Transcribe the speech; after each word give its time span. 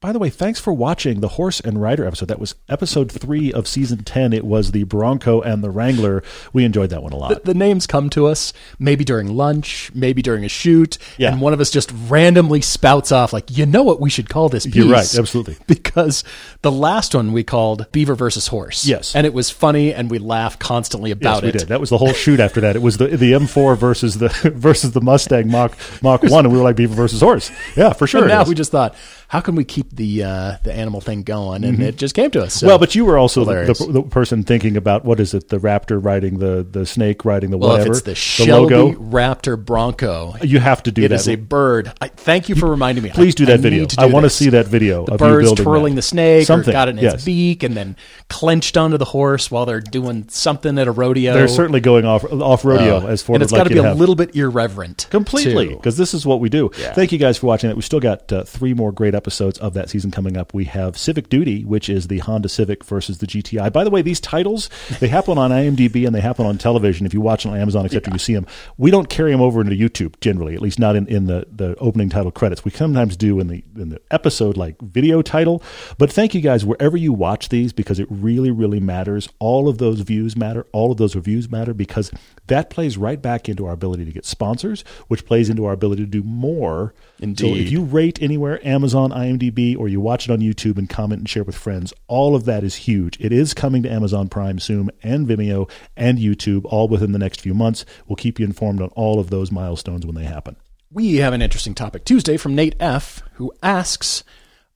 by 0.00 0.12
the 0.12 0.18
way, 0.18 0.28
thanks 0.28 0.60
for 0.60 0.72
watching 0.72 1.20
the 1.20 1.28
Horse 1.28 1.60
and 1.60 1.80
Rider 1.80 2.06
episode. 2.06 2.26
That 2.26 2.38
was 2.38 2.54
episode 2.68 3.10
three 3.10 3.52
of 3.52 3.66
season 3.66 4.04
10. 4.04 4.34
It 4.34 4.44
was 4.44 4.72
the 4.72 4.82
Bronco 4.82 5.40
and 5.40 5.64
the 5.64 5.70
Wrangler. 5.70 6.22
We 6.52 6.64
enjoyed 6.64 6.90
that 6.90 7.02
one 7.02 7.12
a 7.12 7.16
lot. 7.16 7.30
The, 7.44 7.52
the 7.52 7.58
names 7.58 7.86
come 7.86 8.10
to 8.10 8.26
us 8.26 8.52
maybe 8.78 9.02
during 9.04 9.34
lunch, 9.34 9.90
maybe 9.94 10.20
during 10.20 10.44
a 10.44 10.48
shoot, 10.48 10.98
Yeah. 11.16 11.32
and 11.32 11.40
one 11.40 11.54
of 11.54 11.60
us 11.60 11.70
just 11.70 11.90
randomly 12.08 12.60
spouts 12.60 13.12
off, 13.12 13.32
like, 13.32 13.56
you 13.56 13.64
know 13.64 13.82
what 13.82 13.98
we 13.98 14.10
should 14.10 14.28
call 14.28 14.50
this 14.50 14.66
piece? 14.66 14.74
You're 14.74 14.88
right, 14.88 15.18
absolutely. 15.18 15.56
Because 15.66 16.22
the 16.62 16.72
last 16.72 17.14
one 17.14 17.32
we 17.32 17.42
called 17.44 17.90
Beaver 17.92 18.14
versus 18.14 18.48
Horse. 18.48 18.84
Yes. 18.86 19.14
And 19.16 19.26
it 19.26 19.32
was 19.32 19.48
funny, 19.50 19.94
and 19.94 20.10
we 20.10 20.18
laughed 20.18 20.60
constantly 20.60 21.10
about 21.12 21.44
it. 21.44 21.46
Yes, 21.46 21.54
it. 21.54 21.58
did. 21.60 21.68
That 21.68 21.80
was 21.80 21.88
the 21.90 21.98
whole 21.98 22.12
shoot 22.12 22.40
after 22.40 22.60
that. 22.60 22.76
It 22.76 22.82
was 22.82 22.98
the 22.98 23.06
the 23.08 23.32
M4 23.32 23.76
versus 23.78 24.18
the 24.18 24.28
versus 24.54 24.92
the 24.92 25.00
Mustang 25.00 25.50
Mach 25.50 25.76
Mach 26.02 26.22
1 26.24 26.44
and 26.44 26.52
we 26.52 26.58
were 26.58 26.64
like 26.64 26.76
beaver 26.76 26.94
versus 26.94 27.20
horse. 27.20 27.50
Yeah, 27.76 27.92
for 27.94 28.06
sure. 28.06 28.22
And 28.22 28.28
now 28.28 28.44
we 28.44 28.54
just 28.54 28.70
thought, 28.70 28.94
how 29.34 29.40
can 29.40 29.56
we 29.56 29.64
keep 29.64 29.90
the 29.90 30.22
uh, 30.22 30.56
the 30.62 30.72
animal 30.72 31.00
thing 31.00 31.24
going? 31.24 31.64
And 31.64 31.82
it 31.82 31.96
just 31.96 32.14
came 32.14 32.30
to 32.30 32.42
us. 32.44 32.54
So. 32.54 32.58
Mm-hmm. 32.58 32.66
well, 32.68 32.78
but 32.78 32.94
you 32.94 33.04
were 33.04 33.18
also 33.18 33.44
the, 33.44 33.74
the, 33.74 33.92
the 33.94 34.02
person 34.02 34.44
thinking 34.44 34.76
about 34.76 35.04
what 35.04 35.18
is 35.18 35.34
it? 35.34 35.48
The 35.48 35.58
raptor 35.58 36.02
riding 36.02 36.38
the 36.38 36.62
the 36.62 36.86
snake 36.86 37.24
riding 37.24 37.50
the 37.50 37.58
well, 37.58 37.70
whatever. 37.70 37.90
if 37.90 37.96
it's 37.96 38.02
the 38.02 38.14
Shelby 38.14 38.74
logo. 38.76 38.92
Raptor 38.92 39.58
Bronco, 39.62 40.36
You 40.40 40.60
have 40.60 40.84
to 40.84 40.92
do 40.92 41.02
it 41.02 41.08
that. 41.08 41.16
is 41.16 41.28
a 41.28 41.34
bird. 41.34 41.92
I, 42.00 42.06
thank 42.06 42.48
you 42.48 42.54
for 42.54 42.70
reminding 42.70 43.02
me. 43.02 43.10
Please 43.10 43.34
do 43.34 43.44
that 43.46 43.54
I 43.54 43.56
video. 43.56 43.86
to 43.86 44.02
I 44.02 44.06
want 44.06 44.22
to 44.22 44.30
see 44.30 44.50
that 44.50 44.68
video 44.68 45.04
The 45.04 45.14
of 45.14 45.18
birds 45.18 45.52
twirling 45.54 45.94
that. 45.94 45.98
the 45.98 46.02
snake, 46.02 46.46
Something. 46.46 46.70
or 46.70 46.72
got 46.72 46.86
it 46.86 46.92
in 46.92 46.98
yes. 46.98 47.14
its 47.14 47.24
beak, 47.24 47.64
and 47.64 47.76
then 47.76 47.96
clenched 48.28 48.76
onto 48.76 48.98
the 48.98 49.04
horse 49.04 49.50
while 49.50 49.66
they're 49.66 49.80
doing 49.80 50.28
something 50.28 50.78
at 50.78 50.86
a 50.86 50.92
rodeo. 50.92 51.34
They're 51.34 51.48
certainly 51.48 51.80
going 51.80 52.04
off 52.04 52.22
off 52.32 52.64
rodeo 52.64 52.98
Uh, 52.98 53.06
as 53.08 53.24
Ford 53.24 53.34
and 53.34 53.40
would 53.40 53.46
it's 53.46 53.52
like 53.52 53.62
got 53.64 53.68
to 53.68 53.74
be 53.74 53.80
a 53.80 53.94
little 53.94 54.14
bit 54.14 54.36
irreverent, 54.36 55.08
Completely, 55.10 55.70
because 55.74 55.96
this 55.96 56.14
is 56.14 56.24
what 56.24 56.38
we 56.38 56.48
do. 56.48 56.70
Yeah. 56.78 56.92
Thank 56.92 57.10
you 57.10 57.18
guys 57.18 57.36
for 57.36 57.48
watching 57.48 57.68
it. 57.68 57.74
We 57.74 57.82
still 57.82 57.98
got 57.98 58.32
uh, 58.32 58.44
three 58.44 58.74
more 58.74 58.92
great 58.92 59.12
episodes 59.16 59.23
of 59.32 59.74
that 59.74 59.90
season 59.90 60.10
coming 60.10 60.36
up. 60.36 60.54
We 60.54 60.64
have 60.64 60.98
Civic 60.98 61.28
Duty, 61.28 61.64
which 61.64 61.88
is 61.88 62.08
the 62.08 62.18
Honda 62.18 62.48
Civic 62.48 62.84
versus 62.84 63.18
the 63.18 63.26
GTI. 63.26 63.72
By 63.72 63.84
the 63.84 63.90
way, 63.90 64.02
these 64.02 64.20
titles 64.20 64.70
they 65.00 65.08
happen 65.08 65.38
on 65.38 65.50
IMDb 65.50 66.06
and 66.06 66.14
they 66.14 66.20
happen 66.20 66.46
on 66.46 66.58
television. 66.58 67.06
If 67.06 67.14
you 67.14 67.20
watch 67.20 67.46
on 67.46 67.56
Amazon, 67.56 67.86
except 67.86 68.06
you 68.08 68.18
see 68.18 68.34
them, 68.34 68.46
we 68.76 68.90
don't 68.90 69.08
carry 69.08 69.32
them 69.32 69.40
over 69.40 69.60
into 69.60 69.76
YouTube 69.76 70.18
generally. 70.20 70.54
At 70.54 70.62
least 70.62 70.78
not 70.78 70.96
in, 70.96 71.06
in 71.06 71.26
the, 71.26 71.46
the 71.50 71.74
opening 71.76 72.08
title 72.08 72.30
credits. 72.30 72.64
We 72.64 72.70
sometimes 72.70 73.16
do 73.16 73.40
in 73.40 73.48
the 73.48 73.64
in 73.76 73.88
the 73.90 74.00
episode 74.10 74.56
like 74.56 74.80
video 74.80 75.22
title. 75.22 75.62
But 75.98 76.12
thank 76.12 76.34
you 76.34 76.40
guys 76.40 76.64
wherever 76.64 76.96
you 76.96 77.12
watch 77.12 77.48
these 77.48 77.72
because 77.72 77.98
it 77.98 78.06
really 78.10 78.50
really 78.50 78.80
matters. 78.80 79.28
All 79.38 79.68
of 79.68 79.78
those 79.78 80.00
views 80.00 80.36
matter. 80.36 80.66
All 80.72 80.92
of 80.92 80.98
those 80.98 81.14
reviews 81.14 81.50
matter 81.50 81.74
because 81.74 82.10
that 82.46 82.70
plays 82.70 82.98
right 82.98 83.20
back 83.20 83.48
into 83.48 83.66
our 83.66 83.72
ability 83.72 84.04
to 84.04 84.12
get 84.12 84.24
sponsors, 84.24 84.82
which 85.08 85.24
plays 85.24 85.48
into 85.48 85.64
our 85.64 85.72
ability 85.72 86.02
to 86.02 86.10
do 86.10 86.22
more. 86.22 86.94
So 87.18 87.24
Indeed. 87.24 87.66
if 87.66 87.72
you 87.72 87.84
rate 87.84 88.20
anywhere, 88.20 88.64
Amazon, 88.66 89.03
IMDb, 89.10 89.76
or 89.78 89.88
you 89.88 90.00
watch 90.00 90.28
it 90.28 90.32
on 90.32 90.40
YouTube 90.40 90.78
and 90.78 90.88
comment 90.88 91.20
and 91.20 91.28
share 91.28 91.44
with 91.44 91.56
friends, 91.56 91.92
all 92.08 92.34
of 92.34 92.44
that 92.44 92.64
is 92.64 92.74
huge. 92.74 93.16
It 93.20 93.32
is 93.32 93.54
coming 93.54 93.82
to 93.84 93.90
Amazon 93.90 94.28
Prime 94.28 94.58
soon 94.58 94.90
and 95.02 95.26
Vimeo 95.26 95.70
and 95.96 96.18
YouTube 96.18 96.64
all 96.64 96.88
within 96.88 97.12
the 97.12 97.18
next 97.18 97.40
few 97.40 97.54
months. 97.54 97.84
We'll 98.06 98.16
keep 98.16 98.38
you 98.38 98.46
informed 98.46 98.80
on 98.80 98.88
all 98.90 99.18
of 99.18 99.30
those 99.30 99.50
milestones 99.52 100.04
when 100.06 100.14
they 100.14 100.24
happen. 100.24 100.56
We 100.90 101.16
have 101.16 101.32
an 101.32 101.42
interesting 101.42 101.74
topic 101.74 102.04
Tuesday 102.04 102.36
from 102.36 102.54
Nate 102.54 102.76
F., 102.78 103.22
who 103.34 103.52
asks 103.62 104.22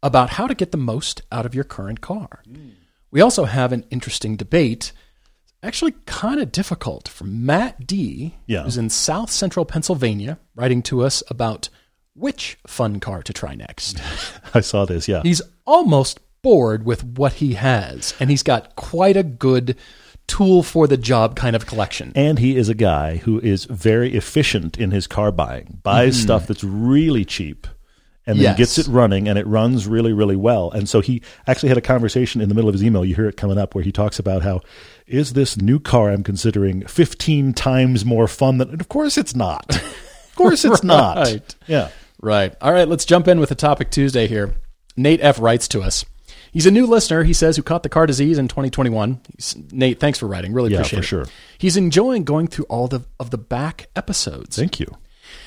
about 0.02 0.30
how 0.30 0.46
to 0.46 0.54
get 0.54 0.72
the 0.72 0.78
most 0.78 1.22
out 1.30 1.46
of 1.46 1.54
your 1.54 1.64
current 1.64 2.00
car. 2.00 2.42
Mm. 2.48 2.72
We 3.10 3.20
also 3.20 3.44
have 3.44 3.72
an 3.72 3.84
interesting 3.90 4.36
debate, 4.36 4.92
actually 5.62 5.94
kind 6.06 6.40
of 6.40 6.52
difficult, 6.52 7.08
from 7.08 7.44
Matt 7.46 7.86
D., 7.86 8.34
Yeah. 8.46 8.64
who's 8.64 8.76
in 8.76 8.90
South 8.90 9.30
Central 9.30 9.64
Pennsylvania, 9.64 10.38
writing 10.54 10.82
to 10.82 11.02
us 11.02 11.22
about 11.28 11.68
which 12.18 12.58
fun 12.66 13.00
car 13.00 13.22
to 13.22 13.32
try 13.32 13.54
next. 13.54 14.00
I 14.54 14.60
saw 14.60 14.84
this, 14.84 15.08
yeah. 15.08 15.22
He's 15.22 15.42
almost 15.66 16.20
bored 16.42 16.84
with 16.84 17.04
what 17.04 17.34
he 17.34 17.54
has, 17.54 18.14
and 18.20 18.30
he's 18.30 18.42
got 18.42 18.76
quite 18.76 19.16
a 19.16 19.22
good 19.22 19.76
tool 20.26 20.62
for 20.62 20.86
the 20.86 20.96
job 20.96 21.36
kind 21.36 21.56
of 21.56 21.66
collection. 21.66 22.12
And 22.14 22.38
he 22.38 22.56
is 22.56 22.68
a 22.68 22.74
guy 22.74 23.16
who 23.16 23.40
is 23.40 23.64
very 23.64 24.14
efficient 24.14 24.78
in 24.78 24.90
his 24.90 25.06
car 25.06 25.32
buying, 25.32 25.80
buys 25.82 26.16
mm-hmm. 26.16 26.24
stuff 26.24 26.46
that's 26.46 26.62
really 26.62 27.24
cheap. 27.24 27.66
And 28.26 28.36
then 28.36 28.44
Yes. 28.44 28.58
gets 28.58 28.78
it 28.78 28.88
running, 28.88 29.26
and 29.26 29.38
it 29.38 29.46
runs 29.46 29.86
really, 29.86 30.12
really 30.12 30.36
well. 30.36 30.70
And 30.70 30.86
so 30.86 31.00
he 31.00 31.22
actually 31.46 31.70
had 31.70 31.78
a 31.78 31.80
conversation 31.80 32.42
in 32.42 32.50
the 32.50 32.54
middle 32.54 32.68
of 32.68 32.74
his 32.74 32.84
email. 32.84 33.02
You 33.02 33.14
hear 33.14 33.26
it 33.26 33.38
coming 33.38 33.56
up 33.56 33.74
where 33.74 33.82
he 33.82 33.90
talks 33.90 34.18
about 34.18 34.42
how 34.42 34.60
is 35.06 35.32
this 35.32 35.56
new 35.56 35.80
car 35.80 36.10
I'm 36.10 36.22
considering 36.22 36.86
15 36.86 37.54
times 37.54 38.04
more 38.04 38.28
fun 38.28 38.58
than. 38.58 38.68
And 38.68 38.82
of 38.82 38.88
course, 38.90 39.16
it's 39.16 39.34
not. 39.34 39.80
Of 40.28 40.42
course, 40.44 40.64
it's 40.64 40.84
not. 40.84 41.56
Yeah. 41.66 41.88
Right. 42.20 42.54
All 42.60 42.72
right, 42.72 42.88
let's 42.88 43.04
jump 43.04 43.28
in 43.28 43.40
with 43.40 43.48
the 43.48 43.54
topic 43.54 43.90
Tuesday 43.90 44.26
here. 44.26 44.54
Nate 44.96 45.20
F. 45.22 45.40
writes 45.40 45.68
to 45.68 45.82
us. 45.82 46.04
He's 46.50 46.66
a 46.66 46.70
new 46.70 46.86
listener, 46.86 47.24
he 47.24 47.32
says, 47.32 47.56
who 47.56 47.62
caught 47.62 47.82
the 47.82 47.88
car 47.88 48.06
disease 48.06 48.38
in 48.38 48.48
2021. 48.48 49.20
He's, 49.36 49.56
Nate, 49.70 50.00
thanks 50.00 50.18
for 50.18 50.26
writing. 50.26 50.52
Really 50.52 50.74
appreciate 50.74 50.86
it. 50.86 50.92
Yeah, 50.92 50.98
appreciate 50.98 51.18
for 51.18 51.22
it. 51.22 51.26
sure. 51.26 51.34
He's 51.58 51.76
enjoying 51.76 52.24
going 52.24 52.48
through 52.48 52.64
all 52.64 52.88
the, 52.88 53.02
of 53.20 53.30
the 53.30 53.38
back 53.38 53.88
episodes. 53.94 54.56
Thank 54.56 54.80
you. 54.80 54.96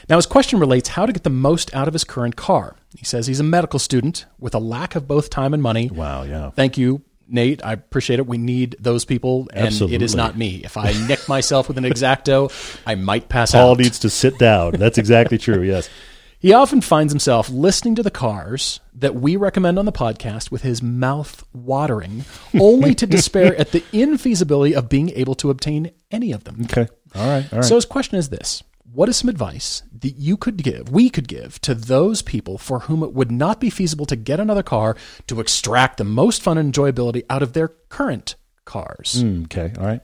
Now, 0.09 0.17
his 0.17 0.25
question 0.25 0.59
relates 0.59 0.89
how 0.89 1.05
to 1.05 1.11
get 1.11 1.23
the 1.23 1.29
most 1.29 1.73
out 1.73 1.87
of 1.87 1.93
his 1.93 2.03
current 2.03 2.35
car. 2.35 2.75
He 2.95 3.05
says 3.05 3.27
he's 3.27 3.39
a 3.39 3.43
medical 3.43 3.79
student 3.79 4.25
with 4.39 4.53
a 4.53 4.59
lack 4.59 4.95
of 4.95 5.07
both 5.07 5.29
time 5.29 5.53
and 5.53 5.63
money. 5.63 5.89
Wow. 5.89 6.23
Yeah. 6.23 6.51
Thank 6.51 6.77
you, 6.77 7.01
Nate. 7.27 7.65
I 7.65 7.73
appreciate 7.73 8.19
it. 8.19 8.27
We 8.27 8.37
need 8.37 8.75
those 8.79 9.05
people, 9.05 9.47
and 9.53 9.73
it 9.73 10.01
is 10.01 10.13
not 10.13 10.37
me. 10.37 10.61
If 10.63 10.77
I 10.77 10.91
nick 11.07 11.27
myself 11.27 11.67
with 11.67 11.77
an 11.77 11.85
X-Acto, 11.91 12.51
I 12.85 12.95
might 12.95 13.27
pass 13.29 13.51
Paul 13.51 13.61
out. 13.61 13.65
Paul 13.65 13.75
needs 13.77 13.99
to 13.99 14.09
sit 14.09 14.37
down. 14.37 14.73
That's 14.73 14.97
exactly 14.97 15.37
true. 15.37 15.61
Yes. 15.63 15.89
He 16.41 16.53
often 16.53 16.81
finds 16.81 17.13
himself 17.13 17.51
listening 17.51 17.93
to 17.95 18.01
the 18.01 18.09
cars 18.09 18.79
that 18.95 19.13
we 19.13 19.35
recommend 19.35 19.77
on 19.77 19.85
the 19.85 19.91
podcast 19.91 20.49
with 20.49 20.63
his 20.63 20.81
mouth 20.81 21.43
watering, 21.53 22.25
only 22.59 22.95
to 22.95 23.05
despair 23.05 23.55
at 23.57 23.71
the 23.71 23.81
infeasibility 23.93 24.73
of 24.73 24.89
being 24.89 25.11
able 25.11 25.35
to 25.35 25.51
obtain 25.51 25.91
any 26.09 26.31
of 26.31 26.45
them. 26.45 26.61
Okay. 26.63 26.87
All 27.13 27.27
right. 27.27 27.53
All 27.53 27.59
right. 27.59 27.63
So 27.63 27.75
his 27.75 27.85
question 27.85 28.17
is 28.17 28.29
this 28.29 28.63
What 28.91 29.07
is 29.07 29.17
some 29.17 29.29
advice 29.29 29.83
that 29.99 30.15
you 30.15 30.35
could 30.35 30.63
give, 30.63 30.89
we 30.89 31.11
could 31.11 31.27
give 31.27 31.61
to 31.61 31.75
those 31.75 32.23
people 32.23 32.57
for 32.57 32.79
whom 32.79 33.03
it 33.03 33.13
would 33.13 33.31
not 33.31 33.59
be 33.59 33.69
feasible 33.69 34.07
to 34.07 34.15
get 34.15 34.39
another 34.39 34.63
car 34.63 34.97
to 35.27 35.41
extract 35.41 35.97
the 35.97 36.03
most 36.03 36.41
fun 36.41 36.57
and 36.57 36.73
enjoyability 36.73 37.23
out 37.29 37.43
of 37.43 37.53
their 37.53 37.67
current 37.67 38.33
cars? 38.65 39.23
Mm, 39.23 39.43
okay. 39.43 39.73
All 39.79 39.85
right. 39.85 40.01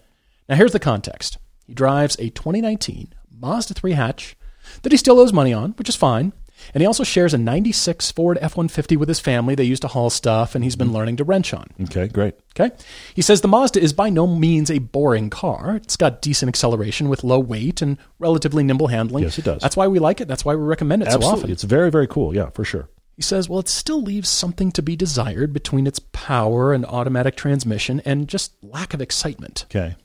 Now, 0.48 0.56
here's 0.56 0.72
the 0.72 0.80
context. 0.80 1.40
He 1.66 1.74
drives 1.74 2.16
a 2.20 2.30
2019 2.30 3.16
Mazda 3.40 3.74
3 3.74 3.94
hatch 3.94 4.37
that 4.84 4.92
he 4.92 4.98
still 4.98 5.20
owes 5.20 5.34
money 5.34 5.54
on, 5.54 5.72
which 5.72 5.90
is 5.90 5.96
fine. 5.96 6.34
And 6.74 6.82
he 6.82 6.88
also 6.88 7.04
shares 7.04 7.34
a 7.34 7.38
96 7.38 8.12
Ford 8.12 8.38
F 8.42 8.58
150 8.58 8.98
with 8.98 9.08
his 9.08 9.20
family. 9.20 9.56
They 9.56 9.64
used 9.64 9.84
to 9.84 9.88
haul 9.88 10.10
stuff, 10.10 10.56
and 10.56 10.64
he's 10.64 10.76
been 10.76 10.92
learning 10.92 11.18
to 11.18 11.24
wrench 11.24 11.54
on. 11.54 11.68
Okay. 11.84 12.08
Great. 12.08 12.36
Okay. 12.60 12.76
He 13.14 13.22
says 13.22 13.42
the 13.42 13.48
Mazda 13.48 13.80
is 13.80 13.94
by 13.94 14.10
no 14.10 14.26
means 14.26 14.72
a 14.72 14.80
boring 14.80 15.30
car. 15.30 15.76
It's 15.76 15.96
got 15.96 16.22
decent 16.22 16.50
acceleration 16.50 17.10
with 17.10 17.24
low 17.24 17.40
weight 17.40 17.82
and 17.82 17.98
relatively 18.20 18.64
nimble 18.64 18.88
handling. 18.88 19.24
Yes, 19.24 19.38
it 19.38 19.46
does. 19.46 19.62
That's 19.62 19.78
why 19.78 19.88
we 19.88 20.00
like 20.00 20.20
it. 20.20 20.28
That's 20.28 20.44
why 20.44 20.56
we 20.56 20.64
recommend 20.64 21.04
it 21.04 21.12
so 21.12 21.22
often. 21.22 21.52
It's 21.52 21.64
very, 21.64 21.92
very 21.92 22.08
cool. 22.08 22.36
Yeah, 22.36 22.50
for 22.50 22.66
sure. 22.66 22.90
He 23.16 23.22
says, 23.24 23.50
well, 23.50 23.60
it 23.60 23.68
still 23.68 24.02
leaves 24.02 24.30
something 24.30 24.72
to 24.74 24.84
be 24.84 24.96
desired 24.96 25.52
between 25.52 25.88
its 25.88 26.00
power 26.00 26.72
and 26.72 26.86
automatic 26.86 27.36
transmission 27.36 28.00
and 28.06 28.28
just 28.28 28.54
lack 28.64 28.94
of 28.94 29.02
excitement. 29.02 29.66
Okay. 29.70 29.96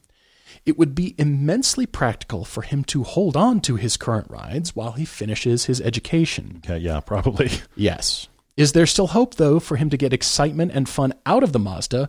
It 0.65 0.79
would 0.79 0.95
be 0.95 1.15
immensely 1.19 1.87
practical 1.87 2.45
for 2.45 2.63
him 2.63 2.85
to 2.85 3.03
hold 3.03 3.37
on 3.37 3.61
to 3.63 3.77
his 3.77 3.97
current 3.97 4.31
rides 4.31 4.77
while 4.77 4.93
he 4.93 5.05
finishes 5.05 5.65
his 5.65 5.81
education. 5.81 6.61
Okay. 6.65 6.79
Yeah, 6.79 7.01
probably. 7.01 7.51
Yes. 7.77 8.29
Is 8.57 8.73
there 8.73 8.87
still 8.87 9.09
hope, 9.09 9.37
though, 9.37 9.59
for 9.59 9.77
him 9.77 9.89
to 9.91 9.97
get 9.97 10.13
excitement 10.13 10.73
and 10.75 10.89
fun 10.89 11.15
out 11.25 11.43
of 11.43 11.53
the 11.53 11.59
Mazda? 11.59 12.09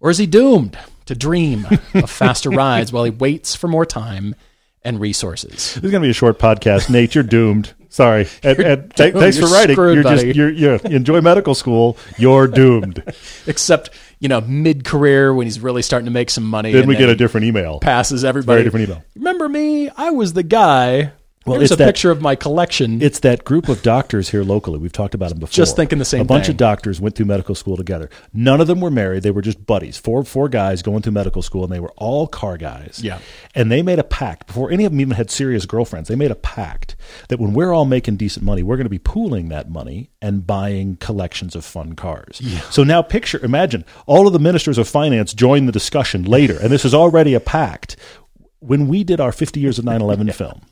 Or 0.00 0.10
is 0.10 0.18
he 0.18 0.26
doomed 0.26 0.76
to 1.06 1.14
dream 1.14 1.66
of 1.94 2.10
faster 2.10 2.50
rides 2.50 2.92
while 2.92 3.04
he 3.04 3.10
waits 3.10 3.54
for 3.54 3.68
more 3.68 3.86
time 3.86 4.34
and 4.82 5.00
resources? 5.00 5.74
This 5.74 5.76
is 5.76 5.90
going 5.90 6.02
to 6.02 6.06
be 6.06 6.10
a 6.10 6.14
short 6.14 6.38
podcast. 6.38 6.90
Nate, 6.90 7.14
you're 7.14 7.24
doomed. 7.24 7.74
Sorry. 7.98 8.28
And, 8.44 8.58
and 8.60 8.94
th- 8.94 9.12
thanks 9.12 9.38
You're 9.38 9.48
for 9.48 9.54
writing. 9.54 9.74
screwed, 9.74 9.94
you're 9.96 10.02
buddy. 10.04 10.26
just 10.26 10.36
you're, 10.36 10.50
you're 10.50 10.76
enjoy 10.84 11.20
medical 11.20 11.52
school. 11.52 11.96
You're 12.16 12.46
doomed. 12.46 13.02
Except, 13.48 13.90
you 14.20 14.28
know, 14.28 14.40
mid 14.40 14.84
career 14.84 15.34
when 15.34 15.48
he's 15.48 15.58
really 15.58 15.82
starting 15.82 16.04
to 16.04 16.12
make 16.12 16.30
some 16.30 16.44
money. 16.44 16.70
then 16.70 16.86
we 16.86 16.94
get 16.94 17.08
a 17.08 17.16
different 17.16 17.46
email. 17.46 17.80
passes 17.80 18.24
everybody. 18.24 18.58
Very 18.58 18.64
different 18.64 18.88
email. 18.88 19.04
Remember 19.16 19.48
me? 19.48 19.88
I 19.88 20.10
was 20.10 20.32
the 20.34 20.44
guy 20.44 21.10
Well, 21.48 21.58
Here's 21.60 21.70
it's 21.70 21.74
a 21.74 21.76
that- 21.76 21.86
picture 21.86 22.10
of 22.10 22.20
my 22.20 22.34
collection. 22.34 23.00
It's 23.02 23.20
that 23.20 23.44
group 23.44 23.68
of 23.68 23.82
doctors 23.82 24.28
here 24.30 24.42
locally. 24.44 24.78
We've 24.78 24.92
talked 24.92 25.14
about 25.14 25.30
them 25.30 25.38
before. 25.38 25.52
Just 25.52 25.76
thinking 25.76 25.98
the 25.98 26.04
same 26.04 26.20
A 26.22 26.24
bunch 26.24 26.46
thing. 26.46 26.52
of 26.54 26.56
doctors 26.58 27.00
went 27.00 27.14
through 27.14 27.26
medical 27.26 27.54
school 27.54 27.76
together. 27.76 28.10
None 28.32 28.60
of 28.60 28.66
them 28.66 28.80
were 28.80 28.90
married. 28.90 29.22
They 29.22 29.30
were 29.30 29.42
just 29.42 29.64
buddies. 29.66 29.96
Four 29.98 30.24
four 30.24 30.48
guys 30.48 30.82
going 30.82 31.02
through 31.02 31.12
medical 31.12 31.42
school, 31.42 31.64
and 31.64 31.72
they 31.72 31.80
were 31.80 31.92
all 31.96 32.26
car 32.26 32.56
guys. 32.56 33.00
Yeah. 33.02 33.18
And 33.54 33.70
they 33.72 33.82
made 33.82 33.98
a 33.98 34.04
pact 34.04 34.46
before 34.46 34.70
any 34.70 34.84
of 34.84 34.92
them 34.92 35.00
even 35.00 35.14
had 35.16 35.30
serious 35.30 35.66
girlfriends. 35.66 36.08
They 36.08 36.16
made 36.16 36.30
a 36.30 36.34
pact 36.36 36.96
that 37.28 37.38
when 37.40 37.52
we're 37.54 37.72
all 37.72 37.84
making 37.84 38.16
decent 38.16 38.44
money, 38.44 38.62
we're 38.62 38.76
going 38.76 38.84
to 38.86 38.90
be 38.90 38.98
pooling 38.98 39.48
that 39.48 39.70
money 39.70 40.10
and 40.20 40.46
buying 40.46 40.96
collections 40.96 41.54
of 41.54 41.64
fun 41.64 41.94
cars. 41.94 42.40
So 42.70 42.84
now 42.84 43.02
picture, 43.02 43.38
imagine 43.44 43.84
all 44.06 44.26
of 44.26 44.32
the 44.32 44.38
ministers 44.38 44.78
of 44.78 44.88
finance 44.88 45.32
join 45.32 45.66
the 45.66 45.72
discussion 45.72 46.24
later, 46.24 46.58
and 46.60 46.70
this 46.70 46.84
is 46.84 46.94
already 46.94 47.34
a 47.34 47.40
pact. 47.40 47.96
When 48.60 48.88
we 48.88 49.04
did 49.04 49.20
our 49.20 49.30
50 49.32 49.60
years 49.60 49.78
of 49.78 49.84
911 49.84 50.32
film, 50.32 50.62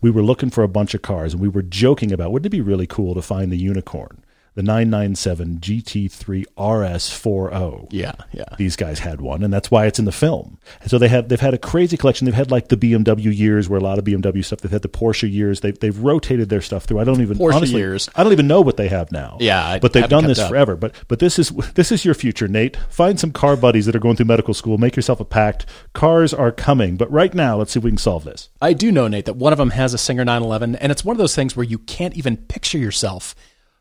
we 0.00 0.10
were 0.10 0.22
looking 0.22 0.50
for 0.50 0.62
a 0.62 0.68
bunch 0.68 0.94
of 0.94 1.02
cars, 1.02 1.32
and 1.32 1.42
we 1.42 1.48
were 1.48 1.62
joking 1.62 2.12
about 2.12 2.32
wouldn't 2.32 2.46
it 2.46 2.56
be 2.56 2.60
really 2.60 2.86
cool 2.86 3.14
to 3.14 3.22
find 3.22 3.50
the 3.50 3.58
unicorn, 3.58 4.22
the 4.54 4.62
997 4.62 5.58
GT3 5.60 6.44
RS40. 6.58 7.88
yeah, 7.90 8.12
yeah. 8.32 8.44
These 8.58 8.76
guys 8.76 8.98
had 8.98 9.20
one, 9.20 9.42
and 9.42 9.52
that's 9.52 9.70
why 9.70 9.86
it's 9.86 9.98
in 9.98 10.04
the 10.04 10.12
film. 10.12 10.58
And 10.80 10.90
so 10.90 10.98
they 10.98 11.08
have 11.08 11.28
they've 11.28 11.40
had 11.40 11.54
a 11.54 11.58
crazy 11.58 11.96
collection. 11.96 12.24
They've 12.24 12.34
had 12.34 12.50
like 12.50 12.68
the 12.68 12.76
BMW 12.76 13.36
years, 13.36 13.68
where 13.68 13.78
a 13.78 13.82
lot 13.82 13.98
of 13.98 14.04
BMW 14.04 14.44
stuff. 14.44 14.60
They've 14.60 14.70
had 14.70 14.82
the 14.82 14.88
Porsche 14.88 15.30
years. 15.30 15.60
They've 15.60 15.78
they've 15.78 15.98
rotated 15.98 16.48
their 16.48 16.60
stuff 16.60 16.84
through. 16.84 17.00
I 17.00 17.04
don't 17.04 17.20
even 17.20 17.38
Porsche 17.38 17.54
honestly, 17.54 17.78
years. 17.78 18.08
I 18.14 18.22
don't 18.22 18.32
even 18.32 18.46
know 18.48 18.60
what 18.60 18.76
they 18.76 18.88
have 18.88 19.12
now. 19.12 19.36
Yeah, 19.40 19.64
I 19.64 19.78
but 19.78 19.92
they've 19.92 20.08
done 20.08 20.26
this 20.26 20.38
up. 20.38 20.50
forever. 20.50 20.76
But 20.76 20.94
but 21.08 21.18
this 21.18 21.38
is 21.38 21.50
this 21.74 21.92
is 21.92 22.04
your 22.04 22.14
future, 22.14 22.48
Nate. 22.48 22.76
Find 22.88 23.18
some 23.20 23.32
car 23.32 23.56
buddies 23.56 23.86
that 23.86 23.94
are 23.94 24.00
going 24.00 24.16
through 24.16 24.26
medical 24.26 24.54
school. 24.54 24.78
Make 24.78 24.96
yourself 24.96 25.20
a 25.20 25.24
pact. 25.24 25.66
Cars 25.92 26.34
are 26.34 26.52
coming. 26.52 26.96
But 26.96 27.10
right 27.10 27.32
now, 27.34 27.56
let's 27.56 27.72
see 27.72 27.78
if 27.78 27.84
we 27.84 27.90
can 27.90 27.98
solve 27.98 28.24
this. 28.24 28.48
I 28.60 28.72
do 28.72 28.90
know, 28.90 29.08
Nate, 29.08 29.26
that 29.26 29.36
one 29.36 29.52
of 29.52 29.58
them 29.58 29.70
has 29.70 29.94
a 29.94 29.98
Singer 29.98 30.24
911, 30.24 30.76
and 30.76 30.90
it's 30.90 31.04
one 31.04 31.14
of 31.14 31.18
those 31.18 31.34
things 31.34 31.56
where 31.56 31.64
you 31.64 31.78
can't 31.78 32.16
even 32.16 32.36
picture 32.36 32.78
yourself 32.78 33.34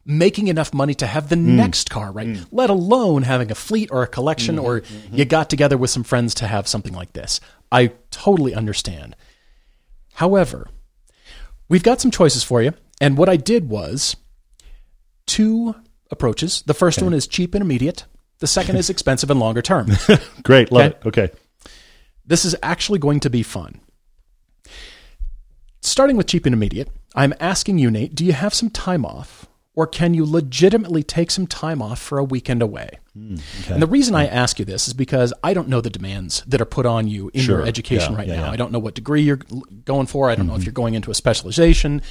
making 0.06 0.48
enough 0.48 0.74
money 0.74 0.94
to 0.96 1.08
have 1.08 1.30
the 1.30 1.36
mm. 1.36 1.56
next 1.56 1.90
car, 1.90 2.12
right? 2.12 2.28
Mm. 2.28 2.46
Let 2.52 2.70
alone 2.70 3.24
having 3.24 3.52
a 3.52 3.56
fleet 3.56 3.90
or 3.92 4.04
a 4.04 4.08
collection, 4.08 4.56
mm-hmm, 4.56 4.66
or 4.66 4.82
mm-hmm. 4.82 5.16
you 5.16 5.26
got 5.26 5.50
together 5.50 5.78
with 5.78 5.90
some 5.90 6.04
friends 6.04 6.34
to 6.36 6.48
have 6.48 6.68
something 6.68 6.94
like 6.94 7.14
this. 7.14 7.40
I 7.72 7.94
totally 8.12 8.54
understand. 8.54 9.16
However, 10.14 10.68
we've 11.68 11.84
got 11.84 12.02
some 12.02 12.12
choices 12.12 12.44
for 12.44 12.62
you, 12.62 12.74
and 13.00 13.18
what 13.18 13.30
I 13.30 13.36
did 13.36 13.70
was 13.70 14.16
two 15.26 15.76
approaches. 16.12 16.64
The 16.66 16.74
first 16.74 17.02
one 17.02 17.14
is 17.14 17.28
cheap 17.28 17.54
and 17.54 17.62
immediate. 17.62 18.06
The 18.40 18.48
second 18.48 18.78
is 18.78 18.90
expensive 18.90 19.30
and 19.30 19.40
longer 19.40 19.62
term. 19.62 19.92
Great, 20.44 20.72
love 20.72 20.94
Okay. 20.94 20.98
it. 20.98 21.08
Okay. 21.08 21.30
This 22.26 22.46
is 22.46 22.56
actually 22.62 23.00
going 23.00 23.20
to 23.22 23.30
be 23.30 23.44
fun. 23.44 23.80
Starting 25.82 26.18
with 26.18 26.28
cheap 26.28 26.46
and 26.46 26.54
immediate, 26.54 26.90
I'm 27.16 27.34
asking 27.40 27.80
you, 27.80 27.90
Nate, 27.90 28.14
do 28.14 28.26
you 28.26 28.34
have 28.34 28.54
some 28.54 28.70
time 28.70 29.06
off? 29.06 29.39
Or 29.80 29.88
can 29.88 30.14
you 30.14 30.26
legitimately 30.26 31.04
take 31.04 31.32
some 31.32 31.48
time 31.48 31.82
off 31.82 32.00
for 32.02 32.18
a 32.18 32.24
weekend 32.24 32.62
away? 32.62 33.00
And 33.16 33.82
the 33.82 33.88
reason 33.88 34.14
I 34.14 34.28
ask 34.28 34.60
you 34.60 34.66
this 34.66 34.90
is 34.90 34.94
because 34.94 35.32
I 35.42 35.54
don't 35.54 35.70
know 35.70 35.80
the 35.80 35.90
demands 35.90 36.44
that 36.48 36.60
are 36.60 36.66
put 36.66 36.86
on 36.86 37.08
you 37.08 37.32
in 37.34 37.40
Sure. 37.40 37.60
your 37.60 37.66
education 37.68 38.12
Yeah, 38.12 38.18
right 38.18 38.28
yeah, 38.28 38.34
now. 38.36 38.40
yeah. 38.42 38.46
Mm-hmm. 38.48 38.54
I 38.54 38.58
don't 38.58 38.72
know 38.74 38.80
what 38.80 38.94
degree 38.96 39.22
you're 39.22 39.40
going 39.86 40.08
for. 40.08 40.30
I 40.30 40.36
don't 40.36 40.48
know 40.48 40.56
if 40.56 40.66
you're 40.66 40.74
going 40.74 40.96
into 40.96 41.12
a 41.12 41.14
specialization. 41.14 42.02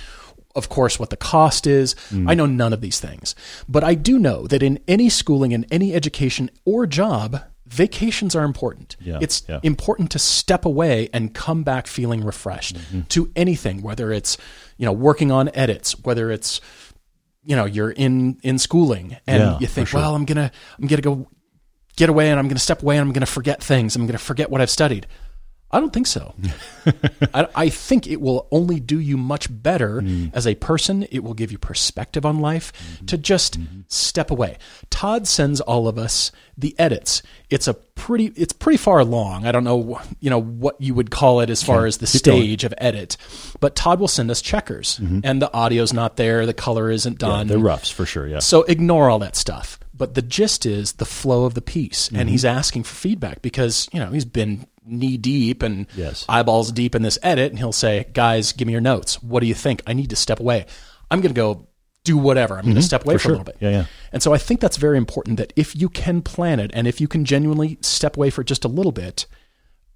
Of 0.56 0.70
course, 0.70 0.98
what 0.98 1.10
the 1.10 1.18
cost 1.18 1.66
is. 1.66 1.94
Mm. 2.10 2.30
I 2.30 2.32
know 2.32 2.46
none 2.46 2.72
of 2.72 2.80
these 2.80 3.00
things. 3.00 3.34
But 3.68 3.84
I 3.84 3.94
do 3.94 4.18
know 4.18 4.46
that 4.46 4.62
in 4.62 4.80
any 4.88 5.10
schooling, 5.10 5.52
in 5.52 5.66
any 5.70 5.92
education 5.94 6.50
or 6.64 6.86
job, 6.86 7.42
vacations 7.66 8.34
are 8.34 8.44
important. 8.44 8.96
Yeah, 8.98 9.18
It's 9.20 9.42
yeah. 9.46 9.60
important 9.62 10.10
to 10.12 10.18
step 10.18 10.64
away 10.64 11.10
and 11.12 11.34
come 11.34 11.64
back 11.64 11.86
feeling 11.86 12.24
refreshed 12.24 12.76
Mm-hmm. 12.76 13.00
to 13.10 13.30
anything, 13.36 13.82
whether 13.82 14.10
it's, 14.10 14.38
you 14.78 14.86
know, 14.86 14.92
working 14.92 15.30
on 15.30 15.50
edits, 15.52 15.92
whether 16.02 16.30
it's, 16.30 16.62
you 17.48 17.56
know, 17.56 17.64
you're 17.64 17.90
in, 17.90 18.38
in 18.42 18.58
schooling 18.58 19.16
and 19.26 19.38
Yeah, 19.42 19.58
you 19.58 19.66
think, 19.66 19.88
sure. 19.88 20.00
well, 20.00 20.14
I'm 20.14 20.26
to, 20.36 20.52
I'm 20.78 20.86
going 20.86 21.00
to 21.00 21.02
go 21.02 21.26
get 21.96 22.10
away 22.10 22.28
and 22.28 22.38
I'm 22.38 22.44
going 22.46 22.56
to 22.56 22.62
step 22.62 22.82
away 22.82 22.98
and 22.98 23.08
I'm 23.08 23.12
going 23.14 23.24
to 23.24 23.32
forget 23.32 23.62
things. 23.62 23.96
I'm 23.96 24.02
going 24.02 24.18
to 24.18 24.22
forget 24.22 24.50
what 24.50 24.60
I've 24.60 24.68
studied. 24.68 25.06
I 25.70 25.80
don't 25.80 25.92
think 25.92 26.06
so. 26.06 26.34
I, 27.34 27.46
I 27.54 27.68
think 27.68 28.06
it 28.06 28.20
will 28.22 28.48
only 28.50 28.80
do 28.80 28.98
you 28.98 29.16
much 29.18 29.48
better 29.50 30.00
Mm. 30.00 30.30
as 30.34 30.46
a 30.46 30.54
person. 30.54 31.02
It 31.10 31.22
will 31.22 31.34
give 31.34 31.52
you 31.52 31.58
perspective 31.58 32.24
on 32.24 32.40
life 32.40 32.72
Mm-hmm. 32.72 33.06
to 33.06 33.18
just 33.18 33.58
step 33.88 34.30
away. 34.30 34.56
Todd 34.90 35.26
sends 35.26 35.60
all 35.60 35.86
of 35.88 35.98
us 35.98 36.32
the 36.56 36.74
edits. 36.78 37.22
It's 37.50 37.68
a 37.68 37.74
pretty, 37.74 38.26
it's 38.36 38.52
pretty 38.52 38.76
far 38.78 38.98
along. 38.98 39.46
I 39.46 39.52
don't 39.52 39.64
know, 39.64 40.00
you 40.20 40.30
know, 40.30 40.40
what 40.40 40.80
you 40.80 40.94
would 40.94 41.10
call 41.10 41.40
it 41.40 41.50
as 41.50 41.62
far 41.62 41.86
as 41.86 41.98
the 41.98 42.06
Keep 42.06 42.22
going. 42.24 42.42
stage 42.42 42.64
of 42.64 42.74
edit, 42.78 43.16
but 43.60 43.76
Todd 43.76 44.00
will 44.00 44.08
send 44.08 44.30
us 44.30 44.40
checkers 44.42 44.98
and 44.98 45.40
the 45.42 45.52
audio's 45.54 45.92
not 45.92 46.16
there. 46.16 46.46
The 46.46 46.54
color 46.54 46.90
isn't 46.90 47.18
Mm-hmm. 47.18 47.30
Yeah, 47.30 47.36
done. 47.38 47.46
they're 47.48 47.58
roughs 47.58 47.90
for 47.90 48.06
sure. 48.06 48.26
Yeah. 48.26 48.38
So 48.40 48.62
ignore 48.64 49.10
all 49.10 49.18
that 49.20 49.36
stuff. 49.36 49.78
But 49.94 50.14
the 50.14 50.22
gist 50.22 50.64
is 50.64 50.92
the 50.94 51.04
flow 51.04 51.44
of 51.44 51.54
the 51.54 51.60
piece. 51.62 52.06
Mm-hmm. 52.06 52.16
And 52.16 52.30
he's 52.30 52.44
asking 52.44 52.84
for 52.84 52.94
feedback 52.94 53.42
because, 53.42 53.88
you 53.92 53.98
know, 53.98 54.10
he's 54.10 54.24
been 54.24 54.66
knee 54.88 55.16
deep 55.16 55.62
and 55.62 55.86
Yes. 55.96 56.24
eyeballs 56.28 56.72
deep 56.72 56.94
in 56.94 57.02
this 57.02 57.18
edit. 57.22 57.50
And 57.52 57.58
he'll 57.58 57.72
say, 57.72 58.06
guys, 58.12 58.52
give 58.52 58.66
me 58.66 58.72
your 58.72 58.80
notes. 58.80 59.22
What 59.22 59.40
do 59.40 59.46
you 59.46 59.54
think? 59.54 59.82
I 59.86 59.92
need 59.92 60.10
to 60.10 60.16
step 60.16 60.40
away. 60.40 60.66
I'm 61.10 61.20
going 61.20 61.34
to 61.34 61.38
go 61.38 61.68
do 62.04 62.16
whatever. 62.16 62.56
I'm 62.56 62.64
going 62.64 62.76
to 62.76 62.82
step 62.82 63.04
away 63.04 63.14
for, 63.18 63.18
Mm-hmm. 63.18 63.22
sure. 63.28 63.34
a 63.34 63.38
little 63.38 63.44
bit. 63.52 63.56
Yeah, 63.60 63.70
yeah. 63.70 63.84
And 64.12 64.22
so 64.22 64.32
I 64.32 64.38
think 64.38 64.60
that's 64.60 64.76
very 64.78 64.96
important 64.96 65.36
that 65.38 65.52
if 65.56 65.76
you 65.76 65.88
can 65.88 66.22
plan 66.22 66.58
it 66.60 66.70
and 66.74 66.86
if 66.86 67.00
you 67.00 67.08
can 67.08 67.24
genuinely 67.24 67.76
step 67.82 68.16
away 68.16 68.30
for 68.30 68.42
just 68.42 68.64
a 68.64 68.68
little 68.68 68.92
bit, 68.92 69.26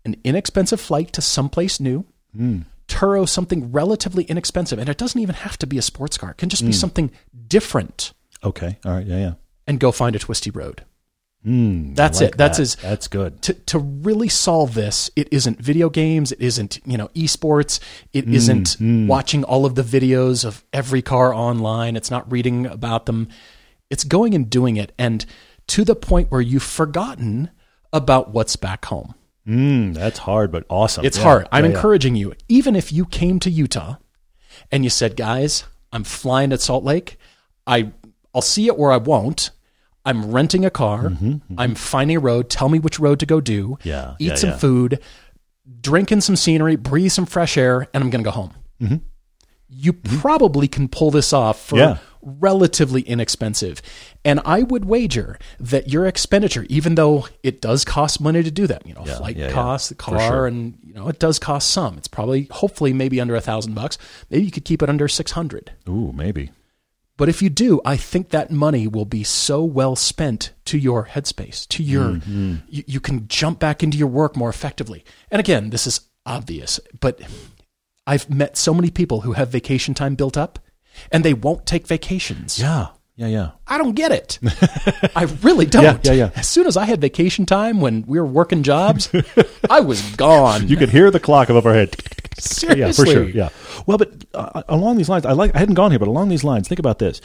an 0.05 0.17
inexpensive 0.25 0.81
flight 0.81 1.13
to 1.15 1.23
someplace 1.23 1.81
new, 1.81 2.05
Mm. 2.37 2.65
Turo 2.89 3.29
something 3.29 3.71
relatively 3.73 4.25
inexpensive. 4.25 4.79
And 4.79 4.89
it 4.89 4.99
doesn't 4.99 5.21
even 5.21 5.35
have 5.37 5.57
to 5.59 5.67
be 5.67 5.79
a 5.79 5.83
sports 5.83 6.19
car, 6.19 6.31
it 6.33 6.39
can 6.39 6.49
Mm. 6.49 6.51
just 6.51 6.67
be 6.67 6.73
something 6.73 7.11
different 7.47 8.13
Okay. 8.45 8.79
All 8.85 8.93
right. 8.93 9.07
Yeah, 9.07 9.19
yeah. 9.19 9.33
and 9.67 9.79
go 9.79 9.93
find 9.93 10.17
a 10.17 10.19
twisty 10.19 10.51
road. 10.51 10.83
Mm, 11.47 11.97
That's 11.97 12.21
like 12.21 12.31
it. 12.33 12.39
That's 12.39 12.59
that. 12.59 12.63
his- 12.63 12.77
That's 12.77 13.09
good. 13.09 13.43
To, 13.43 13.55
to 13.55 13.79
really 13.79 14.29
solve 14.29 14.75
this, 14.75 15.11
it 15.17 15.29
isn't 15.33 15.61
video 15.61 15.91
games. 15.91 16.31
It 16.33 16.41
isn't, 16.41 16.79
you 16.87 16.97
know, 16.97 17.09
esports. 17.17 17.81
It 18.13 18.27
Mm, 18.27 18.33
not 18.33 18.77
watching 19.09 19.43
all 19.45 19.65
of 19.67 19.75
the 19.75 19.83
videos 19.83 20.45
of 20.45 20.65
every 20.73 21.03
car 21.03 21.35
online. 21.35 21.97
It's 21.97 22.11
not 22.11 22.31
reading 22.31 22.67
about 22.67 23.07
them. 23.07 23.29
It's 23.91 24.05
going 24.05 24.35
and 24.35 24.49
doing 24.49 24.77
it. 24.77 24.93
And 24.99 25.27
to 25.69 25.85
the 25.85 25.97
point 25.97 26.31
where 26.31 26.41
you've 26.41 26.63
forgotten 26.63 27.51
about 27.93 28.31
what's 28.33 28.55
back 28.57 28.85
home. 28.87 29.15
Mm, 29.47 29.95
that's 29.95 30.21
hard, 30.21 30.53
but 30.53 30.65
awesome. 30.69 31.05
It's 31.05 31.17
Yeah, 31.19 31.23
hard. 31.25 31.49
I'm 31.51 31.65
yeah, 31.65 31.71
yeah. 31.71 31.77
encouraging 31.77 32.15
you. 32.15 32.35
Even 32.49 32.77
if 32.77 32.93
you 32.93 33.05
came 33.05 33.41
to 33.41 33.51
Utah 33.51 33.97
and 34.71 34.85
you 34.85 34.91
said, 34.91 35.17
guys, 35.17 35.65
I'm 35.93 36.05
flying 36.05 36.53
at 36.53 36.61
Salt 36.61 36.85
Lake. 36.85 37.17
I, 37.67 37.91
I'll 38.33 38.41
see 38.43 38.69
it 38.69 38.73
or 38.79 38.93
I 38.93 38.97
won't. 38.99 39.51
I'm 40.05 40.31
renting 40.33 40.65
a 40.65 40.71
car. 40.71 41.13
I'm 41.59 41.75
finding 41.75 42.17
a 42.17 42.21
road. 42.21 42.51
Tell 42.51 42.69
me 42.69 42.79
which 42.79 42.99
road 42.99 43.21
to 43.21 43.27
go 43.27 43.41
do. 43.41 43.69
Mm-hmm, 43.79 43.89
Yeah, 43.89 44.15
Eat 44.19 44.27
yeah, 44.31 44.35
some 44.35 44.51
yeah. 44.51 44.57
food, 44.57 45.01
drink 45.81 46.11
in 46.11 46.21
some 46.21 46.37
scenery, 46.37 46.77
breathe 46.77 47.13
some 47.13 47.27
fresh 47.27 47.57
air, 47.57 47.87
and 47.95 48.03
I'm 48.03 48.11
going 48.11 48.25
to 48.25 48.29
go 48.31 48.33
home. 48.33 49.01
You 49.75 49.93
probably 49.95 50.69
can 50.69 50.89
pull 50.89 51.11
this 51.11 51.33
off 51.33 51.59
for 51.67 51.77
Mm-hmm. 51.77 51.93
Yeah. 51.95 51.99
relatively 52.41 53.03
inexpensive. 53.03 53.81
And 54.25 54.41
I 54.45 54.63
would 54.65 54.85
wager 54.85 55.39
that 55.59 55.89
your 55.89 56.07
expenditure, 56.07 56.67
even 56.69 56.95
though 56.95 57.27
it 57.43 57.61
does 57.63 57.85
cost 57.85 58.21
money 58.21 58.43
to 58.43 58.51
do 58.51 58.67
that, 58.67 58.87
you 58.87 58.95
know, 58.95 59.05
flight 59.05 59.37
costs, 59.51 59.89
the 59.89 59.95
car, 59.97 60.19
sure. 60.21 60.47
and 60.47 60.79
you 60.85 60.93
know, 60.95 61.09
it 61.09 61.19
does 61.19 61.39
cost 61.39 61.71
some. 61.71 61.97
It's 61.99 62.07
probably, 62.09 62.49
hopefully, 62.51 62.93
maybe 62.93 63.21
under 63.21 63.35
a 63.35 63.41
thousand 63.41 63.75
bucks. 63.75 63.99
Maybe 64.31 64.45
you 64.45 64.51
could 64.51 64.65
keep 64.65 64.83
it 64.83 64.89
under 64.91 65.09
six 65.09 65.31
hundred. 65.33 65.73
Ooh, 65.89 66.13
maybe. 66.13 66.51
But 67.19 67.29
if 67.29 67.43
you 67.43 67.51
do, 67.51 67.81
I 67.85 67.97
think 67.97 68.31
that 68.31 68.51
money 68.51 68.87
will 68.89 69.05
be 69.05 69.23
so 69.23 69.63
well 69.63 69.95
spent 69.97 70.53
to 70.65 70.79
your 70.79 71.07
headspace, 71.07 71.69
to 71.69 71.83
your, 71.83 72.05
Mm-hmm. 72.05 72.55
you, 72.69 72.85
you 72.87 73.01
can 73.01 73.29
jump 73.29 73.59
back 73.61 73.83
into 73.83 73.99
your 73.99 74.09
work 74.09 74.37
more 74.37 74.49
effectively. 74.49 75.05
And 75.31 75.39
again, 75.39 75.71
this 75.71 75.87
is 75.87 76.01
obvious, 76.25 76.81
but 77.01 77.21
I've 78.07 78.29
met 78.31 78.57
so 78.57 78.73
many 78.75 78.91
people 78.91 79.21
who 79.21 79.33
have 79.33 79.49
vacation 79.51 79.95
time 79.95 80.15
built 80.15 80.37
up 80.37 80.59
and 81.13 81.23
they 81.25 81.35
won't 81.35 81.67
take 81.67 81.87
vacations. 81.87 82.59
Yeah. 82.59 82.89
Yeah, 83.15 83.27
yeah. 83.27 83.51
I 83.69 83.77
don't 83.77 83.93
get 83.95 84.11
it. 84.11 84.39
I 85.15 85.25
really 85.43 85.67
don't. 85.67 85.85
Yeah, 85.85 85.99
yeah, 86.03 86.13
yeah. 86.13 86.31
As 86.35 86.49
soon 86.49 86.67
as 86.67 86.79
I 86.79 86.87
had 86.87 86.99
vacation 87.01 87.45
time 87.45 87.81
when 87.83 88.05
we 88.07 88.19
were 88.19 88.27
working 88.27 88.63
jobs, 88.63 89.11
I 89.69 89.81
was 89.81 90.01
gone. 90.17 90.67
You 90.73 90.79
could 90.79 90.89
hear 90.89 91.11
the 91.11 91.21
clock 91.21 91.51
above 91.51 91.67
our 91.67 91.75
head. 91.75 91.95
Seriously. 92.39 92.81
Yeah, 92.81 92.93
for 92.93 93.07
sure. 93.07 93.29
Yeah. 93.29 93.49
Well, 93.87 93.99
but 93.99 94.25
uh, 94.35 94.63
along 94.69 94.97
these 94.97 95.09
lines, 95.09 95.27
I 95.27 95.33
like. 95.33 95.55
I 95.55 95.59
hadn't 95.59 95.75
gone 95.75 95.91
here, 95.91 95.99
but 95.99 96.09
along 96.09 96.29
these 96.29 96.45
lines, 96.45 96.69
think 96.69 96.79
about 96.79 96.99
this: 96.99 97.21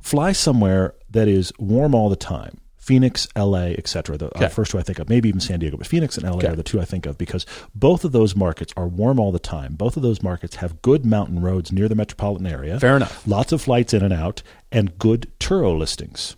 fly 0.00 0.32
somewhere 0.32 0.94
that 1.10 1.28
is 1.28 1.52
warm 1.58 1.94
all 1.94 2.08
the 2.08 2.16
time. 2.16 2.58
Phoenix, 2.82 3.28
L.A., 3.36 3.74
etc. 3.74 4.18
The 4.18 4.36
uh, 4.36 4.48
first 4.48 4.72
two 4.72 4.78
I 4.78 4.82
think 4.82 4.98
of, 4.98 5.08
maybe 5.08 5.28
even 5.28 5.40
San 5.40 5.60
Diego, 5.60 5.76
but 5.76 5.86
Phoenix 5.86 6.16
and 6.16 6.26
L.A. 6.26 6.48
are 6.48 6.56
the 6.56 6.64
two 6.64 6.80
I 6.80 6.84
think 6.84 7.06
of 7.06 7.16
because 7.16 7.46
both 7.76 8.04
of 8.04 8.10
those 8.10 8.34
markets 8.34 8.72
are 8.76 8.88
warm 8.88 9.20
all 9.20 9.30
the 9.30 9.38
time. 9.38 9.74
Both 9.74 9.96
of 9.96 10.02
those 10.02 10.20
markets 10.20 10.56
have 10.56 10.82
good 10.82 11.06
mountain 11.06 11.40
roads 11.40 11.70
near 11.70 11.88
the 11.88 11.94
metropolitan 11.94 12.48
area. 12.48 12.80
Fair 12.80 12.96
enough. 12.96 13.24
Lots 13.24 13.52
of 13.52 13.62
flights 13.62 13.94
in 13.94 14.02
and 14.02 14.12
out, 14.12 14.42
and 14.72 14.98
good 14.98 15.30
Turo 15.38 15.78
listings. 15.78 16.34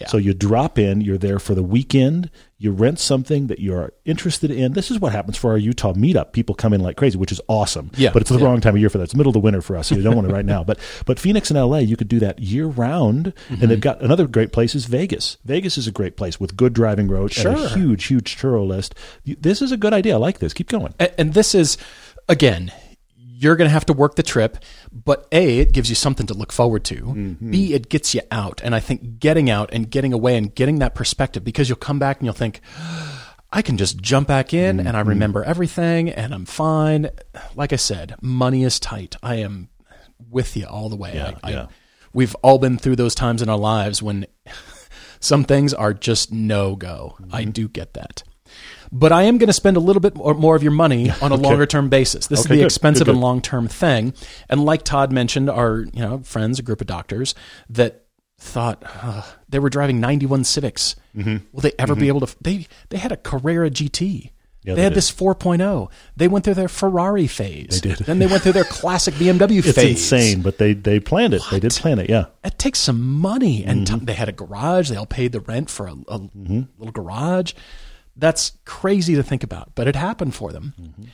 Yeah. 0.00 0.08
So 0.08 0.18
you 0.18 0.34
drop 0.34 0.78
in, 0.78 1.00
you're 1.00 1.16
there 1.18 1.38
for 1.38 1.54
the 1.54 1.62
weekend, 1.62 2.30
you 2.58 2.70
rent 2.70 2.98
something 2.98 3.46
that 3.46 3.60
you're 3.60 3.92
interested 4.04 4.50
in. 4.50 4.72
This 4.74 4.90
is 4.90 4.98
what 5.00 5.12
happens 5.12 5.36
for 5.38 5.50
our 5.52 5.58
Utah 5.58 5.92
meetup. 5.94 6.32
People 6.32 6.54
come 6.54 6.72
in 6.74 6.80
like 6.82 6.96
crazy, 6.96 7.16
which 7.18 7.32
is 7.32 7.40
awesome. 7.48 7.90
Yeah. 7.96 8.10
But 8.12 8.22
it's 8.22 8.30
the 8.30 8.38
Yeah. 8.38 8.44
wrong 8.44 8.60
time 8.60 8.74
of 8.74 8.80
year 8.80 8.90
for 8.90 8.98
that. 8.98 9.04
It's 9.04 9.12
the 9.12 9.18
middle 9.18 9.30
of 9.30 9.34
the 9.34 9.40
winter 9.40 9.62
for 9.62 9.76
us, 9.76 9.86
so 9.88 9.94
you 9.94 10.02
don't 10.02 10.14
want 10.16 10.28
it 10.28 10.32
right 10.32 10.44
now. 10.44 10.62
But 10.66 10.78
but 11.06 11.18
Phoenix 11.18 11.50
and 11.50 11.58
LA, 11.58 11.78
you 11.78 11.96
could 11.96 12.08
do 12.08 12.18
that 12.20 12.38
year 12.40 12.66
round. 12.66 13.32
Mm-hmm. 13.48 13.62
And 13.62 13.70
they've 13.70 13.80
got 13.80 14.02
another 14.02 14.26
great 14.26 14.52
place 14.52 14.74
is 14.74 14.84
Vegas. 14.86 15.38
Vegas 15.44 15.78
is 15.78 15.86
a 15.86 15.92
great 15.92 16.16
place 16.16 16.38
with 16.40 16.56
good 16.56 16.72
driving 16.74 17.08
roads 17.08 17.38
and 17.38 17.56
a 17.58 17.68
huge, 17.70 18.04
huge 18.06 18.36
Turo 18.36 18.66
list. 18.66 18.94
This 19.24 19.62
is 19.62 19.72
a 19.72 19.76
good 19.76 19.92
idea. 19.94 20.14
I 20.14 20.18
like 20.18 20.40
this. 20.40 20.52
Keep 20.52 20.68
going. 20.68 20.92
And, 20.98 21.12
and 21.18 21.34
this 21.34 21.54
is, 21.54 21.78
again, 22.28 22.70
you're 23.38 23.56
going 23.56 23.68
to 23.68 23.72
have 23.72 23.84
to 23.86 23.92
work 23.92 24.14
the 24.14 24.22
trip, 24.22 24.56
but 24.90 25.28
A, 25.30 25.58
it 25.58 25.72
gives 25.72 25.88
you 25.90 25.94
something 25.94 26.26
to 26.28 26.34
look 26.34 26.52
forward 26.52 26.84
to. 26.84 26.94
Mm-hmm. 26.96 27.50
B, 27.50 27.74
it 27.74 27.88
gets 27.90 28.14
you 28.14 28.22
out. 28.30 28.60
And 28.64 28.74
I 28.74 28.80
think 28.80 29.18
getting 29.18 29.50
out 29.50 29.68
and 29.72 29.90
getting 29.90 30.12
away 30.14 30.36
and 30.38 30.54
getting 30.54 30.78
that 30.78 30.94
perspective, 30.94 31.44
because 31.44 31.68
you'll 31.68 31.76
come 31.76 31.98
back 31.98 32.18
and 32.18 32.24
you'll 32.26 32.32
think, 32.34 32.60
I 33.52 33.60
can 33.62 33.76
just 33.76 33.98
jump 34.00 34.28
back 34.28 34.54
in 34.54 34.80
and 34.80 34.88
I 34.88 35.00
Mm-hmm. 35.00 35.08
remember 35.10 35.44
everything 35.44 36.08
and 36.10 36.32
I'm 36.34 36.46
fine. 36.46 37.10
Like 37.54 37.72
I 37.72 37.76
said, 37.76 38.14
money 38.22 38.64
is 38.64 38.80
tight. 38.80 39.16
I 39.22 39.36
am 39.36 39.68
with 40.30 40.56
you 40.56 40.64
all 40.66 40.88
the 40.88 40.96
way. 40.96 41.12
Yeah, 41.14 41.32
I, 41.44 41.50
yeah. 41.50 41.62
I, 41.64 41.68
we've 42.14 42.34
all 42.36 42.58
been 42.58 42.78
through 42.78 42.96
those 42.96 43.14
times 43.14 43.42
in 43.42 43.48
our 43.50 43.58
lives 43.58 44.02
when 44.02 44.26
some 45.20 45.44
things 45.44 45.74
are 45.74 45.92
just 45.92 46.32
no 46.32 46.74
go. 46.74 47.16
I 47.30 47.42
Mm-hmm. 47.42 47.50
do 47.50 47.68
get 47.68 47.92
that. 47.94 48.22
But 48.92 49.12
I 49.12 49.22
am 49.24 49.38
going 49.38 49.48
to 49.48 49.52
spend 49.52 49.76
a 49.76 49.80
little 49.80 50.00
bit 50.00 50.14
more, 50.16 50.56
of 50.56 50.62
your 50.62 50.72
money 50.72 51.10
on 51.22 51.32
a 51.32 51.36
longer 51.36 51.66
term 51.66 51.88
basis. 51.88 52.26
This 52.28 52.40
Okay, 52.40 52.44
is 52.44 52.48
the 52.48 52.56
good, 52.56 52.64
expensive 52.66 53.06
good, 53.06 53.12
and 53.12 53.20
long 53.20 53.40
term 53.40 53.68
thing. 53.68 54.14
And 54.48 54.64
like 54.64 54.82
Todd 54.84 55.12
mentioned, 55.12 55.50
our 55.50 55.80
you 55.92 56.00
know 56.00 56.18
friends, 56.20 56.58
a 56.58 56.62
group 56.62 56.80
of 56.80 56.86
doctors 56.86 57.34
that 57.70 58.04
thought 58.38 58.82
uh, 59.02 59.22
they 59.48 59.58
were 59.58 59.70
driving 59.70 59.98
91 60.00 60.44
Civics. 60.44 60.94
Mm-hmm. 61.16 61.36
Will 61.52 61.60
they 61.62 61.72
ever 61.78 61.94
be 61.94 62.08
able 62.08 62.20
to? 62.26 62.36
They 62.40 62.66
they 62.90 62.98
had 62.98 63.12
a 63.12 63.16
Carrera 63.16 63.70
GT. 63.70 64.30
Yeah, 64.62 64.74
they, 64.74 64.78
they 64.80 64.82
had 64.82 64.88
did. 64.90 64.96
this 64.96 65.12
4.0. 65.12 65.88
They 66.16 66.26
went 66.26 66.44
through 66.44 66.54
their 66.54 66.66
Ferrari 66.68 67.28
phase. 67.28 67.80
They 67.80 67.90
did. 67.90 67.98
Then 67.98 68.18
they 68.18 68.26
went 68.26 68.42
through 68.42 68.52
their 68.54 68.64
classic 68.64 69.14
BMW 69.20 69.58
It's 69.58 69.72
phase. 69.72 69.92
It's 69.92 70.12
insane, 70.12 70.42
but 70.42 70.58
they 70.58 70.72
they 70.72 70.98
planned 70.98 71.34
it. 71.34 71.42
They 71.52 71.60
did 71.60 71.70
plan 71.72 72.00
it. 72.00 72.10
Yeah. 72.10 72.26
It 72.44 72.58
takes 72.58 72.80
some 72.80 73.00
money, 73.20 73.64
and 73.64 73.86
Mm-hmm. 73.86 73.98
t- 74.00 74.04
they 74.06 74.14
had 74.14 74.28
a 74.28 74.32
garage. 74.32 74.90
They 74.90 74.96
all 74.96 75.06
paid 75.06 75.30
the 75.32 75.40
rent 75.40 75.70
for 75.70 75.86
a, 75.86 75.94
a 76.08 76.18
little 76.18 76.92
garage. 76.92 77.52
That's 78.16 78.52
crazy 78.64 79.14
to 79.14 79.22
think 79.22 79.42
about, 79.42 79.74
but 79.74 79.86
it 79.86 79.96
happened 79.96 80.34
for 80.34 80.52
them. 80.52 80.74
Mm-hmm. 80.80 81.04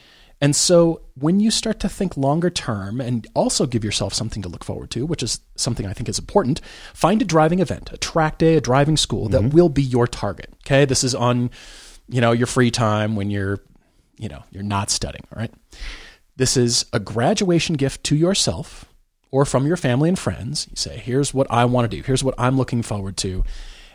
And 0.41 0.57
so, 0.57 1.03
when 1.15 1.39
you 1.39 1.53
start 1.53 1.79
to 1.81 1.89
think 1.89 2.17
longer 2.17 2.51
term 2.51 3.01
and 3.01 3.27
also 3.33 3.65
give 3.65 3.85
yourself 3.85 4.13
something 4.13 4.43
to 4.43 4.49
look 4.49 4.65
forward 4.65 4.91
to, 4.91 5.07
which 5.07 5.23
is 5.23 5.41
something 5.55 5.87
I 5.87 5.93
think 5.93 6.09
is 6.09 6.19
important, 6.19 6.61
find 6.95 7.23
a 7.23 7.25
driving 7.25 7.61
event, 7.61 7.91
a 7.93 7.97
track 7.97 8.39
day, 8.39 8.57
a 8.57 8.61
driving 8.61 8.97
school 8.97 9.29
Mm-hmm. 9.29 9.49
that 9.49 9.55
will 9.55 9.69
be 9.69 9.83
your 9.85 10.09
target. 10.09 10.53
Okay, 10.67 10.85
this 10.85 11.05
is 11.05 11.15
on, 11.15 11.51
you 12.09 12.21
know, 12.21 12.33
your 12.33 12.49
free 12.49 12.73
time 12.73 13.15
when 13.15 13.31
you're, 13.31 13.61
you 14.19 14.29
know, 14.29 14.43
you're 14.51 14.65
not 14.65 14.91
studying. 14.91 15.25
All 15.33 15.39
right, 15.41 15.53
this 16.37 16.57
is 16.57 16.87
a 16.93 16.99
graduation 16.99 17.77
gift 17.77 18.03
to 18.05 18.17
yourself 18.17 18.87
or 19.31 19.45
from 19.45 19.65
your 19.67 19.77
family 19.77 20.09
and 20.09 20.19
friends. 20.19 20.67
You 20.71 20.77
say, 20.77 20.99
here's 20.99 21.33
what 21.33 21.47
I 21.51 21.65
want 21.67 21.89
to 21.89 21.97
do. 21.97 22.03
Here's 22.03 22.25
what 22.25 22.35
I'm 22.37 22.57
looking 22.57 22.83
forward 22.83 23.17
to. 23.19 23.45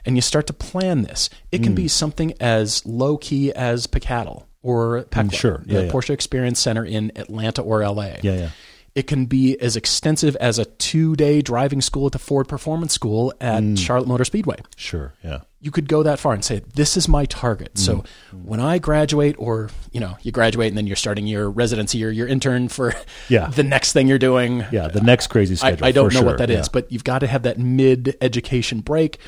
And 0.07 0.15
you 0.15 0.21
start 0.21 0.47
to 0.47 0.53
plan 0.53 1.03
this. 1.03 1.29
It 1.51 1.61
can 1.61 1.73
Mm. 1.73 1.75
be 1.75 1.87
something 1.89 2.33
as 2.39 2.83
low 2.85 3.17
key 3.17 3.53
as 3.53 3.85
Picattle 3.87 4.47
or 4.63 5.03
PECLA, 5.11 5.33
sure. 5.33 5.63
the 5.65 5.73
Yeah, 5.73 5.79
yeah. 5.81 5.91
Porsche 5.91 6.09
Experience 6.11 6.59
Center 6.59 6.83
in 6.85 7.11
Atlanta 7.15 7.61
or 7.61 7.83
LA. 7.83 8.17
Yeah, 8.23 8.33
yeah. 8.37 8.49
It 8.95 9.05
can 9.05 9.25
be 9.27 9.55
as 9.61 9.75
extensive 9.75 10.35
as 10.37 10.57
a 10.57 10.65
two 10.65 11.15
day 11.15 11.41
driving 11.43 11.81
school 11.81 12.07
at 12.07 12.13
the 12.13 12.19
Ford 12.19 12.47
Performance 12.47 12.93
School 12.93 13.31
at 13.39 13.61
Mm. 13.61 13.77
Charlotte 13.77 14.07
Motor 14.07 14.25
Speedway 14.25 14.57
Sure. 14.75 15.13
Yeah. 15.23 15.41
you 15.61 15.69
could 15.71 15.87
go 15.87 16.01
that 16.03 16.17
far 16.19 16.33
and 16.33 16.43
say 16.43 16.61
this 16.73 16.95
is 16.97 17.07
my 17.07 17.25
target 17.25 17.77
so 17.77 17.97
Mm. 17.97 18.05
when 18.45 18.59
i 18.59 18.77
graduate 18.79 19.35
or 19.39 19.69
you 19.91 19.99
know 19.99 20.15
you 20.23 20.31
graduate 20.31 20.69
and 20.69 20.77
then 20.77 20.87
you're 20.87 20.95
starting 20.95 21.27
your 21.27 21.49
residency 21.49 22.03
or 22.05 22.09
your 22.09 22.27
intern 22.27 22.69
for 22.69 22.93
Yeah. 23.29 23.47
the 23.47 23.63
next 23.63 23.91
thing 23.93 24.07
you're 24.07 24.17
doing 24.19 24.63
Yeah. 24.71 24.87
The 24.87 25.01
next 25.01 25.27
crazy 25.27 25.53
I, 25.53 25.57
schedule. 25.57 25.85
I 25.87 25.91
don't 25.91 26.09
for 26.09 26.13
know 26.15 26.19
sure. 26.21 26.27
what 26.29 26.37
that 26.39 26.49
is, 26.49 26.65
Yeah. 26.67 26.71
but 26.73 26.91
you've 26.91 27.03
got 27.03 27.19
to 27.19 27.27
have 27.27 27.43
that 27.43 27.59
mid 27.59 28.15
education 28.21 28.79
break 28.81 29.19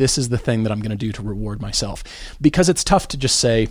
this 0.00 0.16
is 0.18 0.28
the 0.30 0.38
thing 0.46 0.62
that 0.64 0.72
i'm 0.72 0.80
going 0.80 0.90
to 0.98 1.06
do 1.06 1.12
to 1.12 1.22
reward 1.22 1.60
myself 1.62 2.02
because 2.40 2.68
it's 2.68 2.82
tough 2.82 3.06
to 3.08 3.16
just 3.16 3.38
say 3.38 3.68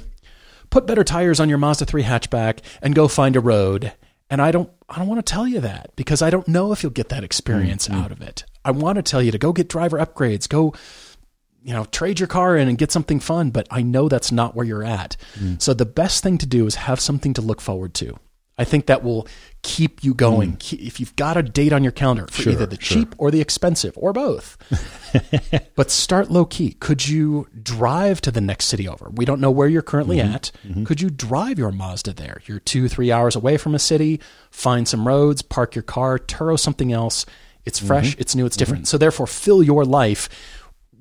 put 0.69 0.87
better 0.87 1.03
tires 1.03 1.39
on 1.39 1.49
your 1.49 1.57
mazda 1.57 1.85
3 1.85 2.03
hatchback 2.03 2.59
and 2.81 2.95
go 2.95 3.07
find 3.07 3.35
a 3.35 3.39
road 3.41 3.91
and 4.29 4.41
i 4.41 4.51
don't 4.51 4.69
i 4.87 4.97
don't 4.97 5.07
want 5.07 5.23
to 5.25 5.33
tell 5.33 5.47
you 5.47 5.59
that 5.59 5.91
because 5.95 6.21
i 6.21 6.29
don't 6.29 6.47
know 6.47 6.71
if 6.71 6.83
you'll 6.83 6.91
get 7.01 7.09
that 7.09 7.23
experience 7.23 7.87
Mm-hmm. 7.87 8.01
out 8.01 8.11
of 8.11 8.21
it 8.21 8.45
i 8.63 8.71
want 8.71 8.95
to 8.97 9.01
tell 9.03 9.21
you 9.21 9.31
to 9.31 9.37
go 9.37 9.51
get 9.53 9.67
driver 9.67 9.97
upgrades 9.97 10.47
go 10.47 10.73
you 11.61 11.73
know, 11.73 11.83
trade 11.83 12.21
your 12.21 12.27
car 12.27 12.55
in 12.55 12.69
and 12.69 12.77
get 12.77 12.89
something 12.89 13.19
fun, 13.19 13.49
but 13.49 13.67
I 13.69 13.81
know 13.81 14.07
that's 14.07 14.31
not 14.31 14.55
where 14.55 14.65
you're 14.65 14.81
at. 14.83 15.17
Mm. 15.37 15.61
So 15.61 15.73
the 15.73 15.85
best 15.85 16.23
thing 16.23 16.37
to 16.37 16.45
do 16.45 16.65
is 16.65 16.75
have 16.75 17.01
something 17.01 17.33
to 17.33 17.41
look 17.41 17.59
forward 17.59 17.93
to. 17.95 18.17
I 18.59 18.65
think 18.65 18.85
that 18.87 19.03
will 19.03 19.27
keep 19.61 20.03
you 20.03 20.13
going. 20.13 20.57
Ke- 20.57 20.73
If 20.73 20.99
you've 20.99 21.15
got 21.15 21.37
a 21.37 21.41
date 21.43 21.73
on 21.73 21.81
your 21.83 21.91
calendar 21.91 22.27
for 22.27 22.41
Mm. 22.41 22.43
Sure, 22.43 22.53
either 22.53 22.65
the 22.65 22.77
sure. 22.79 22.99
cheap 22.99 23.15
or 23.17 23.31
the 23.31 23.41
expensive 23.41 23.93
or 23.97 24.13
both, 24.13 24.57
but 25.75 25.89
start 25.91 26.29
low 26.29 26.45
key. 26.45 26.73
Could 26.79 27.07
you 27.07 27.47
drive 27.61 28.21
to 28.21 28.31
the 28.31 28.41
next 28.41 28.65
city 28.65 28.87
over? 28.87 29.09
We 29.11 29.25
don't 29.25 29.41
know 29.41 29.51
where 29.51 29.67
you're 29.67 29.81
currently 29.81 30.17
Mm-hmm. 30.17 30.33
at. 30.81 30.85
Could 30.85 31.01
you 31.01 31.09
drive 31.09 31.57
your 31.57 31.71
Mazda 31.71 32.13
there? 32.13 32.41
You're 32.45 32.59
two, 32.59 32.87
three 32.87 33.11
hours 33.11 33.35
away 33.35 33.57
from 33.57 33.73
a 33.75 33.79
city, 33.79 34.19
find 34.51 34.87
some 34.87 35.07
roads, 35.07 35.41
park 35.41 35.75
your 35.75 35.83
car, 35.83 36.19
Turo 36.19 36.57
something 36.59 36.91
else. 36.93 37.25
It's 37.65 37.79
fresh, 37.79 38.11
Mm-hmm. 38.11 38.21
it's 38.21 38.35
new, 38.35 38.45
it's 38.45 38.57
different. 38.57 38.87
So 38.87 38.97
therefore, 38.97 39.27
fill 39.27 39.61
your 39.63 39.85
life 39.85 40.29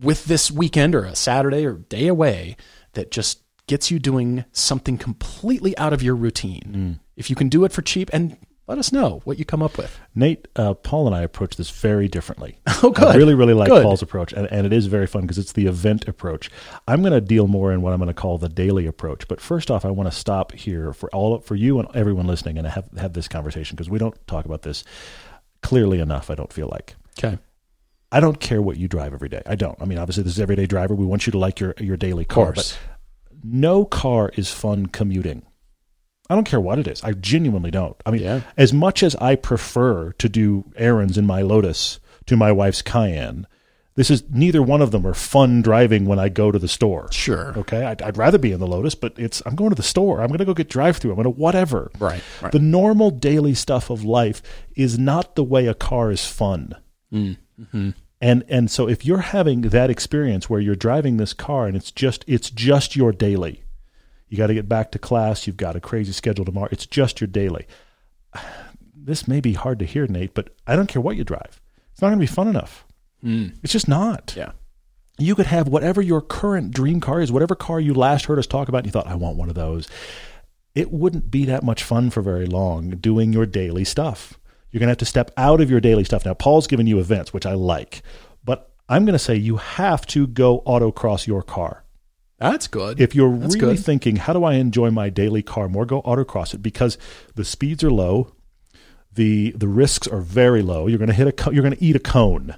with 0.00 0.24
this 0.26 0.50
weekend 0.50 0.94
or 0.94 1.04
a 1.04 1.14
Saturday 1.16 1.64
or 1.66 1.72
day 1.74 2.06
away 2.08 2.56
that 2.94 3.10
just 3.10 3.40
gets 3.68 3.90
you 3.90 3.98
doing 3.98 4.44
something 4.52 4.98
completely 4.98 5.76
out 5.78 5.92
of 5.92 6.02
your 6.02 6.16
routine. 6.16 6.98
If 7.16 7.30
you 7.30 7.36
can 7.36 7.48
do 7.48 7.64
it 7.64 7.72
for 7.72 7.82
cheap, 7.82 8.10
and 8.12 8.36
let 8.68 8.76
us 8.76 8.92
know 8.92 9.22
what 9.24 9.38
you 9.38 9.46
come 9.46 9.62
up 9.62 9.78
with. 9.78 9.98
Nate, 10.14 10.46
uh, 10.54 10.74
Paul 10.74 11.06
and 11.06 11.16
I 11.16 11.22
approach 11.22 11.56
this 11.56 11.70
very 11.70 12.06
differently. 12.06 12.58
Oh, 12.80 12.90
good. 12.90 13.08
I 13.08 13.16
really, 13.16 13.34
really 13.34 13.54
like 13.54 13.70
Good. 13.70 13.82
Paul's 13.82 14.02
approach, 14.02 14.32
and, 14.32 14.46
and 14.52 14.64
it 14.64 14.72
is 14.72 14.86
very 14.86 15.08
fun 15.08 15.22
because 15.22 15.36
it's 15.36 15.50
the 15.50 15.66
event 15.66 16.06
approach. 16.06 16.48
I'm 16.86 17.00
going 17.00 17.12
to 17.12 17.20
deal 17.20 17.48
more 17.48 17.72
in 17.72 17.82
what 17.82 17.92
I'm 17.92 17.98
going 17.98 18.06
to 18.06 18.14
call 18.14 18.38
the 18.38 18.48
daily 18.48 18.86
approach. 18.86 19.26
But 19.26 19.40
first 19.40 19.68
off, 19.68 19.84
I 19.84 19.90
want 19.90 20.08
to 20.08 20.16
stop 20.16 20.52
here 20.52 20.92
for 20.92 21.10
all 21.12 21.40
for 21.40 21.56
you 21.56 21.80
and 21.80 21.88
everyone 21.92 22.28
listening, 22.28 22.56
and 22.56 22.68
have 22.68 22.88
have 22.96 23.14
this 23.14 23.26
conversation 23.26 23.74
because 23.74 23.90
we 23.90 23.98
don't 23.98 24.14
talk 24.28 24.44
about 24.44 24.62
this 24.62 24.84
clearly 25.60 25.98
enough. 25.98 26.30
I 26.30 26.36
don't 26.36 26.52
feel 26.52 26.68
like. 26.68 26.94
Okay. 27.18 27.36
I 28.12 28.20
don't 28.20 28.38
care 28.38 28.62
what 28.62 28.76
you 28.76 28.86
drive 28.86 29.12
every 29.12 29.28
day. 29.28 29.42
I 29.44 29.56
don't. 29.56 29.76
I 29.82 29.84
mean, 29.84 29.98
obviously, 29.98 30.22
this 30.22 30.34
is 30.34 30.40
everyday 30.40 30.66
driver. 30.66 30.94
We 30.94 31.04
want 31.04 31.26
you 31.26 31.32
to 31.32 31.38
like 31.38 31.58
your 31.58 31.74
your 31.80 31.96
daily 31.96 32.24
car, 32.24 32.52
course. 32.52 32.74
but 32.74 32.78
no 33.42 33.84
car 33.84 34.30
is 34.36 34.50
fun 34.52 34.86
commuting. 34.86 35.42
I 36.30 36.34
don't 36.34 36.44
care 36.44 36.60
what 36.60 36.78
it 36.78 36.86
is. 36.86 37.02
I 37.02 37.12
genuinely 37.12 37.70
don't. 37.70 37.96
I 38.04 38.10
mean, 38.10 38.22
Yeah. 38.22 38.40
as 38.56 38.72
much 38.72 39.02
as 39.02 39.16
I 39.16 39.34
prefer 39.34 40.12
to 40.12 40.28
do 40.28 40.64
errands 40.76 41.16
in 41.16 41.24
my 41.26 41.40
Lotus 41.42 42.00
to 42.26 42.36
my 42.36 42.52
wife's 42.52 42.82
Cayenne, 42.82 43.46
this 43.94 44.10
is 44.10 44.22
neither 44.30 44.62
one 44.62 44.80
of 44.82 44.90
them 44.92 45.06
are 45.06 45.14
fun 45.14 45.60
driving 45.62 46.04
when 46.04 46.18
I 46.20 46.28
go 46.28 46.52
to 46.52 46.58
the 46.58 46.68
store. 46.68 47.08
Sure. 47.10 47.52
Okay, 47.58 47.82
I'd, 47.84 48.00
I'd 48.02 48.16
rather 48.18 48.38
be 48.38 48.52
in 48.52 48.60
the 48.60 48.66
Lotus, 48.66 48.94
but 48.94 49.14
it's 49.18 49.42
I'm 49.46 49.56
going 49.56 49.70
to 49.70 49.74
the 49.76 49.82
store. 49.82 50.20
I'm 50.20 50.28
going 50.28 50.38
to 50.38 50.44
go 50.44 50.54
get 50.54 50.68
drive 50.68 50.98
through. 50.98 51.10
I'm 51.10 51.16
going 51.16 51.24
to 51.24 51.30
whatever. 51.30 51.90
Right, 51.98 52.22
right. 52.42 52.52
The 52.52 52.60
normal 52.60 53.10
daily 53.10 53.54
stuff 53.54 53.90
of 53.90 54.04
life 54.04 54.40
is 54.76 54.98
not 54.98 55.34
the 55.34 55.42
way 55.42 55.66
a 55.66 55.74
car 55.74 56.10
is 56.12 56.24
fun. 56.26 56.76
Mm, 57.12 57.38
mm-hmm. 57.60 57.90
And 58.20 58.44
and 58.48 58.70
so 58.70 58.88
if 58.88 59.04
you're 59.04 59.18
having 59.18 59.62
that 59.62 59.90
experience 59.90 60.50
where 60.50 60.60
you're 60.60 60.74
driving 60.74 61.16
this 61.16 61.32
car 61.32 61.66
and 61.66 61.76
it's 61.76 61.92
just 61.92 62.24
it's 62.26 62.50
just 62.50 62.96
your 62.96 63.12
daily. 63.12 63.62
You 64.28 64.36
got 64.36 64.48
to 64.48 64.54
get 64.54 64.68
back 64.68 64.92
to 64.92 64.98
class, 64.98 65.46
you've 65.46 65.56
got 65.56 65.76
a 65.76 65.80
crazy 65.80 66.12
schedule 66.12 66.44
tomorrow. 66.44 66.68
It's 66.70 66.86
just 66.86 67.20
your 67.20 67.28
daily. 67.28 67.66
This 69.00 69.26
may 69.26 69.40
be 69.40 69.54
hard 69.54 69.78
to 69.78 69.86
hear, 69.86 70.06
Nate, 70.06 70.34
but 70.34 70.50
I 70.66 70.76
don't 70.76 70.86
care 70.86 71.00
what 71.00 71.16
you 71.16 71.24
drive. 71.24 71.62
It's 71.92 72.02
not 72.02 72.08
going 72.08 72.18
to 72.18 72.22
be 72.22 72.26
fun 72.26 72.46
enough. 72.46 72.84
Mm. 73.24 73.56
It's 73.62 73.72
just 73.72 73.88
not. 73.88 74.34
Yeah. 74.36 74.52
You 75.18 75.34
could 75.34 75.46
have 75.46 75.66
whatever 75.66 76.02
your 76.02 76.20
current 76.20 76.72
dream 76.72 77.00
car 77.00 77.20
is, 77.20 77.32
whatever 77.32 77.54
car 77.54 77.80
you 77.80 77.94
last 77.94 78.26
heard 78.26 78.38
us 78.38 78.46
talk 78.46 78.68
about 78.68 78.78
and 78.78 78.86
you 78.86 78.92
thought 78.92 79.06
I 79.06 79.14
want 79.14 79.38
one 79.38 79.48
of 79.48 79.54
those. 79.54 79.88
It 80.74 80.92
wouldn't 80.92 81.30
be 81.30 81.44
that 81.46 81.64
much 81.64 81.82
fun 81.82 82.10
for 82.10 82.20
very 82.20 82.44
long 82.44 82.90
doing 82.90 83.32
your 83.32 83.46
daily 83.46 83.84
stuff. 83.84 84.37
You're 84.70 84.80
going 84.80 84.88
to 84.88 84.92
have 84.92 84.98
to 84.98 85.04
step 85.06 85.30
out 85.36 85.60
of 85.60 85.70
your 85.70 85.80
daily 85.80 86.04
stuff. 86.04 86.24
Now, 86.24 86.34
Paul's 86.34 86.66
given 86.66 86.86
you 86.86 86.98
events, 86.98 87.32
which 87.32 87.46
I 87.46 87.54
like, 87.54 88.02
but 88.44 88.70
I'm 88.88 89.04
going 89.04 89.14
to 89.14 89.18
say 89.18 89.34
you 89.36 89.56
have 89.56 90.06
to 90.08 90.26
go 90.26 90.60
autocross 90.66 91.26
your 91.26 91.42
car. 91.42 91.84
That's 92.38 92.68
good. 92.68 93.00
If 93.00 93.14
you're 93.14 93.36
That's 93.36 93.56
really 93.56 93.74
good. 93.76 93.84
thinking, 93.84 94.16
how 94.16 94.32
do 94.32 94.44
I 94.44 94.54
enjoy 94.54 94.90
my 94.90 95.08
daily 95.10 95.42
car 95.42 95.68
more, 95.68 95.84
go 95.86 96.02
autocross 96.02 96.54
it 96.54 96.62
because 96.62 96.96
the 97.34 97.44
speeds 97.44 97.82
are 97.82 97.90
low, 97.90 98.32
the 99.12 99.50
the 99.56 99.66
risks 99.66 100.06
are 100.06 100.20
very 100.20 100.62
low. 100.62 100.86
You're 100.86 100.98
going 100.98 101.08
to 101.08 101.14
hit 101.14 101.26
a 101.46 101.52
you're 101.52 101.62
going 101.64 101.74
to 101.74 101.82
eat 101.84 101.96
a 101.96 102.00
cone. 102.00 102.54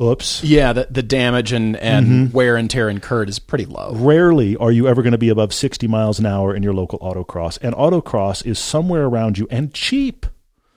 Oops. 0.00 0.42
yeah, 0.44 0.72
the, 0.72 0.86
the 0.90 1.02
damage 1.02 1.52
and, 1.52 1.76
and 1.76 2.06
Mm-hmm. 2.06 2.32
wear 2.34 2.56
and 2.56 2.70
tear 2.70 2.88
incurred 2.88 3.28
is 3.28 3.38
pretty 3.38 3.66
low. 3.66 3.92
Rarely 3.94 4.56
are 4.56 4.70
you 4.72 4.88
ever 4.88 5.02
going 5.02 5.12
to 5.12 5.18
be 5.18 5.28
above 5.28 5.52
60 5.52 5.86
miles 5.88 6.18
an 6.18 6.24
hour 6.24 6.54
in 6.54 6.62
your 6.62 6.72
local 6.72 6.98
autocross. 7.00 7.58
And 7.60 7.74
autocross 7.74 8.46
is 8.46 8.58
somewhere 8.58 9.04
around 9.04 9.36
you 9.36 9.46
and 9.50 9.74
cheap. 9.74 10.24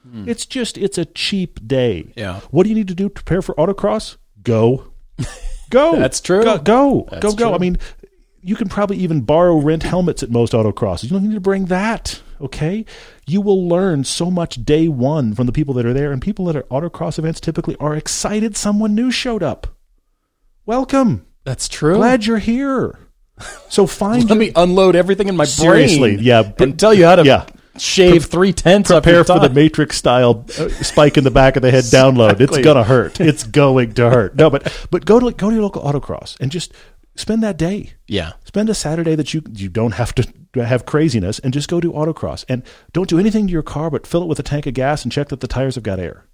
Hmm. 0.10 0.28
It's 0.28 0.46
just, 0.46 0.78
it's 0.78 0.98
a 0.98 1.06
cheap 1.06 1.66
day. 1.66 2.14
Yeah. 2.16 2.42
What 2.52 2.64
do 2.64 2.70
you 2.70 2.76
need 2.76 2.88
to 2.90 2.96
do 2.96 3.06
to 3.06 3.10
prepare 3.10 3.42
for 3.42 3.56
autocross? 3.56 4.18
Go. 4.42 4.92
Go. 5.70 5.96
That's 5.98 6.20
true. 6.22 6.44
Go. 6.44 6.58
Go. 6.60 7.08
That's 7.10 7.24
go. 7.24 7.32
go. 7.34 7.46
true. 7.48 7.56
I 7.56 7.58
mean, 7.58 7.78
you 8.42 8.56
can 8.56 8.68
probably 8.70 8.98
even 8.98 9.22
borrow 9.22 9.58
rent 9.58 9.84
helmets 9.84 10.22
at 10.22 10.30
most 10.30 10.54
autocrosses. 10.54 11.04
You 11.06 11.10
don't 11.12 11.24
need 11.28 11.34
to 11.36 11.40
bring 11.42 11.66
that. 11.66 12.22
Okay. 12.42 12.86
You 13.26 13.40
will 13.42 13.68
learn 13.68 14.04
so 14.04 14.30
much 14.30 14.64
day 14.66 14.88
one 14.90 15.34
from 15.34 15.46
the 15.46 15.54
people 15.54 15.74
that 15.76 15.86
are 15.86 15.94
there, 15.94 16.12
and 16.12 16.22
people 16.22 16.46
that 16.46 16.56
are 16.58 16.64
autocross 16.64 17.18
events 17.18 17.40
typically 17.40 17.76
are 17.80 17.96
excited 17.96 18.58
someone 18.58 18.94
new 18.94 19.10
showed 19.12 19.42
up. 19.42 19.68
Welcome. 20.66 21.26
That's 21.46 21.68
true. 21.70 21.96
Glad 21.96 22.26
you're 22.26 22.38
here. 22.40 23.00
So 23.70 23.88
find 23.88 24.30
Let 24.30 24.38
me 24.38 24.52
unload 24.56 24.96
everything 24.96 25.28
in 25.30 25.36
my 25.38 25.46
Seriously, 25.46 26.16
brain. 26.16 26.24
yeah. 26.24 26.52
and 26.60 26.78
tell 26.78 26.94
you 26.94 27.06
how 27.06 27.16
to 27.16 27.24
Yeah. 27.26 27.46
Shave 27.77 28.25
three 28.25 28.53
tenths 28.53 28.92
prepare 28.92 29.24
for 29.24 29.39
the. 29.39 29.50
Matrix 29.50 29.98
style 29.98 30.46
uh, 30.60 30.70
spike 30.70 31.18
in 31.18 31.24
the 31.24 31.32
back 31.32 31.56
of 31.56 31.62
the 31.62 31.72
head 31.72 31.84
download. 31.86 32.39
It's 32.39 32.58
gonna 32.58 32.84
hurt. 32.84 33.20
It's 33.34 33.44
going 33.44 33.94
to 33.94 34.10
hurt. 34.10 34.36
No, 34.36 34.50
but 34.50 34.88
but 34.92 35.06
go 35.06 35.20
to 35.20 35.32
go 35.32 35.50
to 35.50 35.56
your 35.56 35.63
local 35.63 35.82
autocross 35.82 36.39
and 36.39 36.51
just 36.51 36.74
spend 37.15 37.44
that 37.44 37.58
day. 37.58 37.94
Yeah. 38.08 38.34
Spend 38.44 38.70
a 38.70 38.74
Saturday 38.75 39.15
that 39.15 39.34
you 39.34 39.42
you 39.53 39.70
don't 39.70 39.94
have 39.94 40.13
to 40.15 40.25
have 40.56 40.86
craziness 40.86 41.39
and 41.39 41.53
just 41.53 41.70
go 41.70 41.80
do 41.80 41.92
autocross 41.92 42.46
and 42.50 42.63
don't 42.92 43.10
do 43.10 43.20
anything 43.20 43.48
to 43.48 43.53
your 43.53 43.63
car 43.63 43.89
but 43.89 44.06
fill 44.06 44.24
it 44.24 44.27
with 44.27 44.39
a 44.39 44.44
tank 44.44 44.65
of 44.65 44.74
gas 44.74 45.03
and 45.03 45.12
check 45.12 45.30
that 45.30 45.39
the 45.39 45.48
tires 45.48 45.75
have 45.75 45.84
got 45.84 46.00
air. 46.00 46.25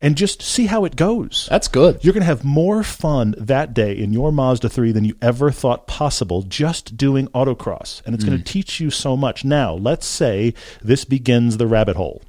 And 0.00 0.16
just 0.16 0.42
see 0.42 0.66
how 0.66 0.84
it 0.84 0.94
goes. 0.94 1.48
That's 1.50 1.66
good. 1.66 2.04
You're 2.04 2.12
going 2.12 2.22
to 2.22 2.26
have 2.26 2.44
more 2.44 2.84
fun 2.84 3.34
that 3.36 3.74
day 3.74 3.98
in 3.98 4.12
your 4.12 4.30
Mazda 4.30 4.68
3 4.68 4.92
than 4.92 5.04
you 5.04 5.16
ever 5.20 5.50
thought 5.50 5.88
possible 5.88 6.42
just 6.42 6.96
doing 6.96 7.26
autocross. 7.28 8.00
And 8.06 8.14
it's 8.14 8.22
going 8.22 8.38
to 8.38 8.44
teach 8.44 8.78
you 8.78 8.90
so 8.90 9.16
much. 9.16 9.44
Now, 9.44 9.74
let's 9.74 10.06
say 10.06 10.54
this 10.80 11.04
begins 11.04 11.56
the 11.56 11.66
rabbit 11.66 11.96
hole. 11.96 12.22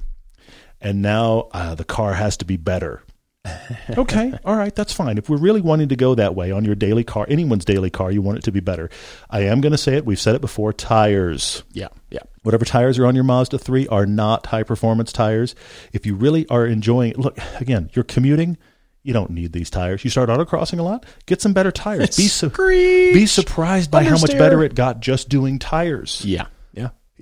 And 0.80 1.00
now 1.00 1.48
uh, 1.52 1.76
the 1.76 1.84
car 1.84 2.14
has 2.14 2.36
to 2.38 2.44
be 2.44 2.56
better. 2.56 3.02
okay, 3.96 4.32
all 4.44 4.56
right, 4.56 4.74
that's 4.74 4.92
fine. 4.92 5.16
If 5.16 5.28
we're 5.28 5.38
really 5.38 5.60
wanting 5.60 5.88
to 5.88 5.96
go 5.96 6.14
that 6.14 6.34
way 6.34 6.50
on 6.50 6.64
your 6.64 6.74
daily 6.74 7.04
car, 7.04 7.26
anyone's 7.28 7.64
daily 7.64 7.90
car, 7.90 8.10
you 8.10 8.20
want 8.20 8.38
it 8.38 8.44
to 8.44 8.52
be 8.52 8.60
better. 8.60 8.90
I 9.30 9.40
am 9.42 9.60
going 9.60 9.72
to 9.72 9.78
say 9.78 9.96
it. 9.96 10.04
We've 10.04 10.20
said 10.20 10.34
it 10.34 10.40
before 10.40 10.72
tires. 10.72 11.62
Yeah. 11.72 11.88
Yeah. 12.10 12.20
Whatever 12.42 12.64
tires 12.64 12.98
are 12.98 13.06
on 13.06 13.14
your 13.14 13.24
Mazda 13.24 13.58
3 13.58 13.88
are 13.88 14.06
not 14.06 14.46
high 14.46 14.62
performance 14.62 15.12
tires. 15.12 15.54
If 15.92 16.04
you 16.04 16.14
really 16.14 16.46
are 16.48 16.66
enjoying, 16.66 17.14
look, 17.14 17.38
again, 17.60 17.90
you're 17.94 18.04
commuting, 18.04 18.58
you 19.02 19.14
don't 19.14 19.30
need 19.30 19.52
these 19.52 19.70
tires. 19.70 20.04
You 20.04 20.10
start 20.10 20.28
autocrossing 20.28 20.78
a 20.78 20.82
lot, 20.82 21.06
get 21.26 21.40
some 21.40 21.54
better 21.54 21.72
tires. 21.72 22.16
Be, 22.16 22.28
su- 22.28 22.50
be 22.50 23.26
surprised 23.26 23.90
by 23.90 24.04
how 24.04 24.18
much 24.18 24.32
better 24.32 24.62
it 24.62 24.74
got 24.74 25.00
just 25.00 25.28
doing 25.30 25.58
tires. 25.58 26.22
Yeah. 26.24 26.46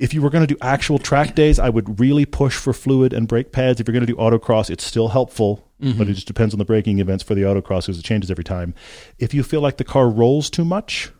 If 0.01 0.15
you 0.15 0.23
were 0.23 0.31
going 0.31 0.47
to 0.47 0.55
do 0.55 0.59
actual 0.61 0.99
track 0.99 1.35
days, 1.35 1.59
I 1.59 1.69
would 1.69 2.01
really 2.01 2.25
push 2.25 2.57
for 2.57 2.73
fluid 2.73 3.13
and 3.13 3.27
brake 3.29 3.53
pads. 3.53 3.81
If 3.81 3.89
you're 3.89 3.93
going 3.93 4.07
to 4.07 4.13
do 4.13 4.19
autocross, 4.19 4.71
it's 4.71 4.85
still 4.85 5.09
helpful, 5.09 5.69
but 5.81 5.89
mm-hmm. 5.89 6.03
it 6.03 6.15
just 6.15 6.27
depends 6.27 6.55
on 6.55 6.59
the 6.59 6.65
braking 6.65 6.99
events 6.99 7.25
for 7.25 7.35
the 7.35 7.43
autocross 7.43 7.87
because 7.87 7.99
it 7.99 8.05
changes 8.05 8.31
every 8.31 8.45
time. 8.45 8.75
If 9.19 9.35
you 9.35 9.43
feel 9.43 9.61
like 9.61 9.77
the 9.77 9.85
car 9.85 10.09
rolls 10.09 10.51
too 10.51 10.65
much, 10.65 11.11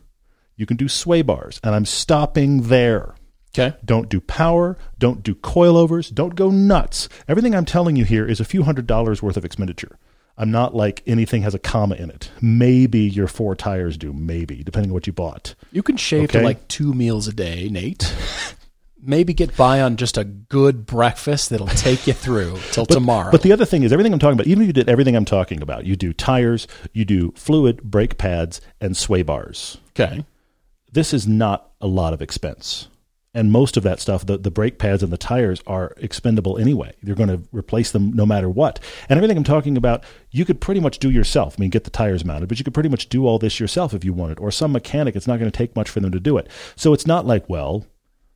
you 0.55 0.65
can 0.65 0.77
do 0.77 0.87
sway 0.87 1.21
bars. 1.21 1.59
And 1.63 1.73
I'm 1.73 1.85
stopping 1.85 2.63
there. 2.63 3.15
Okay. 3.53 3.75
Don't 3.83 4.09
do 4.09 4.21
power. 4.21 4.77
Don't 4.99 5.23
do 5.23 5.33
coilovers. 5.35 6.13
Don't 6.13 6.35
go 6.35 6.51
nuts. 6.51 7.09
Everything 7.27 7.55
I'm 7.55 7.65
telling 7.65 7.95
you 7.95 8.05
here 8.05 8.27
is 8.27 8.39
a 8.39 8.45
few 8.45 8.63
hundred 8.63 8.85
dollars 8.85 9.23
worth 9.23 9.37
of 9.37 9.45
expenditure. 9.45 9.97
I'm 10.37 10.51
not 10.51 10.73
like 10.73 11.03
anything 11.05 11.41
has 11.41 11.53
a 11.53 11.59
comma 11.59 11.95
in 11.95 12.09
it. 12.09 12.31
Maybe 12.39 13.01
your 13.01 13.27
four 13.27 13.55
tires 13.55 13.97
do, 13.97 14.13
maybe, 14.13 14.63
depending 14.63 14.91
on 14.91 14.93
what 14.93 15.05
you 15.05 15.11
bought. 15.11 15.53
You 15.73 15.83
can 15.83 15.97
shave 15.97 16.31
to 16.31 16.41
like 16.41 16.65
two 16.69 16.93
meals 16.93 17.27
a 17.27 17.33
day, 17.33 17.67
Nate. 17.69 18.15
Maybe 19.01 19.33
get 19.33 19.55
by 19.55 19.81
on 19.81 19.95
just 19.95 20.17
a 20.17 20.23
good 20.23 20.85
breakfast 20.85 21.49
that'll 21.49 21.67
take 21.67 22.05
you 22.07 22.13
through 22.13 22.57
till 22.71 22.85
tomorrow. 22.85 23.31
But 23.31 23.43
the 23.43 23.51
other 23.51 23.65
thing 23.65 23.83
is, 23.83 23.93
everything 23.93 24.13
I'm 24.13 24.19
talking 24.19 24.33
about, 24.33 24.47
even 24.47 24.63
if 24.63 24.67
you 24.67 24.73
did 24.73 24.89
everything 24.89 25.15
I'm 25.15 25.25
talking 25.25 25.61
about, 25.61 25.85
you 25.85 25.95
do 25.95 26.13
tires, 26.13 26.67
you 26.93 27.05
do 27.05 27.31
fluid, 27.35 27.83
brake 27.83 28.17
pads, 28.17 28.59
and 28.81 28.95
sway 28.97 29.21
bars. 29.21 29.77
okay. 29.91 30.25
This 30.91 31.13
is 31.13 31.27
not 31.27 31.71
a 31.79 31.87
lot 31.87 32.13
of 32.13 32.21
expense. 32.21 32.87
And 33.33 33.51
most 33.51 33.77
of 33.77 33.83
that 33.83 33.99
stuff, 33.99 34.25
the, 34.25 34.37
the 34.39 34.49
brake 34.49 34.79
pads 34.79 35.03
and 35.03 35.13
the 35.13 35.17
tires 35.17 35.61
are 35.67 35.93
expendable 35.97 36.57
anyway. 36.57 36.93
You're 37.03 37.15
going 37.15 37.29
to 37.29 37.41
replace 37.51 37.91
them 37.91 38.11
no 38.11 38.25
matter 38.25 38.49
what. 38.49 38.79
And 39.07 39.17
everything 39.17 39.37
I'm 39.37 39.43
talking 39.43 39.77
about, 39.77 40.03
you 40.31 40.45
could 40.45 40.59
pretty 40.59 40.81
much 40.81 40.97
do 40.97 41.11
yourself. 41.11 41.55
I 41.57 41.61
mean, 41.61 41.69
get 41.69 41.83
the 41.83 41.91
tires 41.91 42.25
mounted, 42.25 42.49
but 42.49 42.57
you 42.57 42.65
could 42.65 42.73
pretty 42.73 42.89
much 42.89 43.07
do 43.07 43.27
all 43.27 43.37
this 43.37 43.59
yourself 43.59 43.93
if 43.93 44.03
you 44.03 44.13
wanted. 44.13 44.39
Or 44.39 44.49
some 44.49 44.71
mechanic, 44.71 45.15
it's 45.15 45.27
not 45.27 45.37
going 45.37 45.49
to 45.49 45.55
take 45.55 45.75
much 45.75 45.91
for 45.91 45.99
them 45.99 46.11
to 46.11 46.19
do 46.19 46.37
it. 46.37 46.47
So 46.75 46.91
it's 46.91 47.05
not 47.05 47.27
like, 47.27 47.47
well, 47.47 47.85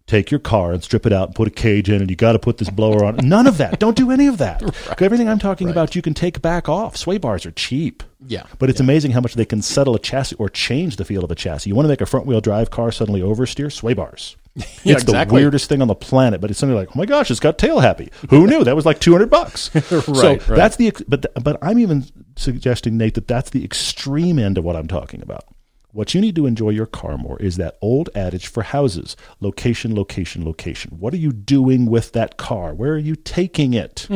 take 0.08 0.32
your 0.32 0.40
car 0.40 0.74
and 0.74 0.84
strip 0.84 1.06
it 1.06 1.14
out 1.14 1.30
and 1.30 1.36
put 1.36 1.48
a 1.48 1.52
cage 1.52 1.90
in 1.90 2.02
and 2.02 2.10
you 2.10 2.16
got 2.16 2.34
to 2.34 2.40
put 2.40 2.58
this 2.58 2.70
blower 2.70 3.06
on. 3.06 3.18
None 3.18 3.48
of 3.48 3.58
that. 3.58 3.80
Don't 3.80 3.96
do 3.96 4.12
any 4.12 4.28
of 4.28 4.38
that. 4.38 4.62
Everything 5.02 5.30
I'm 5.30 5.40
talking 5.40 5.70
about, 5.70 5.96
you 5.96 6.02
can 6.02 6.14
take 6.14 6.42
back 6.42 6.68
off. 6.68 6.98
Sway 6.98 7.18
bars 7.18 7.46
are 7.46 7.52
cheap. 7.52 8.04
Yeah. 8.28 8.44
But 8.60 8.70
it's 8.70 8.80
amazing 8.80 9.12
how 9.12 9.22
much 9.22 9.34
they 9.36 9.46
can 9.46 9.62
settle 9.62 9.96
a 9.96 10.00
chassis 10.00 10.36
or 10.38 10.50
change 10.50 10.98
the 10.98 11.06
feel 11.06 11.24
of 11.24 11.32
a 11.32 11.36
chassis. 11.36 11.70
You 11.70 11.76
want 11.76 11.86
to 11.86 11.90
make 11.90 12.02
a 12.02 12.06
front 12.06 12.26
wheel 12.26 12.42
drive 12.42 12.70
car 12.70 12.92
suddenly 12.92 13.22
oversteer? 13.22 13.72
Sway 13.72 13.94
bars. 13.94 14.36
Yeah, 14.84 14.94
it's 14.94 15.04
exactly. 15.04 15.40
the 15.40 15.46
weirdest 15.46 15.70
thing 15.70 15.82
on 15.82 15.88
the 15.88 15.96
planet, 15.96 16.40
but 16.42 16.52
it's 16.52 16.60
something 16.60 16.76
like, 16.76 16.90
oh 16.90 17.00
my 17.00 17.06
gosh, 17.06 17.32
it's 17.32 17.40
got 17.40 17.58
tail 17.58 17.80
happy. 17.80 18.12
Who 18.30 18.46
knew? 18.46 18.64
That 18.64 18.76
was 18.76 18.86
like 18.86 19.00
200 19.00 19.30
bucks. 19.30 19.74
right, 19.76 19.84
so 19.84 20.12
right. 20.12 20.40
that's 20.46 20.76
the, 20.76 20.94
but, 21.08 21.26
but 21.42 21.58
I'm 21.62 21.80
even 21.80 22.06
suggesting, 22.36 22.98
Nate, 22.98 23.16
that 23.16 23.28
that's 23.28 23.50
the 23.50 23.64
extreme 23.64 24.38
end 24.38 24.58
of 24.58 24.64
what 24.64 24.76
I'm 24.76 24.88
talking 24.88 25.24
about. 25.24 25.46
What 25.94 26.14
you 26.14 26.20
need 26.22 26.36
to 26.38 26.46
enjoy 26.48 26.72
your 26.72 26.88
car 26.88 27.18
more 27.18 27.40
is 27.40 27.56
that 27.58 27.78
old 27.80 28.10
adage 28.16 28.48
for 28.48 28.64
houses 28.64 29.16
location, 29.40 29.96
location, 29.96 30.44
location. 30.44 30.98
What 31.00 31.14
are 31.14 31.18
you 31.18 31.32
doing 31.32 31.86
with 31.86 32.12
that 32.14 32.36
car? 32.38 32.74
Where 32.74 32.94
are 32.94 32.98
you 32.98 33.16
taking 33.16 33.74
it? 33.74 34.08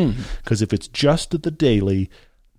Because 0.43 0.61
if 0.61 0.73
it's 0.73 0.87
just 0.89 1.33
at 1.35 1.43
the 1.43 1.51
daily, 1.51 2.09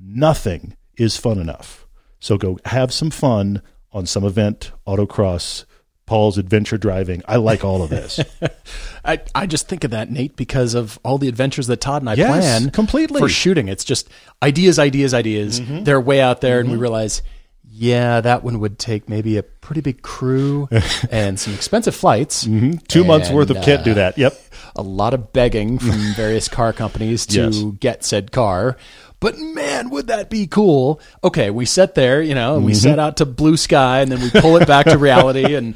nothing 0.00 0.76
is 0.96 1.16
fun 1.16 1.38
enough. 1.38 1.86
So 2.20 2.38
go 2.38 2.58
have 2.64 2.92
some 2.92 3.10
fun 3.10 3.60
on 3.92 4.06
some 4.06 4.24
event, 4.24 4.72
autocross, 4.86 5.64
Paul's 6.06 6.38
adventure 6.38 6.78
driving. 6.78 7.22
I 7.28 7.36
like 7.36 7.64
all 7.64 7.82
of 7.82 7.90
this. 7.90 8.18
I, 9.04 9.20
I 9.34 9.46
just 9.46 9.68
think 9.68 9.84
of 9.84 9.90
that, 9.90 10.10
Nate, 10.10 10.36
because 10.36 10.74
of 10.74 10.98
all 11.04 11.18
the 11.18 11.28
adventures 11.28 11.66
that 11.66 11.80
Todd 11.82 12.02
and 12.02 12.08
I 12.08 12.14
Yes, 12.14 12.28
plan 12.30 12.70
completely. 12.70 13.20
for 13.20 13.28
shooting. 13.28 13.68
It's 13.68 13.84
just 13.84 14.08
ideas, 14.42 14.78
ideas, 14.78 15.12
ideas. 15.12 15.60
Mm-hmm. 15.60 15.84
They're 15.84 16.00
way 16.00 16.20
out 16.20 16.40
there, 16.40 16.60
and 16.60 16.70
we 16.70 16.76
realize, 16.78 17.22
yeah, 17.70 18.20
that 18.20 18.42
one 18.42 18.60
would 18.60 18.78
take 18.78 19.08
maybe 19.08 19.36
a 19.36 19.42
pretty 19.42 19.80
big 19.80 20.02
crew 20.02 20.68
and 21.10 21.38
some 21.38 21.54
expensive 21.54 21.94
flights. 21.94 22.44
Two 22.88 23.04
months 23.04 23.30
worth 23.30 23.50
of 23.50 23.56
And, 23.56 23.64
kit 23.64 23.84
do 23.84 23.92
uh, 23.92 23.94
that. 23.94 24.18
Yep. 24.18 24.40
a 24.76 24.82
lot 24.82 25.14
of 25.14 25.32
begging 25.32 25.78
from 25.78 25.98
various 26.16 26.48
car 26.48 26.72
companies 26.72 27.26
to 27.26 27.44
Yes. 27.50 27.62
get 27.80 28.04
said 28.04 28.32
car. 28.32 28.76
But 29.20 29.36
man, 29.38 29.90
would 29.90 30.06
that 30.06 30.30
be 30.30 30.46
cool? 30.46 31.00
Okay, 31.24 31.50
we 31.50 31.64
set 31.66 31.94
there, 31.96 32.22
you 32.22 32.34
know, 32.34 32.52
and 32.54 32.60
Mm-hmm. 32.60 32.66
we 32.66 32.74
set 32.74 32.98
out 33.00 33.16
to 33.18 33.26
blue 33.26 33.56
sky, 33.56 34.00
and 34.00 34.10
then 34.12 34.20
we 34.20 34.30
pull 34.30 34.56
it 34.56 34.66
back 34.68 34.86
to 34.86 34.96
reality, 34.98 35.54
and 35.56 35.74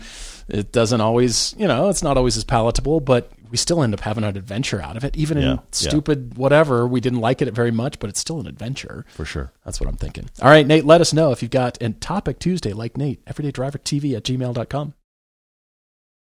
it 0.49 0.73
doesn't 0.73 1.01
always, 1.01 1.55
you 1.59 1.67
know, 1.69 1.89
it's 1.89 2.03
not 2.03 2.17
always 2.17 2.37
as 2.37 2.45
palatable, 2.45 3.01
but 3.01 3.31
we 3.51 3.57
still 3.57 3.83
end 3.83 3.93
up 3.95 4.01
having 4.01 4.25
an 4.25 4.37
adventure 4.37 4.81
out 4.81 4.97
of 4.97 5.05
it, 5.05 5.17
even 5.17 5.37
Yeah, 5.39 5.43
in 5.45 5.51
yeah. 5.57 5.61
stupid 5.71 6.37
whatever. 6.39 6.87
We 6.87 7.01
didn't 7.01 7.21
like 7.21 7.43
it 7.43 7.53
very 7.53 7.71
much, 7.71 7.99
but 7.99 8.09
it's 8.09 8.21
still 8.21 8.41
an 8.41 8.47
adventure. 8.47 9.05
For 9.11 9.25
sure. 9.25 9.53
That's 9.65 9.79
what 9.81 9.89
I'm 9.89 9.97
thinking. 9.97 10.31
All 10.41 10.49
right, 10.49 10.67
Nate, 10.67 10.85
let 10.87 11.01
us 11.01 11.13
know 11.13 11.33
if 11.33 11.43
you've 11.43 11.51
got 11.51 11.81
a 11.83 11.91
topic 11.91 12.39
Tuesday 12.39 12.73
like 12.73 12.97
Nate, 12.97 13.25
everydaydrivertv 13.27 14.17
at 14.17 14.25
gmail.com. 14.25 14.95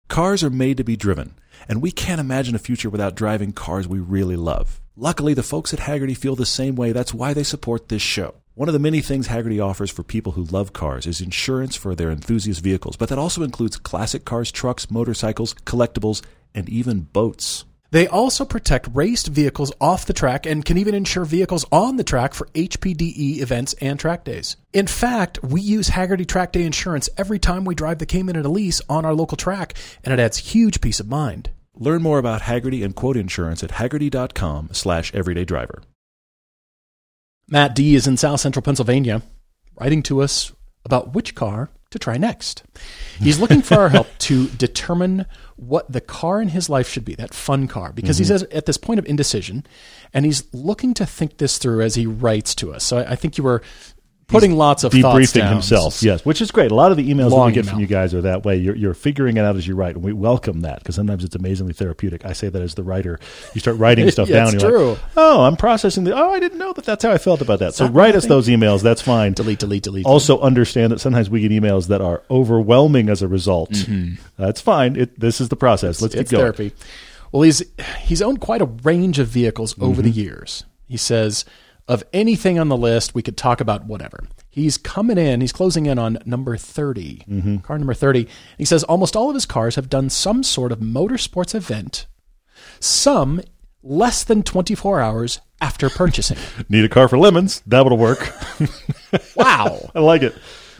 Cars 0.09 0.43
are 0.43 0.49
made 0.49 0.77
to 0.77 0.83
be 0.83 0.95
driven, 0.95 1.35
and 1.67 1.81
we 1.81 1.91
can't 1.91 2.21
imagine 2.21 2.55
a 2.55 2.59
future 2.59 2.89
without 2.89 3.15
driving 3.15 3.51
cars 3.51 3.87
we 3.87 3.99
really 3.99 4.37
love. 4.37 4.79
Luckily, 4.99 5.35
the 5.35 5.43
folks 5.43 5.75
at 5.75 5.79
Hagerty 5.81 6.17
feel 6.17 6.35
the 6.35 6.43
same 6.43 6.75
way. 6.75 6.91
That's 6.91 7.13
why 7.13 7.35
they 7.35 7.43
support 7.43 7.87
this 7.87 8.01
show. 8.01 8.33
One 8.55 8.67
of 8.67 8.73
the 8.73 8.79
many 8.79 8.99
things 9.01 9.27
Hagerty 9.27 9.63
offers 9.63 9.91
for 9.91 10.01
people 10.01 10.31
who 10.31 10.43
love 10.45 10.73
cars 10.73 11.05
is 11.05 11.21
insurance 11.21 11.75
for 11.75 11.93
their 11.93 12.09
enthusiast 12.09 12.63
vehicles, 12.63 12.97
but 12.97 13.09
that 13.09 13.19
also 13.19 13.43
includes 13.43 13.77
classic 13.77 14.25
cars, 14.25 14.51
trucks, 14.51 14.89
motorcycles, 14.89 15.53
collectibles, 15.53 16.23
and 16.55 16.67
even 16.67 17.01
boats. 17.01 17.63
They 17.91 18.07
also 18.07 18.43
protect 18.43 18.89
raced 18.91 19.27
vehicles 19.27 19.71
off 19.79 20.07
the 20.07 20.13
track 20.13 20.47
and 20.47 20.65
can 20.65 20.79
even 20.79 20.95
insure 20.95 21.25
vehicles 21.25 21.63
on 21.71 21.97
the 21.97 22.03
track 22.03 22.33
for 22.33 22.47
HPDE 22.55 23.37
events 23.37 23.73
and 23.73 23.99
track 23.99 24.23
days. 24.23 24.57
In 24.73 24.87
fact, 24.87 25.43
we 25.43 25.61
use 25.61 25.91
Hagerty 25.91 26.27
Track 26.27 26.53
Day 26.53 26.63
Insurance 26.63 27.07
every 27.17 27.37
time 27.37 27.65
we 27.65 27.75
drive 27.75 27.99
the 27.99 28.07
Cayman 28.07 28.35
and 28.35 28.47
Elise 28.47 28.81
on 28.89 29.05
our 29.05 29.13
local 29.13 29.37
track, 29.37 29.75
and 30.03 30.11
it 30.11 30.19
adds 30.19 30.37
huge 30.37 30.81
peace 30.81 30.99
of 30.99 31.07
mind. 31.07 31.51
Learn 31.79 32.01
more 32.01 32.19
about 32.19 32.41
Hagerty 32.41 32.83
and 32.83 32.95
quote 32.95 33.17
insurance 33.17 33.63
at 33.63 33.71
hagerty.com 33.71 34.69
slash 34.71 35.11
everydaydriver. 35.11 35.83
Matt 37.47 37.75
D 37.75 37.95
is 37.95 38.07
in 38.07 38.17
South 38.17 38.41
Central 38.41 38.63
Pennsylvania, 38.63 39.21
writing 39.79 40.03
to 40.03 40.21
us 40.21 40.51
about 40.83 41.13
which 41.13 41.35
car 41.35 41.69
to 41.91 41.99
try 41.99 42.17
next. 42.17 42.63
He's 43.19 43.39
looking 43.39 43.61
for 43.61 43.75
our 43.75 43.89
help 43.89 44.07
to 44.19 44.47
determine 44.49 45.25
what 45.55 45.89
the 45.89 46.01
car 46.01 46.41
in 46.41 46.49
his 46.49 46.69
life 46.69 46.89
should 46.89 47.05
be, 47.05 47.15
that 47.15 47.33
fun 47.33 47.67
car, 47.67 47.93
because 47.93 48.17
he's 48.17 48.29
mm-hmm. 48.29 48.57
at 48.57 48.65
this 48.65 48.77
point 48.77 48.99
of 48.99 49.05
indecision 49.05 49.65
and 50.13 50.25
he's 50.25 50.53
looking 50.53 50.93
to 50.95 51.05
think 51.05 51.37
this 51.37 51.57
through 51.57 51.81
as 51.81 51.95
he 51.95 52.05
writes 52.05 52.53
to 52.55 52.73
us. 52.73 52.83
So 52.83 52.97
I, 52.97 53.11
I 53.11 53.15
think 53.15 53.37
you 53.37 53.43
were 53.43 53.61
putting 54.27 54.57
lots 54.57 54.83
of 54.83 54.91
thoughts 54.91 55.31
debriefing 55.31 55.49
himself. 55.49 56.03
Yes, 56.03 56.25
which 56.25 56.41
is 56.41 56.51
great. 56.51 56.69
A 56.71 56.75
lot 56.75 56.91
of 56.91 56.97
the 56.97 57.09
emails 57.09 57.29
that 57.29 57.35
Long 57.35 57.47
we 57.47 57.53
get 57.53 57.63
email. 57.65 57.71
from 57.75 57.79
you 57.81 57.87
guys 57.87 58.13
are 58.13 58.21
that 58.21 58.43
way. 58.43 58.57
You're, 58.57 58.75
you're 58.75 58.93
figuring 58.93 59.37
it 59.37 59.41
out 59.45 59.55
as 59.55 59.65
you 59.67 59.75
write, 59.75 59.95
and 59.95 60.03
we 60.03 60.11
welcome 60.11 60.61
that 60.61 60.79
because 60.79 60.95
sometimes 60.95 61.23
it's 61.23 61.35
amazingly 61.35 61.71
therapeutic. 61.73 62.25
I 62.25 62.33
say 62.33 62.49
that 62.49 62.61
as 62.61 62.75
the 62.75 62.83
writer. 62.83 63.19
You 63.53 63.61
start 63.61 63.77
writing 63.77 64.09
stuff 64.11 64.27
Yeah, 64.27 64.43
down. 64.45 64.53
it's 64.55 64.63
you're 64.63 64.71
true. 64.71 64.89
Like, 64.91 64.99
oh, 65.15 65.43
I'm 65.43 65.55
processing 65.55 66.03
the. 66.03 66.13
Oh, 66.13 66.31
I 66.31 66.39
didn't 66.39 66.57
know 66.57 66.73
that. 66.73 66.83
That's 66.83 67.03
how 67.03 67.11
I 67.11 67.17
felt 67.17 67.41
about 67.41 67.59
that. 67.59 67.73
So 67.73 67.87
write 67.87 68.15
us 68.15 68.25
those 68.25 68.47
emails. 68.49 68.81
That's 68.83 69.01
fine. 69.01 69.33
Delete, 69.33 69.59
delete, 69.59 69.83
delete. 69.83 70.05
Also, 70.05 70.39
understand 70.39 70.91
that 70.91 70.99
sometimes 70.99 71.29
we 71.29 71.41
get 71.47 71.51
emails 71.51 71.87
that 71.87 72.01
are 72.01 72.21
overwhelming 72.29 73.09
as 73.09 73.21
a 73.21 73.27
result. 73.27 73.71
That's 74.37 74.59
fine. 74.61 74.95
It, 74.97 75.19
this 75.19 75.39
is 75.39 75.49
the 75.49 75.55
process. 75.55 76.01
Let's 76.01 76.13
Mm-hmm. 76.13 76.21
it's 76.21 76.31
going. 76.31 76.41
therapy. 76.43 76.73
Well, 77.31 77.43
he's 77.43 77.63
he's 77.99 78.21
owned 78.21 78.39
quite 78.41 78.61
a 78.61 78.65
range 78.65 79.19
of 79.19 79.27
vehicles 79.27 79.73
over 79.81 79.93
Mm-hmm. 79.93 80.01
the 80.01 80.09
years. 80.09 80.63
He 80.87 80.97
says 80.97 81.43
of 81.87 82.03
anything 82.13 82.59
on 82.59 82.67
the 82.69 82.77
list, 82.77 83.15
we 83.15 83.21
could 83.21 83.37
talk 83.37 83.61
about 83.61 83.85
whatever. 83.85 84.23
He's 84.49 84.77
coming 84.77 85.17
in. 85.17 85.39
He's 85.41 85.53
closing 85.53 85.85
in 85.85 85.97
on 85.99 86.17
number 86.25 86.57
30 86.57 87.23
Mm-hmm. 87.29 87.57
car 87.57 87.77
number 87.77 87.93
thirty. 87.93 88.27
He 88.57 88.65
says 88.65 88.83
almost 88.83 89.15
all 89.15 89.29
of 89.29 89.35
his 89.35 89.45
cars 89.45 89.75
have 89.75 89.89
done 89.89 90.09
some 90.09 90.43
sort 90.43 90.71
of 90.71 90.79
motorsports 90.79 91.53
event. 91.55 92.07
Some 92.79 93.41
less 93.83 94.23
than 94.23 94.43
twenty 94.43 94.75
four 94.75 94.99
hours 94.99 95.39
after 95.61 95.89
purchasing. 95.89 96.37
Need 96.69 96.85
a 96.85 96.89
car 96.89 97.07
for 97.07 97.17
lemons? 97.17 97.61
That 97.67 97.83
would 97.85 97.93
work. 97.97 98.33
wow. 99.35 99.89
I 99.95 99.99
like 99.99 100.21
it. 100.23 100.35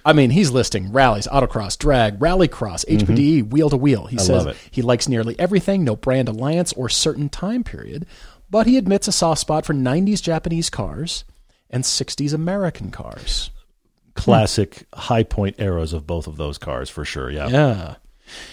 I 0.06 0.14
mean, 0.14 0.30
he's 0.30 0.52
listing 0.52 0.92
rallies, 0.94 1.28
autocross, 1.28 1.78
drag, 1.78 2.20
rallycross, 2.20 2.86
HPDE, 2.86 3.50
wheel 3.50 3.70
to 3.70 3.76
wheel. 3.78 4.06
He 4.06 4.18
says 4.18 4.30
Mm-hmm. 4.30 4.38
love 4.38 4.48
it. 4.48 4.58
he 4.72 4.82
likes 4.82 5.08
nearly 5.10 5.38
everything, 5.38 5.84
no 5.84 5.96
brand 5.98 6.30
alliance 6.30 6.72
or 6.74 6.88
certain 6.88 7.28
time 7.30 7.64
period, 7.66 8.06
but 8.50 8.68
he 8.68 8.78
admits 8.78 9.08
a 9.08 9.12
soft 9.12 9.42
spot 9.42 9.66
for 9.66 9.74
90s 9.74 10.22
Japanese 10.22 10.70
cars 10.70 11.24
and 11.70 11.84
60s 11.84 12.34
American 12.34 12.92
cars. 12.92 13.50
Classic 14.16 14.86
high 14.94 15.24
point 15.24 15.56
eras 15.60 15.94
of 15.94 16.08
both 16.08 16.28
of 16.28 16.38
those 16.38 16.58
cars 16.58 16.90
for 16.90 17.06
sure. 17.06 17.30
Yeah. 17.30 17.50
Yeah. 17.50 17.96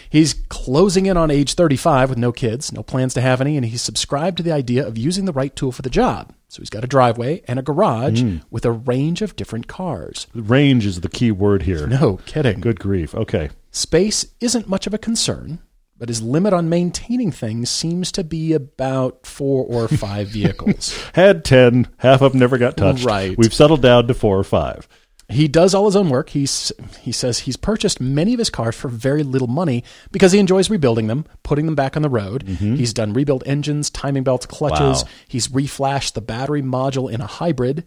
He's 0.08 0.34
closing 0.50 1.06
in 1.06 1.16
on 1.16 1.30
age 1.32 1.54
35 1.54 2.10
with 2.10 2.18
no 2.18 2.30
kids, 2.30 2.72
no 2.72 2.82
plans 2.84 3.12
to 3.14 3.20
have 3.20 3.40
any, 3.40 3.56
and 3.56 3.66
he's 3.66 3.82
subscribed 3.82 4.36
to 4.36 4.42
the 4.44 4.52
idea 4.52 4.86
of 4.86 4.96
using 4.96 5.24
the 5.24 5.32
right 5.32 5.54
tool 5.56 5.72
for 5.72 5.82
the 5.82 5.90
job. 5.90 6.32
So 6.48 6.60
he's 6.62 6.70
got 6.70 6.84
a 6.84 6.88
driveway 6.88 7.42
and 7.48 7.58
a 7.58 7.62
garage 7.62 8.22
Mm. 8.22 8.42
with 8.50 8.64
a 8.64 8.70
range 8.70 9.20
of 9.20 9.34
different 9.34 9.66
cars. 9.66 10.28
Range 10.32 10.86
is 10.86 11.00
the 11.00 11.08
key 11.08 11.32
word 11.32 11.62
here. 11.64 11.88
No 11.88 12.18
kidding. 12.24 12.60
Good 12.60 12.78
grief. 12.78 13.14
Okay. 13.16 13.50
Space 13.72 14.26
isn't 14.40 14.68
much 14.68 14.86
of 14.86 14.94
a 14.94 14.98
concern, 14.98 15.58
but 15.96 16.08
his 16.08 16.22
limit 16.22 16.52
on 16.52 16.68
maintaining 16.68 17.30
things 17.30 17.70
seems 17.70 18.10
to 18.12 18.24
be 18.24 18.52
about 18.52 19.26
four 19.26 19.64
or 19.64 19.88
five 19.88 20.28
vehicles. 20.28 20.98
Had 21.14 21.44
10, 21.44 21.88
half 21.98 22.20
of 22.20 22.32
them 22.32 22.40
never 22.40 22.58
got 22.58 22.76
touched. 22.76 23.04
Right. 23.04 23.36
We've 23.38 23.54
settled 23.54 23.82
down 23.82 24.08
to 24.08 24.14
four 24.14 24.38
or 24.38 24.44
five. 24.44 24.88
He 25.28 25.48
does 25.48 25.74
all 25.74 25.86
his 25.86 25.96
own 25.96 26.10
work. 26.10 26.28
He's, 26.30 26.70
he 27.00 27.10
says 27.10 27.40
he's 27.40 27.56
purchased 27.56 28.00
many 28.00 28.34
of 28.34 28.38
his 28.38 28.50
cars 28.50 28.76
for 28.76 28.88
very 28.88 29.22
little 29.22 29.48
money 29.48 29.82
because 30.12 30.32
he 30.32 30.38
enjoys 30.38 30.68
rebuilding 30.68 31.06
them, 31.06 31.24
putting 31.42 31.64
them 31.64 31.74
back 31.74 31.96
on 31.96 32.02
the 32.02 32.10
road. 32.10 32.44
Mm-hmm. 32.44 32.74
He's 32.74 32.92
done 32.92 33.14
rebuild 33.14 33.42
engines, 33.46 33.88
timing 33.88 34.22
belts, 34.22 34.44
clutches. 34.44 35.02
Wow. 35.02 35.10
He's 35.26 35.48
reflashed 35.48 36.12
the 36.12 36.20
battery 36.20 36.62
module 36.62 37.10
in 37.10 37.22
a 37.22 37.26
hybrid. 37.26 37.86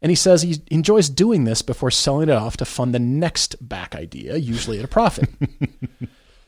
And 0.00 0.10
he 0.10 0.16
says 0.16 0.42
he 0.42 0.62
enjoys 0.70 1.08
doing 1.08 1.44
this 1.44 1.62
before 1.62 1.90
selling 1.90 2.28
it 2.28 2.36
off 2.36 2.56
to 2.58 2.64
fund 2.64 2.94
the 2.94 3.00
next 3.00 3.56
back 3.66 3.96
idea, 3.96 4.36
usually 4.36 4.78
at 4.78 4.84
a 4.84 4.88
profit. 4.88 5.28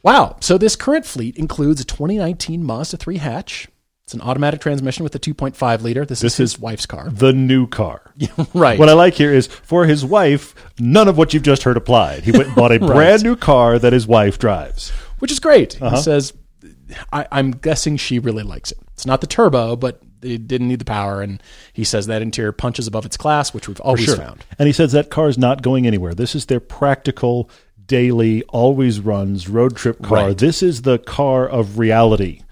wow. 0.02 0.36
So 0.40 0.58
this 0.58 0.76
current 0.76 1.06
fleet 1.06 1.36
includes 1.36 1.80
a 1.80 1.84
2019 1.84 2.62
Mazda 2.64 2.96
3 2.96 3.16
hatch. 3.18 3.68
It's 4.04 4.14
an 4.14 4.22
automatic 4.22 4.62
transmission 4.62 5.04
with 5.04 5.14
a 5.14 5.18
2.5 5.18 5.82
liter. 5.82 6.06
This, 6.06 6.24
is 6.24 6.36
his 6.38 6.58
wife's 6.58 6.86
car. 6.86 7.10
The 7.10 7.34
new 7.34 7.66
car. 7.66 8.00
right. 8.54 8.78
What 8.78 8.88
I 8.88 8.94
like 8.94 9.12
here 9.12 9.34
is 9.34 9.48
for 9.48 9.84
his 9.84 10.02
wife, 10.02 10.54
none 10.78 11.08
of 11.08 11.18
what 11.18 11.34
you've 11.34 11.42
just 11.42 11.62
heard 11.64 11.76
applied. 11.76 12.24
He 12.24 12.32
went 12.32 12.46
and 12.46 12.54
bought 12.56 12.72
a 12.72 12.78
Right. 12.80 12.86
brand 12.90 13.22
new 13.22 13.36
car 13.36 13.78
that 13.78 13.92
his 13.92 14.06
wife 14.06 14.38
drives. 14.38 14.90
which 15.18 15.30
is 15.30 15.38
great. 15.40 15.80
Uh-huh. 15.82 15.96
He 15.96 16.02
says, 16.02 16.32
I, 17.12 17.26
I'm 17.30 17.50
guessing 17.50 17.98
she 17.98 18.18
really 18.18 18.42
likes 18.44 18.72
it. 18.72 18.78
It's 18.94 19.04
not 19.04 19.20
the 19.20 19.26
turbo, 19.26 19.76
but 19.76 20.00
it 20.22 20.48
didn't 20.48 20.68
need 20.68 20.78
the 20.78 20.86
power. 20.86 21.20
And 21.20 21.42
he 21.74 21.84
says 21.84 22.06
that 22.06 22.22
interior 22.22 22.52
punches 22.52 22.86
above 22.86 23.04
its 23.04 23.18
class, 23.18 23.52
which 23.52 23.68
we've 23.68 23.80
always 23.82 24.14
found. 24.14 24.42
And 24.58 24.66
he 24.66 24.72
says 24.72 24.92
that 24.92 25.10
car 25.10 25.28
is 25.28 25.36
not 25.36 25.60
going 25.60 25.86
anywhere. 25.86 26.14
This 26.14 26.34
is 26.34 26.46
their 26.46 26.60
practical, 26.60 27.50
daily, 27.88 28.42
always 28.44 29.00
runs 29.00 29.48
road 29.48 29.76
trip 29.76 30.00
car. 30.02 30.28
Right. 30.28 30.38
This 30.38 30.62
is 30.62 30.82
the 30.82 30.98
car 30.98 31.48
of 31.48 31.78
reality. 31.78 32.42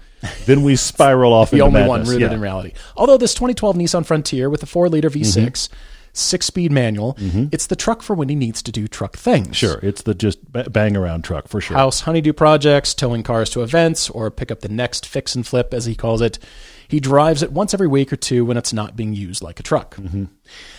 then 0.45 0.63
we 0.63 0.75
spiral 0.75 1.31
off 1.31 1.51
The 1.51 1.61
only 1.61 1.73
madness. 1.81 1.89
one 1.89 2.01
rooted 2.03 2.21
Yeah. 2.21 2.25
Mm-hmm. 2.27 2.35
in 2.35 2.41
reality. 2.41 2.73
Although 2.97 3.17
this 3.17 3.33
2012 3.33 3.75
Nissan 3.77 4.05
Frontier 4.05 4.49
with 4.49 4.61
a 4.63 4.65
four 4.65 4.89
liter 4.89 5.09
V6, 5.09 5.69
six 6.17 6.45
speed 6.45 6.71
manual, 6.71 7.15
mm-hmm. 7.15 7.45
it's 7.51 7.67
the 7.67 7.75
truck 7.75 8.01
for 8.01 8.15
when 8.15 8.29
he 8.29 8.35
needs 8.35 8.61
to 8.63 8.71
do 8.71 8.87
truck 8.87 9.15
things. 9.17 9.55
Sure, 9.55 9.79
it's 9.83 10.01
the 10.01 10.13
just 10.13 10.39
bang 10.51 10.97
around 10.97 11.23
truck 11.23 11.47
for 11.47 11.61
sure. 11.61 11.77
house 11.77 12.01
honeydew 12.01 12.33
projects, 12.33 12.93
towing 12.93 13.23
cars 13.23 13.49
to 13.51 13.63
events, 13.63 14.09
or 14.09 14.31
pick 14.31 14.51
up 14.51 14.61
the 14.61 14.69
next 14.69 15.05
fix 15.05 15.35
and 15.35 15.45
flip, 15.45 15.73
as 15.73 15.85
he 15.85 15.95
calls 15.95 16.21
it. 16.21 16.39
He 16.87 16.99
drives 16.99 17.43
it 17.43 17.51
once 17.51 17.73
every 17.73 17.87
week 17.87 18.13
or 18.13 18.15
two 18.15 18.45
when 18.45 18.55
it's 18.55 18.71
not 18.71 18.95
being 18.95 19.13
used 19.13 19.43
like 19.43 19.59
a 19.59 19.63
truck. 19.63 19.97
Mm-hmm. 19.97 20.25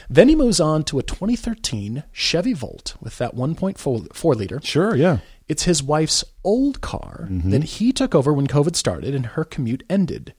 Then 0.08 0.28
he 0.28 0.34
moves 0.34 0.58
on 0.58 0.84
to 0.84 0.98
a 0.98 1.02
2013 1.02 2.02
Chevy 2.12 2.54
Volt 2.54 2.96
with 3.00 3.18
that 3.18 3.34
1.4 3.34 4.34
liter. 4.34 4.60
Sure, 4.62 4.96
yeah. 4.96 5.18
It's 5.48 5.64
his 5.64 5.82
wife's 5.82 6.24
old 6.44 6.80
car 6.80 7.28
mm-hmm. 7.30 7.50
that 7.50 7.64
he 7.64 7.92
took 7.92 8.14
over 8.14 8.32
when 8.32 8.46
COVID 8.46 8.74
started 8.74 9.14
and 9.14 9.26
her 9.26 9.44
commute 9.44 9.82
ended. 9.88 10.34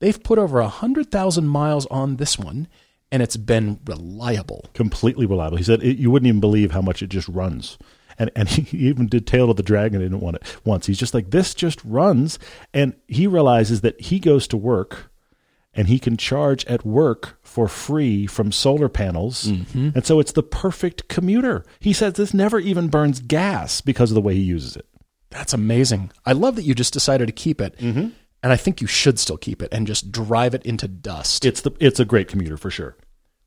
They've 0.00 0.22
put 0.22 0.38
over 0.38 0.60
100,000 0.60 1.46
miles 1.46 1.86
on 1.86 2.16
this 2.16 2.38
one, 2.38 2.68
and 3.10 3.22
it's 3.22 3.36
been 3.36 3.80
reliable. 3.86 4.66
completely 4.74 5.26
reliable. 5.26 5.56
He 5.56 5.64
said 5.64 5.82
it, 5.82 5.98
you 5.98 6.10
wouldn't 6.10 6.28
even 6.28 6.40
believe 6.40 6.72
how 6.72 6.82
much 6.82 7.02
it 7.02 7.08
just 7.08 7.28
runs. 7.28 7.78
And 8.18 8.30
and 8.36 8.48
he 8.48 8.88
even 8.88 9.06
did 9.06 9.26
Tail 9.26 9.50
of 9.50 9.56
the 9.56 9.62
Dragon. 9.62 10.00
He 10.00 10.06
didn't 10.06 10.20
want 10.20 10.36
it 10.36 10.56
once. 10.64 10.86
He's 10.86 10.98
just 10.98 11.14
like 11.14 11.30
this 11.30 11.54
just 11.54 11.84
runs, 11.84 12.38
and 12.72 12.94
he 13.08 13.26
realizes 13.26 13.80
that 13.82 14.00
he 14.00 14.18
goes 14.18 14.46
to 14.48 14.56
work, 14.56 15.10
and 15.74 15.88
he 15.88 15.98
can 15.98 16.16
charge 16.16 16.64
at 16.66 16.84
work 16.84 17.38
for 17.42 17.68
free 17.68 18.26
from 18.26 18.52
solar 18.52 18.88
panels, 18.88 19.44
mm-hmm. 19.44 19.90
and 19.94 20.06
so 20.06 20.20
it's 20.20 20.32
the 20.32 20.42
perfect 20.42 21.08
commuter. 21.08 21.64
He 21.80 21.92
says 21.92 22.14
this 22.14 22.34
never 22.34 22.58
even 22.58 22.88
burns 22.88 23.20
gas 23.20 23.80
because 23.80 24.10
of 24.10 24.14
the 24.14 24.20
way 24.20 24.34
he 24.34 24.42
uses 24.42 24.76
it. 24.76 24.86
That's 25.30 25.52
amazing. 25.52 26.12
I 26.24 26.32
love 26.32 26.54
that 26.56 26.62
you 26.62 26.74
just 26.74 26.92
decided 26.92 27.26
to 27.26 27.32
keep 27.32 27.60
it. 27.60 27.76
Mm-hmm. 27.78 28.10
And 28.44 28.52
I 28.52 28.56
think 28.56 28.80
you 28.82 28.86
should 28.86 29.18
still 29.18 29.38
keep 29.38 29.62
it 29.62 29.72
and 29.72 29.86
just 29.86 30.12
drive 30.12 30.54
it 30.54 30.64
into 30.66 30.86
dust. 30.86 31.46
It's 31.46 31.62
the 31.62 31.72
it's 31.80 31.98
a 31.98 32.04
great 32.04 32.28
commuter 32.28 32.58
for 32.58 32.70
sure. 32.70 32.94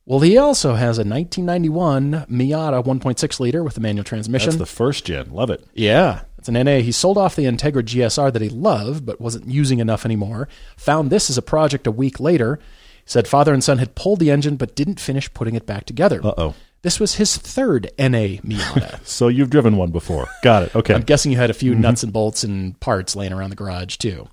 Well, 0.05 0.21
he 0.21 0.37
also 0.39 0.73
has 0.73 0.97
a 0.97 1.03
1991 1.03 2.25
Miata 2.31 2.83
1.6 2.83 3.39
liter 3.39 3.63
with 3.63 3.77
a 3.77 3.79
manual 3.79 4.03
transmission. 4.03 4.47
That's 4.49 4.57
the 4.57 4.65
first 4.65 5.05
gen. 5.05 5.31
Love 5.31 5.49
it. 5.51 5.63
yeah, 5.73 6.21
it's 6.39 6.47
an 6.49 6.55
NA. 6.55 6.77
He 6.79 6.91
sold 6.91 7.17
off 7.17 7.35
the 7.35 7.43
Integra 7.43 7.83
GSR 7.83 8.33
that 8.33 8.41
he 8.41 8.49
loved 8.49 9.05
but 9.05 9.21
wasn't 9.21 9.47
using 9.47 9.77
enough 9.79 10.03
anymore. 10.03 10.47
Found 10.77 11.09
this 11.11 11.29
as 11.29 11.37
a 11.37 11.41
project 11.43 11.85
a 11.87 11.91
week 11.91 12.19
later. 12.19 12.57
Said 13.05 13.27
father 13.27 13.53
and 13.53 13.63
son 13.63 13.77
had 13.77 13.93
pulled 13.95 14.19
the 14.19 14.31
engine 14.31 14.55
but 14.55 14.75
didn't 14.75 14.99
finish 14.99 15.31
putting 15.33 15.53
it 15.55 15.65
back 15.67 15.85
together. 15.85 16.21
Uh 16.25 16.33
oh. 16.37 16.55
This 16.81 16.99
was 16.99 17.15
his 17.15 17.37
third 17.37 17.91
NA 17.99 18.39
Miata. 18.43 18.99
So 19.05 19.27
you've 19.27 19.49
driven 19.49 19.77
one 19.77 19.91
before. 19.91 20.27
Got 20.43 20.63
it. 20.63 20.75
Okay. 20.75 20.93
I'm 20.93 21.01
guessing 21.03 21.31
you 21.31 21.37
had 21.37 21.49
a 21.49 21.53
few 21.53 21.75
nuts 21.75 22.01
and 22.03 22.11
bolts 22.11 22.43
and 22.43 22.79
parts 22.79 23.15
laying 23.15 23.33
around 23.33 23.49
the 23.51 23.55
garage 23.55 23.97
too. 23.97 24.27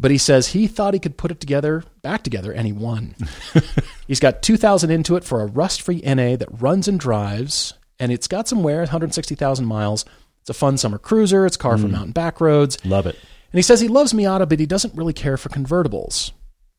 But 0.00 0.10
he 0.10 0.16
says 0.16 0.48
he 0.48 0.66
thought 0.66 0.94
he 0.94 1.00
could 1.00 1.18
put 1.18 1.30
it 1.30 1.40
together, 1.40 1.84
back 2.00 2.22
together, 2.22 2.52
and 2.52 2.66
he 2.66 2.72
won. 2.72 3.14
He's 4.06 4.18
got 4.18 4.42
2,000 4.42 4.90
into 4.90 5.14
it 5.16 5.24
for 5.24 5.42
a 5.42 5.46
rust-free 5.46 6.00
NA 6.06 6.36
that 6.36 6.48
runs 6.50 6.88
and 6.88 6.98
drives, 6.98 7.74
and 7.98 8.10
it's 8.10 8.26
got 8.26 8.48
some 8.48 8.62
wear, 8.62 8.78
160,000 8.78 9.66
miles. 9.66 10.06
It's 10.40 10.48
a 10.48 10.54
fun 10.54 10.78
summer 10.78 10.96
cruiser. 10.96 11.44
It's 11.44 11.56
a 11.56 11.58
car 11.58 11.76
for 11.76 11.86
mm. 11.86 11.90
mountain 11.90 12.12
back 12.12 12.40
roads. 12.40 12.82
Love 12.82 13.06
it. 13.06 13.14
And 13.52 13.58
he 13.58 13.62
says 13.62 13.82
he 13.82 13.88
loves 13.88 14.14
Miata, 14.14 14.48
but 14.48 14.58
he 14.58 14.64
doesn't 14.64 14.94
really 14.94 15.12
care 15.12 15.36
for 15.36 15.50
convertibles. 15.50 16.32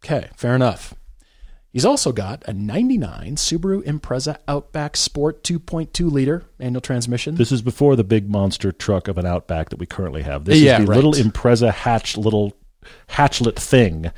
Okay, 0.03 0.29
fair 0.35 0.55
enough. 0.55 0.95
He's 1.71 1.85
also 1.85 2.11
got 2.11 2.43
a 2.47 2.53
99 2.53 3.35
Subaru 3.35 3.83
Impreza 3.83 4.37
Outback 4.47 4.97
Sport 4.97 5.43
2.2 5.43 6.11
liter 6.11 6.43
manual 6.59 6.81
transmission. 6.81 7.35
This 7.35 7.51
is 7.51 7.61
before 7.61 7.95
the 7.95 8.03
big 8.03 8.29
monster 8.29 8.71
truck 8.71 9.07
of 9.07 9.17
an 9.17 9.25
Outback 9.27 9.69
that 9.69 9.79
we 9.79 9.85
currently 9.85 10.23
have. 10.23 10.43
This 10.45 10.59
Yeah, 10.59 10.79
is 10.79 10.85
the 10.85 10.89
right. 10.89 10.95
little 10.95 11.13
Impreza 11.13 11.71
hatch 11.71 12.17
little 12.17 12.53
hatchlet 13.07 13.57
thing. 13.59 14.11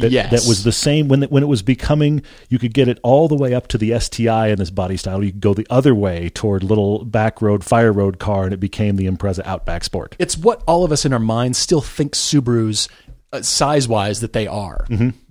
That, 0.00 0.12
Yes. 0.12 0.30
that 0.30 0.48
was 0.48 0.62
the 0.62 0.70
same 0.70 1.08
when 1.08 1.24
it, 1.24 1.32
when 1.32 1.42
it 1.42 1.46
was 1.46 1.60
becoming. 1.62 2.22
You 2.48 2.60
could 2.60 2.72
get 2.72 2.86
it 2.86 3.00
all 3.02 3.26
the 3.26 3.34
way 3.34 3.52
up 3.52 3.66
to 3.68 3.78
the 3.78 3.98
STI 3.98 4.46
in 4.46 4.56
this 4.58 4.70
body 4.70 4.96
style. 4.96 5.24
You 5.24 5.32
could 5.32 5.40
go 5.40 5.54
the 5.54 5.66
other 5.70 5.92
way 5.92 6.28
toward 6.28 6.62
little 6.62 7.04
back 7.04 7.42
road 7.42 7.64
fire 7.64 7.92
road 7.92 8.20
car, 8.20 8.44
and 8.44 8.54
it 8.54 8.60
became 8.60 8.94
the 8.94 9.06
Impreza 9.06 9.44
Outback 9.44 9.82
Sport. 9.82 10.14
it's 10.20 10.38
what 10.38 10.62
all 10.68 10.84
of 10.84 10.92
us 10.92 11.04
in 11.04 11.12
our 11.12 11.18
minds 11.18 11.58
still 11.58 11.80
think 11.80 12.12
Subarus, 12.14 12.88
uh, 13.32 13.42
size 13.42 13.88
wise, 13.88 14.20
that 14.20 14.32
they 14.34 14.46
are. 14.46 14.86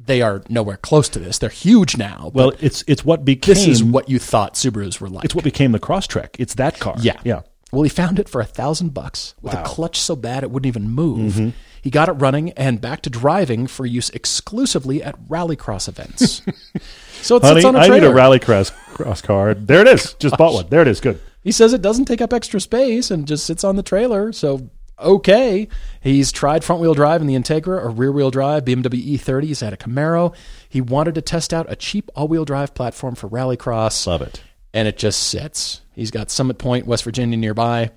They 0.05 0.21
are 0.21 0.41
nowhere 0.49 0.77
close 0.77 1.07
to 1.09 1.19
this. 1.19 1.37
They're 1.37 1.49
huge 1.49 1.95
now. 1.95 2.25
Mm-hmm. 2.27 2.37
Well, 2.37 2.51
it's 2.59 2.83
it's 2.87 3.05
what 3.05 3.23
became 3.23 3.55
this 3.55 3.67
is 3.67 3.81
what 3.81 4.09
you 4.09 4.19
thought 4.19 4.55
Subarus 4.55 4.99
were 4.99 5.07
like. 5.09 5.23
it's 5.23 5.33
what 5.35 5.45
became 5.45 5.71
the 5.71 5.79
Crosstrek. 5.79 6.35
It's 6.39 6.55
that 6.55 6.77
car. 6.79 6.95
Yeah. 6.99 7.19
yeah. 7.23 7.41
Well, 7.71 7.83
he 7.83 7.89
found 7.89 8.17
it 8.17 8.29
for 8.29 8.39
a 8.39 8.45
thousand 8.45 8.93
bucks 8.93 9.35
with 9.41 9.53
a 9.53 9.63
clutch 9.63 9.99
so 9.99 10.15
bad 10.15 10.43
it 10.43 10.51
wouldn't 10.51 10.67
even 10.67 10.89
move. 10.89 11.33
Mm-hmm. 11.33 11.49
He 11.81 11.89
got 11.89 12.09
it 12.09 12.13
running 12.13 12.51
and 12.51 12.81
back 12.81 13.01
to 13.03 13.09
driving 13.09 13.67
for 13.67 13.85
use 13.85 14.09
exclusively 14.09 15.03
at 15.03 15.17
rallycross 15.27 15.87
events. 15.87 16.41
so 17.21 17.37
it 17.37 17.43
Honey, 17.43 17.63
on 17.63 17.75
a 17.75 17.79
I 17.79 17.87
need 17.87 18.03
a 18.03 18.07
rallycross 18.09 18.71
cross 18.93 19.21
card. 19.21 19.67
There 19.67 19.81
it 19.81 19.87
is. 19.87 20.13
Just 20.19 20.37
bought 20.37 20.53
one. 20.53 20.67
There 20.69 20.81
it 20.81 20.87
is. 20.87 20.99
Good. 20.99 21.19
He 21.43 21.51
says 21.51 21.73
it 21.73 21.81
doesn't 21.81 22.05
take 22.05 22.21
up 22.21 22.33
extra 22.33 22.59
space 22.59 23.09
and 23.09 23.25
just 23.25 23.45
sits 23.45 23.63
on 23.63 23.77
the 23.77 23.83
trailer. 23.83 24.33
So, 24.33 24.69
okay. 24.99 25.69
He's 26.01 26.33
tried 26.33 26.65
front 26.65 26.81
wheel 26.81 26.93
drive 26.93 27.21
in 27.21 27.27
the 27.27 27.35
Integra 27.35 27.81
or 27.81 27.89
rear 27.89 28.11
wheel 28.11 28.31
drive, 28.31 28.65
BMW 28.65 29.17
E30. 29.17 29.43
He's 29.43 29.61
had 29.61 29.71
a 29.71 29.77
Camaro. 29.77 30.35
He 30.67 30.81
wanted 30.81 31.15
to 31.15 31.21
test 31.21 31.53
out 31.53 31.71
a 31.71 31.77
cheap 31.77 32.09
all 32.15 32.27
wheel 32.27 32.43
drive 32.43 32.73
platform 32.73 33.15
for 33.15 33.29
rallycross, 33.29 34.05
Love 34.05 34.23
it. 34.23 34.41
And 34.73 34.87
it 34.87 34.97
just 34.97 35.23
sits. 35.23 35.81
He's 35.93 36.11
got 36.11 36.29
Summit 36.29 36.57
Point, 36.57 36.85
West 36.85 37.03
Virginia 37.03 37.37
nearby. 37.37 37.91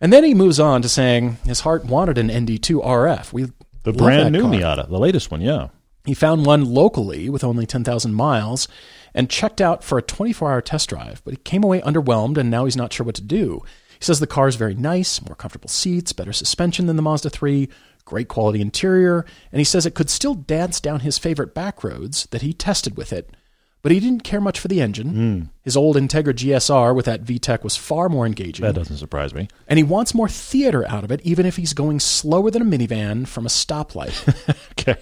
And 0.00 0.12
then 0.12 0.24
he 0.24 0.34
moves 0.34 0.58
on 0.58 0.82
to 0.82 0.88
saying 0.88 1.38
his 1.44 1.60
heart 1.60 1.84
wanted 1.84 2.18
an 2.18 2.28
ND2 2.28 2.84
RF. 2.84 3.32
We 3.32 3.46
The 3.82 3.92
brand 3.92 4.32
new 4.32 4.42
car. 4.42 4.50
Miata, 4.50 4.88
the 4.88 4.98
latest 4.98 5.30
one. 5.30 5.40
Yeah. 5.40 5.68
He 6.06 6.14
found 6.14 6.46
one 6.46 6.64
locally 6.64 7.28
with 7.28 7.44
only 7.44 7.66
10,000 7.66 8.14
miles 8.14 8.66
and 9.14 9.28
checked 9.28 9.60
out 9.60 9.84
for 9.84 9.98
a 9.98 10.02
24 10.02 10.50
hour 10.50 10.60
test 10.62 10.88
drive, 10.88 11.20
but 11.24 11.34
he 11.34 11.36
came 11.38 11.62
away 11.62 11.80
underwhelmed 11.82 12.38
and 12.38 12.50
now 12.50 12.64
he's 12.64 12.76
not 12.76 12.92
sure 12.92 13.04
what 13.04 13.14
to 13.16 13.22
do. 13.22 13.60
He 13.98 14.04
says 14.04 14.18
the 14.18 14.26
car 14.26 14.48
is 14.48 14.56
very 14.56 14.74
nice, 14.74 15.20
more 15.20 15.36
comfortable 15.36 15.68
seats, 15.68 16.14
better 16.14 16.32
suspension 16.32 16.86
than 16.86 16.96
the 16.96 17.02
Mazda 17.02 17.28
3, 17.28 17.68
great 18.06 18.28
quality 18.28 18.62
interior, 18.62 19.26
and 19.52 19.60
he 19.60 19.64
says 19.64 19.84
it 19.84 19.94
could 19.94 20.08
still 20.08 20.34
dance 20.34 20.80
down 20.80 21.00
his 21.00 21.18
favorite 21.18 21.54
back 21.54 21.84
roads 21.84 22.26
that 22.30 22.40
he 22.40 22.54
tested 22.54 22.96
with 22.96 23.12
it, 23.12 23.36
but 23.82 23.92
he 23.92 24.00
didn't 24.00 24.24
care 24.24 24.40
much 24.40 24.58
for 24.60 24.68
the 24.68 24.80
engine. 24.80 25.08
Hmm. 25.10 25.42
His 25.62 25.76
old 25.76 25.96
Integra 25.96 26.34
GSR 26.34 26.94
with 26.94 27.06
that 27.06 27.24
VTEC 27.24 27.62
was 27.62 27.76
far 27.76 28.08
more 28.08 28.26
engaging. 28.26 28.64
That 28.64 28.74
doesn't 28.74 28.98
surprise 28.98 29.32
me. 29.34 29.48
And 29.68 29.78
he 29.78 29.82
wants 29.82 30.14
more 30.14 30.28
theater 30.28 30.86
out 30.88 31.04
of 31.04 31.10
it, 31.10 31.20
even 31.22 31.46
if 31.46 31.56
he's 31.56 31.72
going 31.72 32.00
slower 32.00 32.50
than 32.50 32.62
a 32.62 32.64
minivan 32.64 33.26
from 33.26 33.46
a 33.46 33.48
stoplight. 33.50 34.14
Okay. 34.80 34.96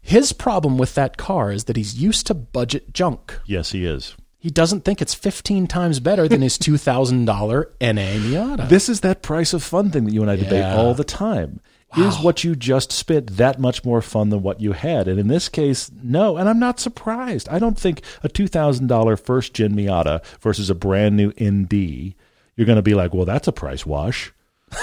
His 0.00 0.32
problem 0.32 0.78
with 0.78 0.94
that 0.96 1.16
car 1.16 1.52
is 1.52 1.64
that 1.64 1.76
he's 1.76 1.94
used 1.94 2.26
to 2.26 2.34
budget 2.34 2.92
junk. 2.92 3.38
Yes, 3.46 3.70
he 3.72 3.86
is. 3.86 4.16
He 4.38 4.50
doesn't 4.50 4.84
think 4.84 5.00
it's 5.00 5.14
15 5.14 5.68
times 5.68 6.00
better 6.00 6.26
than 6.26 6.42
his 6.42 6.58
$2,000 6.58 7.24
NA 7.24 8.02
Miata. 8.18 8.68
This 8.68 8.88
is 8.88 9.00
that 9.02 9.22
price 9.22 9.52
of 9.54 9.62
fun 9.62 9.90
thing 9.90 10.04
that 10.04 10.12
you 10.12 10.20
and 10.20 10.30
I 10.30 10.34
debate 10.36 10.52
Yeah. 10.54 10.76
all 10.76 10.94
the 10.94 11.04
time. 11.04 11.60
Is 11.96 12.18
what 12.20 12.42
you 12.42 12.56
just 12.56 12.90
spit 12.90 13.26
that 13.36 13.58
much 13.58 13.84
more 13.84 14.00
fun 14.00 14.30
than 14.30 14.42
what 14.42 14.60
you 14.60 14.72
had? 14.72 15.08
And 15.08 15.18
in 15.20 15.28
this 15.28 15.48
case, 15.50 15.90
no. 16.02 16.38
And 16.38 16.48
I'm 16.48 16.58
not 16.58 16.80
surprised. 16.80 17.48
I 17.50 17.58
don't 17.58 17.78
think 17.78 18.00
a 18.22 18.28
$2,000 18.30 19.20
first 19.20 19.52
gen 19.52 19.74
Miata 19.74 20.24
versus 20.40 20.70
a 20.70 20.74
brand 20.74 21.16
new 21.18 21.32
ND, 21.38 22.14
you're 22.56 22.66
going 22.66 22.76
to 22.76 22.82
be 22.82 22.94
like, 22.94 23.12
well, 23.12 23.26
that's 23.26 23.46
a 23.48 23.52
price 23.52 23.84
wash. 23.84 24.32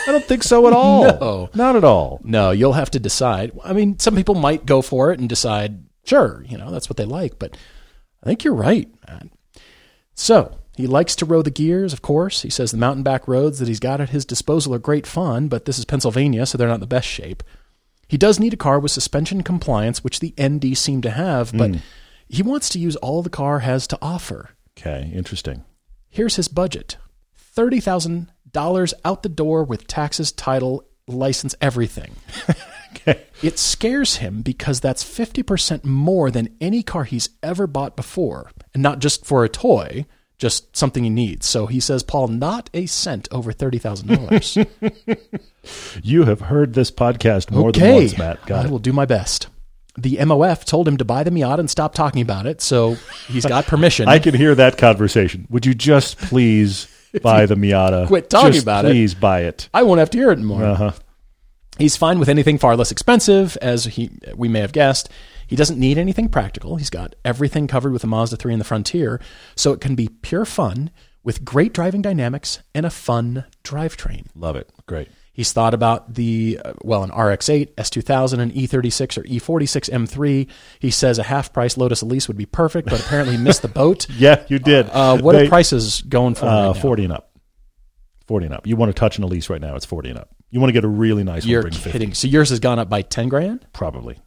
I 0.08 0.12
don't 0.12 0.24
think 0.26 0.44
so 0.44 0.68
at 0.68 0.74
all. 0.76 1.04
No. 1.04 1.50
Not 1.56 1.76
at 1.76 1.84
all. 1.84 2.22
no, 2.24 2.52
you'll 2.52 2.74
have 2.74 2.92
to 2.92 3.00
decide. 3.00 3.52
I 3.64 3.74
mean, 3.74 3.98
some 3.98 4.16
people 4.16 4.36
might 4.36 4.68
go 4.68 4.84
for 4.84 5.12
it 5.12 5.20
and 5.20 5.28
decide, 5.28 5.84
sure, 6.06 6.46
you 6.48 6.60
know, 6.60 6.70
that's 6.70 6.90
what 6.90 6.98
they 6.98 7.06
like, 7.06 7.40
but 7.40 7.58
I 8.24 8.28
think 8.28 8.44
you're 8.44 8.54
right. 8.54 8.88
man. 9.08 9.32
So, 10.14 10.60
he 10.80 10.88
likes 10.88 11.14
to 11.18 11.26
row 11.26 11.42
the 11.42 11.52
gears, 11.52 11.92
of 11.92 12.02
course. 12.02 12.44
He 12.44 12.50
says 12.50 12.72
the 12.72 12.78
mountain 12.78 13.04
back 13.04 13.28
roads 13.28 13.60
that 13.60 13.68
he's 13.68 13.82
got 13.82 14.00
at 14.00 14.12
his 14.12 14.24
disposal 14.24 14.74
are 14.74 14.80
great 14.80 15.06
fun, 15.06 15.50
but 15.50 15.66
this 15.66 15.78
is 15.78 15.84
Pennsylvania, 15.84 16.46
so 16.46 16.58
they're 16.58 16.70
not 16.70 16.76
in 16.76 16.80
the 16.80 16.88
best 16.88 17.06
shape. 17.06 17.44
He 18.08 18.18
does 18.18 18.40
need 18.40 18.54
a 18.54 18.58
car 18.58 18.80
with 18.80 18.92
suspension 18.92 19.44
compliance, 19.44 20.06
which 20.06 20.22
the 20.22 20.34
ND 20.42 20.78
seem 20.78 21.02
to 21.02 21.10
have, 21.10 21.52
but 21.52 21.72
hmm. 21.72 21.78
he 22.30 22.42
wants 22.42 22.70
to 22.70 22.80
use 22.80 22.96
all 22.96 23.22
the 23.22 23.30
car 23.30 23.60
has 23.60 23.88
to 23.88 24.00
offer. 24.02 24.52
Okay, 24.78 25.12
interesting. 25.14 25.66
Here's 26.08 26.38
his 26.38 26.48
budget 26.48 26.96
$30,000 27.58 28.94
out 29.04 29.24
the 29.24 29.28
door 29.28 29.66
with 29.66 29.86
taxes, 29.86 30.32
title, 30.32 30.86
license, 31.08 31.56
everything. 31.60 32.16
Okay. 32.92 33.22
It 33.44 33.60
scares 33.60 34.16
him 34.16 34.42
because 34.42 34.80
that's 34.80 35.04
50% 35.04 35.86
more 35.86 36.32
than 36.32 36.56
any 36.60 36.82
car 36.82 37.04
he's 37.04 37.30
ever 37.44 37.68
bought 37.68 37.96
before. 37.96 38.50
And 38.74 38.82
not 38.82 38.98
just 38.98 39.28
for 39.28 39.44
a 39.44 39.50
toy, 39.50 40.08
just 40.40 40.76
something 40.76 41.04
he 41.04 41.10
needs. 41.10 41.46
So 41.46 41.68
he 41.68 41.80
says, 41.80 42.02
Paul, 42.02 42.30
not 42.30 42.70
a 42.74 42.86
cent 42.88 43.28
over 43.32 43.54
$30,000. 43.54 44.68
You 46.02 46.24
have 46.24 46.40
heard 46.42 46.74
this 46.74 46.90
podcast 46.90 47.52
more 47.52 47.72
than 47.72 47.94
once, 47.96 48.18
Matt. 48.18 48.44
Got 48.48 48.64
I 48.66 48.68
it. 48.68 48.72
will 48.72 48.80
do 48.80 48.92
my 48.94 49.06
best. 49.06 49.48
The 49.98 50.16
MOF 50.16 50.64
told 50.66 50.88
him 50.88 50.98
to 50.98 51.06
buy 51.06 51.24
the 51.24 51.30
Miata 51.30 51.60
and 51.60 51.70
stop 51.70 51.94
talking 51.94 52.22
about 52.22 52.48
it. 52.48 52.62
So 52.62 52.96
he's 53.28 53.46
got 53.46 53.66
permission. 53.68 54.08
I 54.08 54.18
can 54.20 54.34
hear 54.34 54.56
that 54.56 54.78
conversation. 54.78 55.46
Would 55.52 55.66
you 55.66 55.76
just 55.76 56.18
please 56.18 56.88
buy 57.22 57.46
the 57.46 57.56
Miata? 57.56 58.08
quit 58.08 58.30
talking 58.30 58.54
Just 58.54 58.64
about 58.64 58.86
it. 58.86 58.90
Please 58.92 59.14
buy 59.14 59.42
it. 59.44 59.70
I 59.74 59.84
won't 59.84 60.00
have 60.00 60.10
to 60.12 60.18
hear 60.18 60.30
it 60.32 60.38
anymore. 60.40 60.64
Uh-huh. 60.64 60.92
He's 61.78 61.96
fine 61.98 62.18
with 62.18 62.30
anything 62.30 62.58
far 62.58 62.76
less 62.76 62.92
expensive, 62.92 63.58
as 63.62 63.86
he 63.86 64.10
we 64.36 64.48
may 64.48 64.62
have 64.62 64.72
guessed. 64.72 65.10
He 65.50 65.56
doesn't 65.56 65.80
need 65.80 65.98
anything 65.98 66.30
practical. 66.30 66.76
He's 66.76 66.92
got 66.92 67.16
everything 67.26 67.66
covered 67.68 67.92
with 67.92 68.04
the 68.04 68.08
Mazda 68.08 68.38
3 68.38 68.54
and 68.54 68.62
the 68.62 68.66
Frontier, 68.66 69.20
so 69.56 69.74
it 69.74 69.82
can 69.82 69.96
be 69.96 70.08
pure 70.22 70.46
fun 70.46 70.92
with 71.24 71.44
great 71.44 71.74
driving 71.74 72.04
dynamics 72.04 72.60
and 72.76 72.86
a 72.86 72.90
fun 72.92 73.46
drivetrain. 73.64 74.28
Love 74.36 74.56
it. 74.56 74.70
Great. 74.86 75.10
He's 75.34 75.52
thought 75.52 75.74
about 75.74 76.14
the, 76.16 76.60
uh, 76.64 76.74
well, 76.84 77.02
an 77.04 77.10
RX8, 77.12 77.74
S2000, 77.76 78.40
an 78.40 78.52
E36 78.52 79.18
or 79.18 79.26
E 79.26 79.40
E46 79.40 79.90
M3. 79.90 80.48
He 80.80 80.92
says 80.92 81.18
a 81.18 81.24
half 81.24 81.52
price 81.52 81.78
Lotus 81.78 82.02
Elise 82.04 82.28
would 82.28 82.38
be 82.38 82.46
perfect, 82.46 82.90
but 82.90 83.00
apparently 83.00 83.38
he 83.38 83.42
missed 83.42 83.62
the 83.62 83.70
boat. 83.70 84.06
Yeah, 84.18 84.44
you 84.50 84.60
did. 84.60 84.88
Uh, 84.90 85.18
what 85.18 85.32
They- 85.34 85.46
are 85.46 85.50
prices 85.50 86.02
going 86.02 86.36
for? 86.36 86.46
Uh, 86.46 86.68
right 86.68 86.76
now? 86.76 86.82
40 86.82 87.04
and 87.06 87.14
up. 87.14 87.32
40 88.28 88.46
and 88.48 88.56
up. 88.56 88.68
You 88.68 88.76
want 88.76 88.90
to 88.90 89.00
touch 89.00 89.18
an 89.18 89.24
Elise 89.24 89.50
right 89.50 89.62
now, 89.62 89.76
it's 89.76 89.86
40 89.86 90.10
and 90.10 90.20
up. 90.20 90.30
You 90.52 90.60
want 90.60 90.70
to 90.70 90.74
get 90.74 90.84
a 90.84 90.88
really 90.90 91.24
nice 91.24 91.46
You're 91.46 91.64
one, 91.64 91.72
50, 91.72 91.92
kidding. 91.92 92.14
So 92.14 92.28
yours 92.28 92.50
has 92.50 92.60
gone 92.60 92.78
up 92.78 92.90
by 92.90 93.02
10 93.02 93.30
grand? 93.30 93.66
probably. 93.74 94.18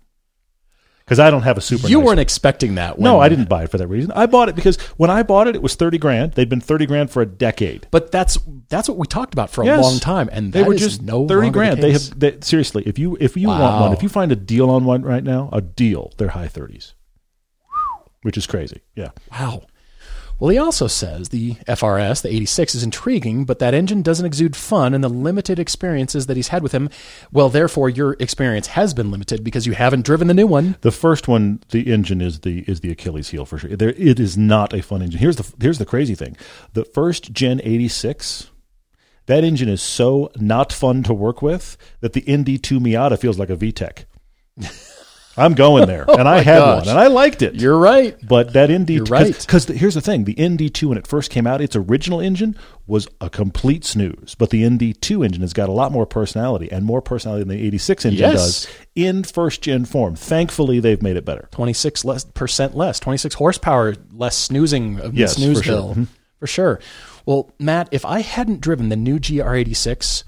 Because 1.04 1.18
I 1.18 1.30
don't 1.30 1.42
have 1.42 1.58
a 1.58 1.60
super 1.60 1.88
you 1.88 1.98
nice 1.98 2.06
weren't 2.06 2.20
expecting 2.20 2.76
that. 2.76 2.98
No, 2.98 3.18
I 3.20 3.28
didn't 3.28 3.48
buy 3.48 3.64
it 3.64 3.70
for 3.70 3.78
that 3.78 3.88
reason. 3.88 4.12
I 4.12 4.26
bought 4.26 4.48
it 4.48 4.54
because 4.54 4.76
when 4.96 5.10
I 5.10 5.22
bought 5.22 5.48
it, 5.48 5.56
it 5.56 5.62
was 5.62 5.74
30 5.74 5.98
grand. 5.98 6.32
They'd 6.34 6.48
been 6.48 6.60
30 6.60 6.86
grand 6.86 7.10
for 7.10 7.20
a 7.22 7.26
decade. 7.26 7.88
But 7.90 8.12
that's 8.12 8.38
that's 8.68 8.88
what 8.88 8.98
we 8.98 9.06
talked 9.06 9.34
about 9.34 9.50
for 9.50 9.62
a 9.62 9.66
Yes. 9.66 9.82
long 9.82 9.98
time, 9.98 10.28
and 10.32 10.52
They 10.52 10.62
were 10.62 10.74
just 10.74 11.02
no 11.02 11.26
30 11.26 11.50
grand. 11.50 11.78
the 11.78 11.82
They 11.82 11.92
have 11.92 12.18
they, 12.18 12.38
seriously, 12.40 12.84
if 12.86 12.98
you 12.98 13.16
if 13.20 13.36
you 13.36 13.48
want 13.48 13.80
one, 13.80 13.92
if 13.92 14.02
you 14.02 14.08
find 14.08 14.30
a 14.32 14.36
deal 14.36 14.70
on 14.70 14.84
one 14.84 15.02
right 15.02 15.24
now, 15.24 15.48
a 15.52 15.60
deal, 15.60 16.12
they're 16.18 16.28
high 16.28 16.48
30s. 16.48 16.94
Which 18.22 18.36
is 18.38 18.46
crazy. 18.46 18.82
Yeah. 18.94 19.10
wow. 19.32 19.62
Well, 20.42 20.48
he 20.48 20.59
also 20.59 20.88
says 20.88 21.28
the 21.28 21.55
FRS, 21.68 22.22
the 22.22 22.35
86, 22.35 22.74
is 22.74 22.83
intriguing, 22.83 23.44
but 23.44 23.61
that 23.61 23.74
engine 23.74 24.02
doesn't 24.02 24.26
exude 24.26 24.57
fun, 24.57 24.92
and 24.92 25.05
the 25.05 25.09
limited 25.09 25.61
experiences 25.61 26.26
that 26.26 26.37
he's 26.37 26.48
had 26.48 26.64
with 26.64 26.72
him, 26.72 26.90
well, 27.31 27.48
therefore 27.48 27.88
your 27.88 28.16
experience 28.18 28.66
has 28.66 28.92
been 28.92 29.12
limited 29.12 29.44
because 29.44 29.68
you 29.68 29.74
haven't 29.74 30.05
driven 30.05 30.26
the 30.26 30.35
new 30.35 30.48
one. 30.48 30.74
The 30.81 30.90
first 30.90 31.28
one, 31.28 31.61
the 31.68 31.92
engine 31.92 32.20
is 32.20 32.40
the 32.40 32.64
is 32.66 32.81
the 32.81 32.90
Achilles 32.90 33.28
heel 33.28 33.44
for 33.44 33.57
sure. 33.57 33.76
There, 33.76 33.90
it 33.90 34.18
is 34.18 34.37
not 34.37 34.74
a 34.74 34.83
fun 34.83 35.00
engine. 35.00 35.20
Here's 35.20 35.37
the 35.37 35.48
here's 35.61 35.78
the 35.78 35.87
crazy 35.87 36.16
thing: 36.16 36.37
the 36.72 36.85
first 36.87 37.33
Gen 37.33 37.61
86, 37.62 38.50
that 39.26 39.44
engine 39.44 39.68
is 39.68 39.81
so 39.81 40.28
not 40.35 40.72
fun 40.72 41.05
to 41.05 41.14
work 41.14 41.40
with 41.40 41.76
that 42.00 42.14
the 42.14 42.22
ND2 42.22 42.81
Miata 42.81 43.16
feels 43.16 43.38
like 43.38 43.50
a 43.50 43.57
VTEC. 43.57 44.07
I'm 45.37 45.55
going 45.55 45.87
there, 45.87 46.05
and 46.18 46.29
I 46.29 46.40
had 46.42 46.59
gosh. 46.59 46.81
one, 46.87 46.88
and 46.90 46.99
I 46.99 47.07
liked 47.07 47.40
it. 47.42 47.55
You're 47.55 47.79
right. 47.79 48.16
But 48.27 48.53
that 48.53 48.71
ND, 48.71 48.90
You're 48.90 49.05
right. 49.05 49.38
Because 49.38 49.64
here's 49.66 49.95
the 49.95 50.01
thing: 50.01 50.25
the 50.25 50.35
ND2 50.35 50.85
when 50.88 50.99
it 50.99 51.07
first 51.07 51.31
came 51.31 51.47
out, 51.47 51.61
its 51.61 51.75
original 51.75 52.21
engine 52.21 52.55
was 52.87 53.09
a 53.21 53.31
complete 53.31 53.85
snooze. 53.85 54.35
But 54.38 54.51
the 54.51 54.62
ND2 54.62 55.25
engine 55.25 55.40
has 55.40 55.53
got 55.53 55.68
a 55.68 55.73
lot 55.73 55.90
more 55.92 56.05
personality 56.07 56.71
and 56.71 56.85
more 56.85 57.01
personality 57.01 57.45
than 57.45 57.57
the 57.57 57.64
86 57.66 58.05
engine 58.05 58.18
Yes. 58.21 58.35
does 58.35 58.68
in 58.95 59.25
first 59.25 59.62
gen 59.62 59.85
form. 59.87 60.16
Thankfully, 60.16 60.81
they've 60.81 61.01
made 61.03 61.16
it 61.16 61.25
better. 61.25 61.49
26 61.53 62.05
less 62.05 62.25
percent 62.25 62.77
less, 62.77 63.01
26 63.01 63.35
horsepower 63.37 63.95
less 64.12 64.37
snoozing 64.37 64.99
of 65.01 65.14
Yes, 65.14 65.37
snooze 65.37 65.59
for 65.59 65.64
sure. 65.64 65.95
Mhm. 65.95 66.07
For 66.40 66.47
sure. 66.47 66.81
Well, 67.25 67.51
Matt, 67.61 67.88
if 67.92 68.05
I 68.05 68.21
hadn't 68.21 68.61
driven 68.61 68.88
the 68.88 68.97
new 68.97 69.18
GR86, 69.21 70.25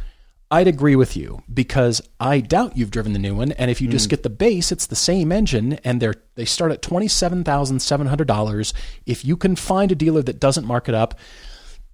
I'd 0.55 0.69
agree 0.69 0.97
with 0.97 1.17
you 1.17 1.43
because 1.53 2.01
I 2.21 2.41
doubt 2.41 2.77
you've 2.77 2.91
driven 2.91 3.13
the 3.13 3.19
new 3.19 3.35
one. 3.35 3.53
And 3.53 3.71
if 3.71 3.81
you 3.81 3.89
Hmm. 3.89 3.93
just 3.93 4.09
get 4.09 4.23
the 4.23 4.31
base, 4.31 4.71
it's 4.73 4.87
the 4.87 4.97
same 4.97 5.33
engine, 5.33 5.75
and 5.85 6.01
they're 6.01 6.15
they 6.37 6.45
start 6.45 6.73
at 6.73 6.83
twenty 6.83 7.09
seven 7.09 7.45
thousand 7.45 7.81
seven 7.81 8.07
hundred 8.07 8.29
dollars. 8.29 8.73
If 9.07 9.25
you 9.25 9.37
can 9.37 9.57
find 9.57 9.91
a 9.93 9.95
dealer 9.95 10.23
that 10.23 10.41
doesn't 10.41 10.67
mark 10.67 10.89
it 10.89 10.95
up, 10.95 11.19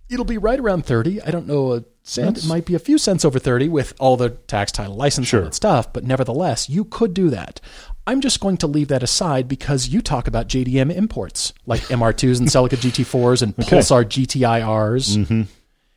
it'll 0.09 0.25
be 0.25 0.39
right 0.39 0.59
around 0.61 0.85
thirty. 0.85 1.21
I 1.23 1.31
don't 1.31 1.47
know 1.47 1.75
a 1.75 1.85
cent. 2.03 2.39
It 2.39 2.47
might 2.47 2.65
be 2.67 2.75
a 2.75 2.79
few 2.79 2.99
cents 2.99 3.25
over 3.25 3.39
thirty 3.39 3.69
with 3.69 3.95
all 3.99 4.17
the 4.17 4.31
tax, 4.31 4.73
title, 4.73 4.97
license, 4.97 5.29
Sure. 5.29 5.43
that 5.43 5.55
stuff. 5.55 5.93
But 5.93 6.05
nevertheless, 6.05 6.69
you 6.69 6.85
could 6.85 7.15
do 7.15 7.31
that. 7.31 7.61
I'm 8.07 8.21
just 8.21 8.41
going 8.41 8.57
to 8.59 8.67
leave 8.67 8.89
that 8.89 9.03
aside 9.05 9.47
because 9.47 9.89
you 9.89 10.01
talk 10.01 10.27
about 10.27 10.49
JDM 10.49 10.91
imports 10.91 11.53
like 11.67 11.83
MR2s 11.91 12.39
and 12.41 12.49
Celica 12.49 12.77
GT4s 12.77 13.43
and 13.43 13.55
Pulsar 13.69 14.05
GTIRs. 14.05 15.17
Mm-hmm. 15.17 15.43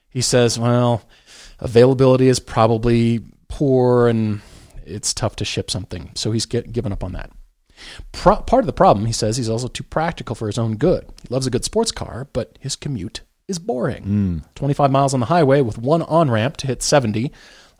He 0.10 0.22
says, 0.22 0.60
well, 0.60 1.02
availability 1.64 2.28
is 2.28 2.40
probably 2.40 3.22
poor 3.48 4.08
and 4.08 4.42
it's 4.86 5.14
tough 5.14 5.36
to 5.38 5.46
ship 5.46 5.72
something. 5.72 6.12
So 6.14 6.32
he's 6.32 6.46
get, 6.46 6.72
given 6.72 6.92
up 6.92 7.04
on 7.04 7.14
that. 7.14 7.32
Pro- 8.12 8.42
part 8.42 8.64
of 8.64 8.68
the 8.68 8.74
problem, 8.74 9.06
he 9.06 9.14
says, 9.14 9.38
he's 9.38 9.50
also 9.50 9.68
too 9.68 9.84
practical 9.84 10.36
for 10.36 10.48
his 10.48 10.58
own 10.58 10.76
good. 10.76 11.06
He 11.22 11.34
loves 11.34 11.48
a 11.48 11.52
good 11.52 11.66
sports 11.66 11.92
car, 11.92 12.28
but 12.34 12.58
his 12.60 12.76
commute 12.76 13.22
is 13.48 13.60
boring. 13.60 14.04
Hmm. 14.04 14.38
25 14.56 14.92
miles 14.92 15.14
on 15.14 15.20
the 15.20 15.26
highway 15.28 15.62
with 15.62 15.78
one 15.78 16.02
on 16.04 16.30
ramp 16.30 16.58
to 16.58 16.68
hit 16.68 16.84
70. 16.84 17.32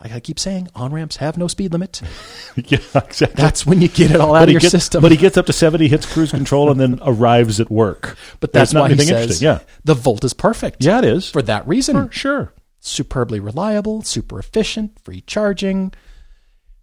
Like 0.02 0.12
I 0.12 0.20
keep 0.20 0.40
saying, 0.40 0.68
on 0.76 0.92
ramps 0.92 1.18
have 1.18 1.38
no 1.38 1.48
speed 1.48 1.72
limit. 1.72 2.02
yeah, 2.56 2.80
exactly. 2.96 3.28
That's 3.36 3.66
when 3.66 3.82
you 3.82 3.88
get 3.88 4.12
it 4.12 4.20
all 4.20 4.36
out 4.36 4.44
of 4.44 4.52
your 4.52 4.60
gets, 4.60 4.72
system. 4.72 5.02
But 5.02 5.12
he 5.12 5.18
gets 5.18 5.38
up 5.38 5.46
to 5.46 5.54
70, 5.54 5.88
hits 5.88 6.12
cruise 6.12 6.32
control, 6.32 6.70
and 6.72 6.80
then 6.80 7.00
arrives 7.06 7.62
at 7.62 7.70
work. 7.72 8.18
But 8.42 8.52
that's 8.52 8.74
why 8.74 8.90
he 8.90 8.98
says 8.98 9.10
interesting. 9.10 9.46
Yeah. 9.46 9.60
the 9.86 9.94
Volt 9.94 10.26
is 10.26 10.34
perfect. 10.34 10.84
Yeah, 10.84 11.00
it 11.00 11.06
is. 11.06 11.30
For 11.30 11.42
that 11.44 11.66
reason. 11.68 12.10
sure. 12.10 12.52
Superbly 12.84 13.40
reliable, 13.40 14.04
super 14.04 14.38
efficient, 14.38 15.00
free 15.00 15.22
charging. 15.22 15.94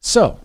So, 0.00 0.40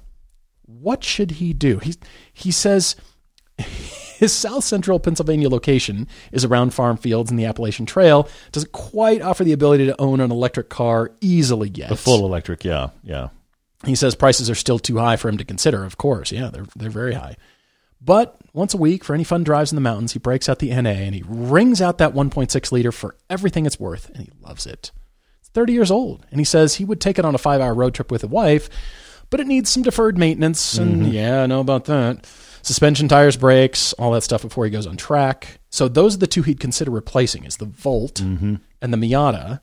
what 0.63 1.03
should 1.03 1.31
he 1.31 1.53
do? 1.53 1.79
He 1.79 1.95
he 2.31 2.51
says 2.51 2.95
his 3.57 4.33
South 4.33 4.63
Central 4.63 4.99
Pennsylvania 4.99 5.49
location 5.49 6.07
is 6.31 6.43
around 6.43 6.73
farm 6.73 6.97
fields 6.97 7.31
and 7.31 7.39
the 7.39 7.45
Appalachian 7.45 7.85
Trail. 7.85 8.27
Doesn't 8.51 8.73
quite 8.73 9.21
offer 9.21 9.43
the 9.43 9.53
ability 9.53 9.85
to 9.85 9.99
own 9.99 10.19
an 10.19 10.31
electric 10.31 10.69
car 10.69 11.11
easily 11.21 11.69
yet. 11.69 11.89
The 11.89 11.95
full 11.95 12.25
electric, 12.25 12.65
yeah, 12.65 12.89
yeah. 13.03 13.29
He 13.85 13.95
says 13.95 14.15
prices 14.15 14.49
are 14.49 14.55
still 14.55 14.79
too 14.79 14.97
high 14.97 15.15
for 15.15 15.29
him 15.29 15.37
to 15.37 15.45
consider. 15.45 15.85
Of 15.85 15.97
course, 15.97 16.31
yeah, 16.31 16.49
they're 16.49 16.67
they're 16.75 16.89
very 16.89 17.13
high. 17.13 17.37
But 18.01 18.37
once 18.53 18.73
a 18.73 18.77
week, 18.77 19.03
for 19.03 19.15
any 19.15 19.23
fun 19.23 19.43
drives 19.43 19.71
in 19.71 19.77
the 19.77 19.81
mountains, 19.81 20.11
he 20.11 20.19
breaks 20.19 20.47
out 20.47 20.59
the 20.59 20.69
NA 20.69 20.89
and 20.89 21.15
he 21.15 21.23
wrings 21.25 21.81
out 21.81 21.97
that 21.97 22.13
1.6 22.13 22.71
liter 22.71 22.91
for 22.91 23.15
everything 23.31 23.65
it's 23.65 23.79
worth, 23.79 24.09
and 24.09 24.17
he 24.23 24.29
loves 24.43 24.67
it. 24.67 24.91
It's 25.55 25.61
30 25.61 25.71
years 25.71 25.89
old, 25.91 26.25
and 26.31 26.41
he 26.41 26.43
says 26.43 26.75
he 26.75 26.83
would 26.83 26.99
take 26.99 27.17
it 27.17 27.23
on 27.23 27.33
a 27.33 27.37
five 27.37 27.61
hour 27.61 27.73
road 27.73 27.93
trip 27.93 28.11
with 28.11 28.23
a 28.23 28.27
wife, 28.27 28.69
but 29.29 29.39
it 29.39 29.47
needs 29.47 29.69
some 29.69 29.83
deferred 29.83 30.17
maintenance, 30.17 30.77
and 30.77 31.03
mm-hmm. 31.03 31.11
yeah, 31.11 31.43
I 31.43 31.45
know 31.45 31.61
about 31.61 31.85
that. 31.85 32.25
Suspension, 32.61 33.07
tires, 33.07 33.37
brakes, 33.37 33.93
all 33.93 34.11
that 34.11 34.23
stuff 34.23 34.41
before 34.41 34.65
he 34.65 34.71
goes 34.71 34.85
on 34.85 34.97
track. 34.97 35.59
So 35.69 35.87
those 35.87 36.15
are 36.15 36.19
the 36.19 36.27
two 36.27 36.41
he'd 36.41 36.59
consider 36.59 36.91
replacing: 36.91 37.45
is 37.45 37.55
the 37.55 37.65
Volt 37.65 38.15
mm-hmm. 38.15 38.55
and 38.81 38.93
the 38.93 38.97
Miata. 38.97 39.61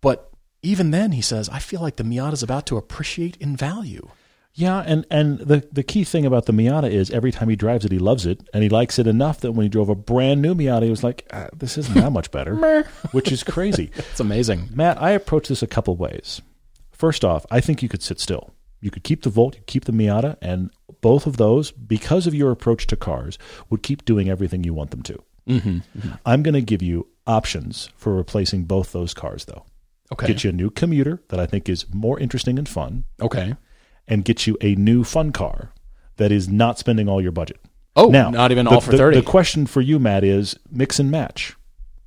But 0.00 0.30
even 0.62 0.92
then, 0.92 1.10
he 1.10 1.22
says, 1.22 1.48
I 1.48 1.58
feel 1.58 1.80
like 1.80 1.96
the 1.96 2.04
Miata's 2.04 2.42
about 2.42 2.66
to 2.66 2.76
appreciate 2.76 3.36
in 3.38 3.56
value. 3.56 4.08
Yeah, 4.54 4.82
and, 4.84 5.06
and 5.10 5.38
the, 5.38 5.66
the 5.70 5.82
key 5.82 6.04
thing 6.04 6.26
about 6.26 6.46
the 6.46 6.52
Miata 6.52 6.90
is 6.90 7.10
every 7.10 7.30
time 7.30 7.48
he 7.48 7.56
drives 7.56 7.84
it, 7.84 7.92
he 7.92 7.98
loves 7.98 8.26
it, 8.26 8.40
and 8.52 8.62
he 8.62 8.68
likes 8.68 8.98
it 8.98 9.06
enough 9.06 9.40
that 9.40 9.52
when 9.52 9.64
he 9.64 9.68
drove 9.68 9.88
a 9.88 9.94
brand 9.94 10.42
new 10.42 10.54
Miata, 10.54 10.82
he 10.82 10.90
was 10.90 11.04
like, 11.04 11.28
ah, 11.32 11.46
"This 11.56 11.78
isn't 11.78 11.94
that 11.94 12.10
much 12.10 12.30
better," 12.30 12.82
which 13.12 13.30
is 13.32 13.42
crazy. 13.42 13.90
It's 14.10 14.20
amazing. 14.20 14.70
Matt, 14.74 15.00
I 15.00 15.10
approach 15.10 15.48
this 15.48 15.62
a 15.62 15.68
couple 15.68 15.94
ways. 15.96 16.42
First 16.90 17.24
off, 17.24 17.46
I 17.50 17.60
think 17.60 17.82
you 17.82 17.88
could 17.88 18.02
sit 18.02 18.18
still. 18.18 18.52
You 18.80 18.90
could 18.90 19.04
keep 19.04 19.22
the 19.22 19.30
Volt, 19.30 19.56
you 19.56 19.62
keep 19.66 19.84
the 19.84 19.92
Miata, 19.92 20.36
and 20.42 20.70
both 21.00 21.26
of 21.26 21.36
those, 21.36 21.70
because 21.70 22.26
of 22.26 22.34
your 22.34 22.50
approach 22.50 22.86
to 22.88 22.96
cars, 22.96 23.38
would 23.68 23.82
keep 23.82 24.04
doing 24.04 24.28
everything 24.28 24.64
you 24.64 24.74
want 24.74 24.90
them 24.90 25.02
to. 25.04 25.22
Mm-hmm. 25.48 26.08
I'm 26.26 26.42
going 26.42 26.54
to 26.54 26.60
give 26.60 26.82
you 26.82 27.06
options 27.26 27.90
for 27.96 28.14
replacing 28.14 28.64
both 28.64 28.92
those 28.92 29.14
cars, 29.14 29.44
though. 29.44 29.64
Okay. 30.12 30.26
Get 30.26 30.44
you 30.44 30.50
a 30.50 30.52
new 30.52 30.70
commuter 30.70 31.22
that 31.28 31.38
I 31.38 31.46
think 31.46 31.68
is 31.68 31.86
more 31.92 32.18
interesting 32.18 32.58
and 32.58 32.68
fun, 32.68 33.04
okay. 33.20 33.54
And 34.10 34.24
get 34.24 34.46
you 34.46 34.58
a 34.60 34.74
new 34.74 35.04
fun 35.04 35.32
car 35.32 35.72
that 36.16 36.30
is 36.30 36.48
not 36.48 36.78
spending 36.78 37.08
all 37.08 37.22
your 37.22 37.32
budget. 37.32 37.58
Oh, 37.96 38.08
Now, 38.10 38.28
not 38.30 38.50
even 38.50 38.66
the, 38.66 38.72
all 38.72 38.80
for 38.82 38.90
the- 38.90 38.98
30. 38.98 39.16
The 39.20 39.22
question 39.26 39.66
for 39.66 39.80
you, 39.80 39.98
Matt, 39.98 40.22
is 40.24 40.58
mix 40.70 40.98
and 40.98 41.10
match. 41.10 41.56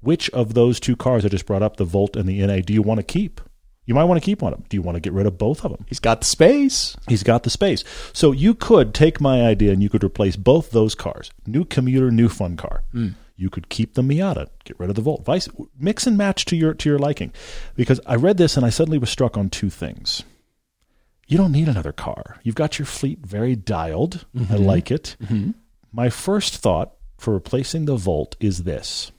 Which 0.02 0.30
of 0.32 0.54
those 0.54 0.80
two 0.80 0.96
cars 0.96 1.26
I 1.26 1.30
just 1.30 1.46
brought 1.46 1.64
up, 1.64 1.78
the 1.78 1.86
Volt 1.86 2.16
and 2.16 2.28
the 2.30 2.46
NA, 2.46 2.60
do 2.60 2.74
you 2.74 2.82
want 2.82 3.00
to 3.00 3.04
keep? 3.04 3.42
You 3.86 3.94
might 3.94 4.04
want 4.06 4.22
to 4.22 4.26
keep 4.26 4.42
one 4.42 4.54
of 4.54 4.60
them. 4.60 4.66
Do 4.70 4.78
you 4.78 4.82
want 4.82 4.96
to 4.96 5.02
get 5.02 5.12
rid 5.14 5.26
of 5.26 5.38
both 5.38 5.66
of 5.66 5.72
them? 5.72 5.86
He's 5.90 6.00
got 6.00 6.22
the 6.22 6.26
space. 6.28 6.96
He's 7.08 7.24
got 7.24 7.44
the 7.44 7.50
space. 7.50 7.84
So 8.14 8.32
you 8.32 8.54
could 8.54 8.94
take 8.94 9.20
my 9.20 9.42
idea 9.42 9.72
and 9.74 9.84
you 9.84 9.90
could 9.90 10.04
replace 10.04 10.36
both 10.38 10.72
those 10.72 10.96
cars. 10.96 11.32
New 11.46 11.66
commuter, 11.66 12.10
new 12.12 12.30
fun 12.30 12.56
car. 12.56 12.84
Hmm. 12.94 13.10
You 13.36 13.50
could 13.50 13.68
keep 13.68 13.96
the 13.96 14.02
Miata, 14.02 14.48
get 14.64 14.80
rid 14.80 14.90
of 14.90 14.96
the 14.96 15.02
Volt. 15.02 15.26
Vice 15.26 15.50
mix 15.78 16.08
and 16.08 16.18
match 16.18 16.46
to 16.46 16.56
your 16.56 16.74
to 16.76 16.88
your 16.90 17.00
liking. 17.00 17.34
Because 17.76 18.00
I 18.06 18.16
read 18.16 18.38
this 18.38 18.56
and 18.56 18.66
I 18.66 18.70
suddenly 18.70 18.98
was 19.00 19.10
struck 19.10 19.38
on 19.38 19.50
two 19.50 19.70
things. 19.70 20.24
You 21.28 21.38
don't 21.38 21.52
need 21.52 21.68
another 21.68 21.92
car. 21.94 22.40
You've 22.44 22.56
got 22.56 22.78
your 22.78 22.86
fleet 22.86 23.20
very 23.26 23.56
dialed. 23.56 24.26
I 24.36 24.40
mm-hmm. 24.40 24.64
like 24.64 24.92
it. 24.92 25.16
Mm-hmm. 25.24 25.52
My 25.92 26.10
first 26.10 26.58
thought 26.58 26.94
for 27.18 27.34
replacing 27.34 27.86
the 27.86 27.96
Volt 27.96 28.36
is 28.40 28.64
this. 28.64 29.12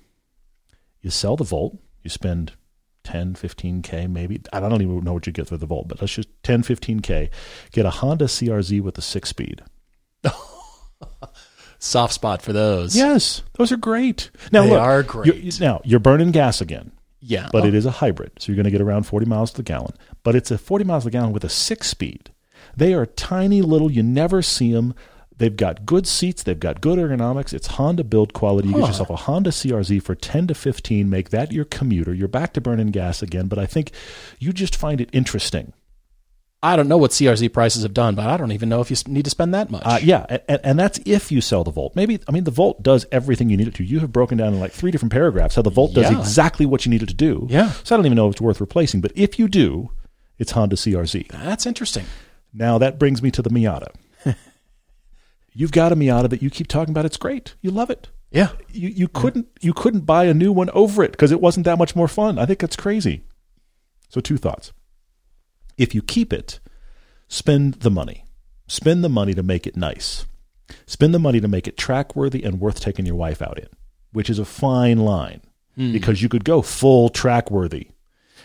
You 1.00 1.10
sell 1.10 1.36
the 1.36 1.44
Volt, 1.44 1.78
you 2.02 2.10
spend 2.10 2.52
10, 3.04 3.34
15K 3.34 4.10
maybe. 4.10 4.40
I 4.52 4.60
don't 4.60 4.82
even 4.82 5.04
know 5.04 5.12
what 5.12 5.26
you 5.26 5.32
get 5.32 5.48
for 5.48 5.56
the 5.56 5.66
Volt, 5.66 5.88
but 5.88 6.00
let's 6.00 6.14
just 6.14 6.28
10, 6.42 6.62
15K. 6.62 7.30
Get 7.72 7.86
a 7.86 7.90
Honda 7.90 8.24
CRZ 8.26 8.80
with 8.80 8.98
a 8.98 9.02
six 9.02 9.28
speed. 9.28 9.62
Soft 11.78 12.14
spot 12.14 12.40
for 12.40 12.52
those. 12.52 12.96
Yes, 12.96 13.42
those 13.54 13.70
are 13.70 13.76
great. 13.76 14.30
Now, 14.50 14.62
They 14.62 14.70
look, 14.70 14.80
are 14.80 15.24
you're- 15.24 15.50
now, 15.60 15.82
you're 15.84 16.00
burning 16.00 16.30
gas 16.30 16.60
again, 16.60 16.92
Yeah. 17.26 17.48
but 17.52 17.64
it 17.64 17.74
is 17.74 17.87
a 17.87 17.90
hybrid. 17.90 18.32
So 18.38 18.52
you're 18.52 18.56
going 18.56 18.64
to 18.64 18.70
get 18.70 18.80
around 18.80 19.04
40 19.04 19.26
miles 19.26 19.50
to 19.52 19.56
the 19.58 19.62
gallon. 19.62 19.94
But 20.22 20.34
it's 20.37 20.50
a 20.50 20.58
40 20.58 20.84
miles 20.84 21.04
to 21.04 21.06
the 21.06 21.12
gallon 21.12 21.32
with 21.32 21.44
a 21.44 21.48
six 21.48 21.88
speed. 21.88 22.30
They 22.76 22.92
are 22.94 23.06
tiny 23.06 23.62
little, 23.62 23.90
you 23.90 24.02
never 24.02 24.42
see 24.42 24.72
them. 24.72 24.94
They've 25.37 25.56
got 25.56 25.84
good 25.84 26.06
seats. 26.06 26.42
They've 26.44 26.58
got 26.60 26.80
good 26.80 26.96
ergonomics. 26.98 27.52
It's 27.52 27.66
Honda 27.66 28.04
build 28.04 28.32
quality. 28.34 28.68
You 28.68 28.74
Huh. 28.74 28.80
get 28.82 28.87
yourself 28.88 29.10
a 29.10 29.16
Honda 29.16 29.50
CRZ 29.50 30.00
for 30.00 30.14
10 30.14 30.46
to 30.46 30.54
15. 30.54 31.10
Make 31.10 31.30
that 31.30 31.50
your 31.50 31.64
commuter. 31.64 32.14
You're 32.14 32.28
back 32.28 32.52
to 32.52 32.60
burning 32.60 32.88
gas 32.92 33.20
again. 33.22 33.48
But 33.48 33.58
I 33.58 33.66
think 33.66 33.90
you 34.38 34.52
just 34.52 34.76
find 34.76 35.00
it 35.00 35.08
interesting. 35.12 35.72
I 36.64 36.77
don't 36.77 36.88
know 36.88 36.96
what 36.96 37.11
CRZ 37.11 37.53
prices 37.53 37.83
have 37.83 37.92
done, 37.92 38.14
but 38.14 38.27
I 38.27 38.37
don't 38.38 38.53
even 38.53 38.68
know 38.70 38.81
if 38.81 38.90
you 38.90 38.96
need 39.07 39.24
to 39.24 39.31
spend 39.31 39.53
that 39.53 39.70
much. 39.70 39.83
Uh, 39.85 39.98
yeah, 40.03 40.38
and, 40.48 40.61
and 40.64 40.79
that's 40.79 40.98
if 41.05 41.31
you 41.31 41.40
sell 41.42 41.62
the 41.62 41.70
Volt. 41.70 41.94
Maybe 41.94 42.18
I 42.27 42.33
mean 42.33 42.44
the 42.44 42.50
Volt 42.50 42.83
does 42.83 43.05
everything 43.12 43.50
you 43.50 43.57
need 43.59 43.68
it 43.68 43.74
to. 43.74 43.85
You 43.85 44.00
have 44.00 44.12
broken 44.12 44.38
down 44.38 44.55
in 44.55 44.61
like 44.61 44.72
three 44.72 44.90
different 44.90 45.12
paragraphs 45.12 45.57
how 45.57 45.62
the 45.62 45.68
Volt 45.70 45.92
does 45.92 46.11
Yeah. 46.11 46.18
exactly 46.18 46.64
what 46.64 46.87
you 46.87 46.90
need 46.90 47.03
it 47.03 47.09
to 47.11 47.14
do. 47.14 47.46
Yeah. 47.50 47.72
So 47.85 47.94
I 47.94 47.98
don't 47.98 48.07
even 48.07 48.16
know 48.16 48.29
if 48.29 48.33
it's 48.33 48.40
worth 48.40 48.61
replacing. 48.61 49.03
But 49.03 49.12
if 49.14 49.38
you 49.38 49.46
do, 49.46 49.90
it's 50.38 50.53
Honda 50.53 50.77
CRZ. 50.77 51.29
That's 51.29 51.66
interesting. 51.66 52.07
Now 52.53 52.79
that 52.79 52.98
brings 52.98 53.20
me 53.22 53.31
to 53.33 53.42
the 53.42 53.50
Miata. 53.50 53.88
You've 55.53 55.72
got 55.72 55.92
a 55.92 55.96
Miata 55.96 56.31
that 56.31 56.42
you 56.42 56.50
keep 56.50 56.66
talking 56.68 56.92
about. 56.92 57.05
It's 57.05 57.16
great. 57.16 57.55
You 57.61 57.70
love 57.72 57.90
it. 57.90 58.09
Yeah. 58.31 58.48
You 58.72 58.88
you 58.88 59.09
couldn't 59.09 59.48
you 59.61 59.72
couldn't 59.72 60.07
buy 60.07 60.24
a 60.24 60.35
new 60.35 60.50
one 60.53 60.70
over 60.70 61.05
it 61.05 61.12
because 61.12 61.31
it 61.31 61.40
wasn't 61.40 61.64
that 61.66 61.79
much 61.79 61.94
more 61.94 62.09
fun. 62.09 62.38
I 62.38 62.46
think 62.46 62.59
that's 62.59 62.74
crazy. 62.77 63.22
So 64.09 64.20
two 64.20 64.37
thoughts. 64.38 64.72
If 65.76 65.94
you 65.94 66.02
keep 66.02 66.32
it, 66.32 66.60
spend 67.28 67.74
the 67.74 67.90
money. 67.90 68.24
Spend 68.66 69.04
the 69.04 69.08
money 69.08 69.34
to 69.34 69.42
make 69.42 69.66
it 69.66 69.76
nice. 69.76 70.26
Spend 70.87 71.12
the 71.12 71.18
money 71.18 71.40
to 71.40 71.48
make 71.48 71.68
it 71.68 71.76
track 71.76 72.16
worthy 72.16 72.42
and 72.42 72.60
worth 72.60 72.80
taking 72.80 73.06
your 73.06 73.16
wife 73.16 73.42
out 73.42 73.58
in, 73.58 73.68
which 74.12 74.30
is 74.30 74.38
a 74.38 74.44
fine 74.44 74.98
line 74.98 75.42
hmm. 75.76 75.92
because 75.92 76.22
you 76.22 76.28
could 76.28 76.44
go 76.44 76.62
full 76.62 77.08
track 77.10 77.50
worthy 77.50 77.88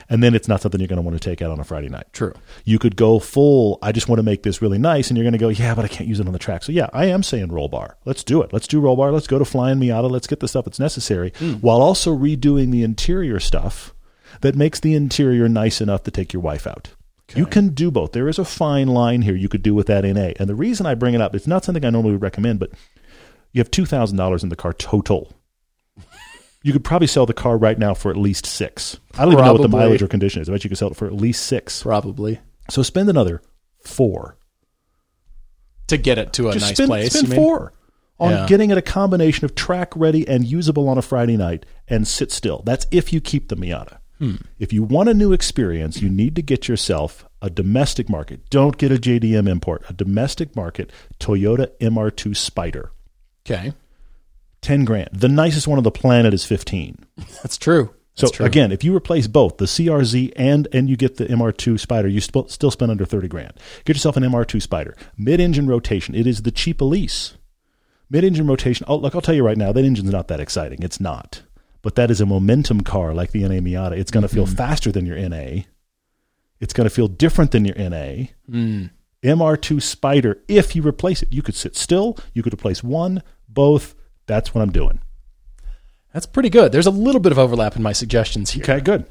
and 0.09 0.23
then 0.23 0.33
it's 0.33 0.47
not 0.47 0.61
something 0.61 0.79
you're 0.79 0.87
going 0.87 0.97
to 0.97 1.03
want 1.03 1.19
to 1.19 1.29
take 1.29 1.41
out 1.41 1.51
on 1.51 1.59
a 1.59 1.63
Friday 1.63 1.87
night. 1.87 2.11
True. 2.13 2.33
You 2.65 2.79
could 2.79 2.95
go 2.95 3.19
full, 3.19 3.77
I 3.81 3.91
just 3.91 4.07
want 4.07 4.19
to 4.19 4.23
make 4.23 4.43
this 4.43 4.61
really 4.61 4.77
nice, 4.77 5.09
and 5.09 5.17
you're 5.17 5.23
going 5.23 5.33
to 5.33 5.37
go, 5.37 5.49
yeah, 5.49 5.75
but 5.75 5.85
I 5.85 5.87
can't 5.87 6.09
use 6.09 6.19
it 6.19 6.27
on 6.27 6.33
the 6.33 6.39
track. 6.39 6.63
So, 6.63 6.71
yeah, 6.71 6.89
I 6.93 7.05
am 7.05 7.23
saying 7.23 7.51
roll 7.51 7.67
bar. 7.67 7.97
Let's 8.05 8.23
do 8.23 8.41
it. 8.41 8.51
Let's 8.51 8.67
do 8.67 8.79
roll 8.79 8.95
bar. 8.95 9.11
Let's 9.11 9.27
go 9.27 9.39
to 9.39 9.45
Flying 9.45 9.79
Miata. 9.79 10.09
Let's 10.09 10.27
get 10.27 10.39
the 10.39 10.47
stuff 10.47 10.65
that's 10.65 10.79
necessary 10.79 11.33
hmm. 11.37 11.53
while 11.53 11.81
also 11.81 12.15
redoing 12.15 12.71
the 12.71 12.83
interior 12.83 13.39
stuff 13.39 13.93
that 14.41 14.55
makes 14.55 14.79
the 14.79 14.95
interior 14.95 15.47
nice 15.47 15.81
enough 15.81 16.03
to 16.03 16.11
take 16.11 16.33
your 16.33 16.41
wife 16.41 16.65
out. 16.65 16.89
You 17.35 17.45
can 17.45 17.69
do 17.69 17.91
both. 17.91 18.11
There 18.13 18.27
is 18.27 18.39
a 18.39 18.45
fine 18.45 18.87
line 18.87 19.21
here 19.21 19.35
you 19.35 19.49
could 19.49 19.61
do 19.63 19.75
with 19.75 19.87
that 19.87 20.03
NA. 20.03 20.31
And 20.39 20.49
the 20.49 20.55
reason 20.55 20.85
I 20.85 20.95
bring 20.95 21.13
it 21.13 21.21
up, 21.21 21.35
it's 21.35 21.47
not 21.47 21.63
something 21.63 21.85
I 21.85 21.89
normally 21.89 22.13
would 22.13 22.21
recommend, 22.21 22.59
but 22.59 22.71
you 23.51 23.59
have 23.59 23.71
$2,000 23.71 24.43
in 24.43 24.49
the 24.49 24.55
car 24.55 24.73
total. 24.73 25.31
You 26.63 26.73
could 26.73 26.83
probably 26.83 27.07
sell 27.07 27.25
the 27.25 27.33
car 27.33 27.57
right 27.57 27.77
now 27.79 27.93
for 27.93 28.11
at 28.11 28.17
least 28.17 28.45
six. 28.45 28.99
I 29.17 29.23
don't 29.23 29.33
even 29.33 29.45
know 29.45 29.53
what 29.53 29.61
the 29.61 29.69
mileage 29.69 30.01
or 30.01 30.07
condition 30.07 30.41
is. 30.41 30.49
I 30.49 30.51
bet 30.51 30.63
you 30.63 30.69
could 30.69 30.77
sell 30.77 30.89
it 30.91 30.97
for 30.97 31.05
at 31.07 31.13
least 31.13 31.45
six. 31.45 31.83
Probably. 31.83 32.39
So 32.69 32.81
spend 32.83 33.09
another 33.09 33.41
four. 33.83 34.37
To 35.87 35.97
get 35.97 36.17
it 36.17 36.33
to 36.33 36.49
a 36.49 36.53
Just 36.53 36.65
nice 36.65 36.73
spend, 36.75 36.89
place. 36.89 37.13
spend 37.13 37.29
you 37.29 37.35
mean? 37.35 37.39
four 37.39 37.73
on 38.19 38.31
Yeah. 38.31 38.45
getting 38.47 38.69
it 38.71 38.77
a 38.77 38.81
combination 38.81 39.45
of 39.45 39.55
track 39.55 39.93
ready 39.95 40.27
and 40.27 40.45
usable 40.45 40.89
on 40.89 40.97
a 40.97 41.01
Friday 41.01 41.37
night 41.37 41.65
and 41.87 42.05
sit 42.07 42.31
still. 42.31 42.61
That's 42.65 42.85
if 42.91 43.13
you 43.13 43.21
keep 43.21 43.47
the 43.47 43.55
Miata. 43.55 43.98
Hmm. 44.19 44.35
If 44.59 44.73
you 44.73 44.83
want 44.83 45.09
a 45.09 45.13
new 45.13 45.31
experience, 45.33 46.01
you 46.01 46.09
need 46.09 46.35
to 46.35 46.41
get 46.41 46.67
yourself 46.67 47.25
a 47.41 47.49
domestic 47.49 48.09
market. 48.09 48.49
Don't 48.49 48.77
get 48.77 48.91
a 48.91 48.95
JDM 48.95 49.47
import. 49.47 49.83
A 49.89 49.93
domestic 49.93 50.55
market 50.55 50.91
Toyota 51.19 51.71
MR2 51.79 52.35
Spider. 52.35 52.91
Okay. 53.45 53.73
10 54.61 54.83
grand. 54.83 55.09
The 55.13 55.29
nicest 55.29 55.67
one 55.67 55.77
on 55.77 55.83
the 55.85 55.91
planet 55.91 56.33
is 56.33 56.43
15. 56.45 56.97
That's 57.41 57.57
true. 57.57 57.93
So 58.15 58.25
That's 58.25 58.35
true. 58.35 58.45
again, 58.45 58.73
if 58.73 58.83
you 58.83 58.93
replace 58.93 59.27
both 59.27 59.55
the 59.55 59.63
CRZ 59.65 60.33
and 60.35 60.67
and 60.73 60.89
you 60.89 60.97
get 60.97 61.15
the 61.15 61.25
MR2 61.27 61.79
Spider, 61.79 62.09
you 62.09 62.19
sp- 62.19 62.49
still 62.51 62.71
spend 62.71 62.91
under 62.91 63.05
thirty 63.05 63.29
grand. 63.29 63.53
Get 63.85 63.95
yourself 63.95 64.17
an 64.17 64.23
MR2 64.23 64.61
Spider, 64.61 64.97
mid-engine 65.17 65.67
rotation. 65.67 66.13
It 66.15 66.27
is 66.27 66.41
the 66.41 66.51
cheap 66.51 66.81
Elise. 66.81 67.37
Mid-engine 68.09 68.45
rotation. 68.45 68.85
Oh, 68.89 68.97
look, 68.97 69.15
I'll 69.15 69.21
tell 69.21 69.35
you 69.35 69.45
right 69.45 69.55
now, 69.57 69.71
that 69.71 69.85
engine's 69.85 70.11
not 70.11 70.27
that 70.27 70.41
exciting. 70.41 70.83
It's 70.83 70.99
not, 70.99 71.43
but 71.81 71.95
that 71.95 72.11
is 72.11 72.21
a 72.21 72.25
momentum 72.25 72.81
car 72.81 73.13
like 73.13 73.31
the 73.31 73.41
NA 73.41 73.55
Miata. 73.55 73.93
It's 73.93 74.11
going 74.11 74.23
to 74.23 74.27
feel 74.29 74.45
faster 74.45 74.91
than 74.91 75.05
your 75.05 75.17
NA. 75.17 75.63
It's 76.59 76.73
going 76.73 76.85
to 76.85 76.93
feel 76.93 77.07
different 77.07 77.51
than 77.51 77.65
your 77.65 77.77
NA. 77.77 78.27
Mm. 78.49 78.89
MR2 79.23 79.81
Spider. 79.81 80.41
If 80.47 80.75
you 80.75 80.81
replace 80.81 81.21
it, 81.21 81.31
you 81.31 81.41
could 81.41 81.55
sit 81.55 81.75
still. 81.75 82.17
You 82.33 82.43
could 82.43 82.53
replace 82.53 82.83
one, 82.83 83.23
both. 83.47 83.95
That's 84.27 84.53
what 84.53 84.61
I'm 84.61 84.71
doing. 84.71 85.01
That's 86.13 86.25
pretty 86.25 86.49
good. 86.49 86.71
There's 86.71 86.87
a 86.87 86.91
little 86.91 87.21
bit 87.21 87.31
of 87.31 87.39
overlap 87.39 87.75
in 87.75 87.83
my 87.83 87.93
suggestions 87.93 88.51
here. 88.51 88.63
Okay, 88.63 88.79
good. 88.79 89.05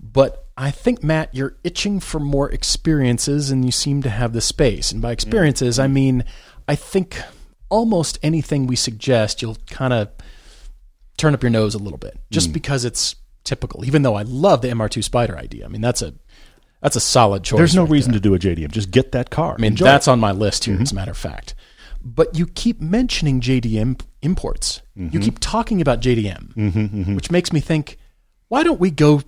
But 0.00 0.46
I 0.56 0.70
think, 0.70 1.02
Matt, 1.02 1.34
you're 1.34 1.56
itching 1.62 2.00
for 2.00 2.18
more 2.18 2.50
experiences 2.50 3.50
and 3.50 3.64
you 3.64 3.70
seem 3.70 4.02
to 4.02 4.10
have 4.10 4.32
the 4.32 4.40
space. 4.40 4.90
And 4.90 5.00
by 5.00 5.12
experiences, 5.12 5.78
I 5.78 5.86
mean, 5.86 6.24
I 6.66 6.74
think 6.74 7.20
almost 7.68 8.18
anything 8.22 8.66
we 8.66 8.76
suggest, 8.76 9.40
you'll 9.40 9.56
kind 9.66 9.92
of 9.92 10.10
turn 11.22 11.34
up 11.34 11.42
your 11.42 11.50
nose 11.50 11.74
a 11.74 11.78
little 11.78 11.98
bit 11.98 12.18
just 12.30 12.50
mm. 12.50 12.54
because 12.54 12.84
it's 12.84 13.14
typical. 13.44 13.84
Even 13.84 14.02
though 14.02 14.16
I 14.16 14.22
love 14.22 14.60
the 14.60 14.68
MR2 14.68 15.04
Spider 15.04 15.38
idea. 15.38 15.64
I 15.64 15.68
mean, 15.68 15.80
that's 15.80 16.02
a 16.02 16.14
that's 16.80 16.96
a 16.96 17.00
solid 17.00 17.44
choice. 17.44 17.58
There's 17.58 17.76
no 17.76 17.82
right 17.82 17.92
reason 17.92 18.10
there. 18.10 18.20
to 18.20 18.22
do 18.22 18.34
a 18.34 18.38
JDM. 18.38 18.72
Just 18.72 18.90
get 18.90 19.12
that 19.12 19.30
car. 19.30 19.54
I 19.56 19.60
mean, 19.60 19.72
Enjoy 19.72 19.84
that's 19.84 20.08
it. 20.08 20.10
on 20.10 20.18
my 20.18 20.32
list 20.32 20.64
here, 20.64 20.74
as 20.74 20.80
a 20.80 20.84
mm-hmm. 20.84 20.96
matter 20.96 21.12
of 21.12 21.16
fact. 21.16 21.54
But 22.04 22.36
you 22.36 22.48
keep 22.48 22.80
mentioning 22.80 23.40
JDM 23.40 24.00
imports. 24.20 24.82
You 24.96 25.04
mm-hmm. 25.04 25.20
keep 25.20 25.38
talking 25.38 25.80
about 25.80 26.00
JDM, 26.00 26.54
mm-hmm, 26.54 27.14
which 27.14 27.30
makes 27.30 27.52
me 27.52 27.60
think, 27.60 27.98
why 28.48 28.64
don't 28.64 28.80
we 28.80 28.90
go 28.90 29.22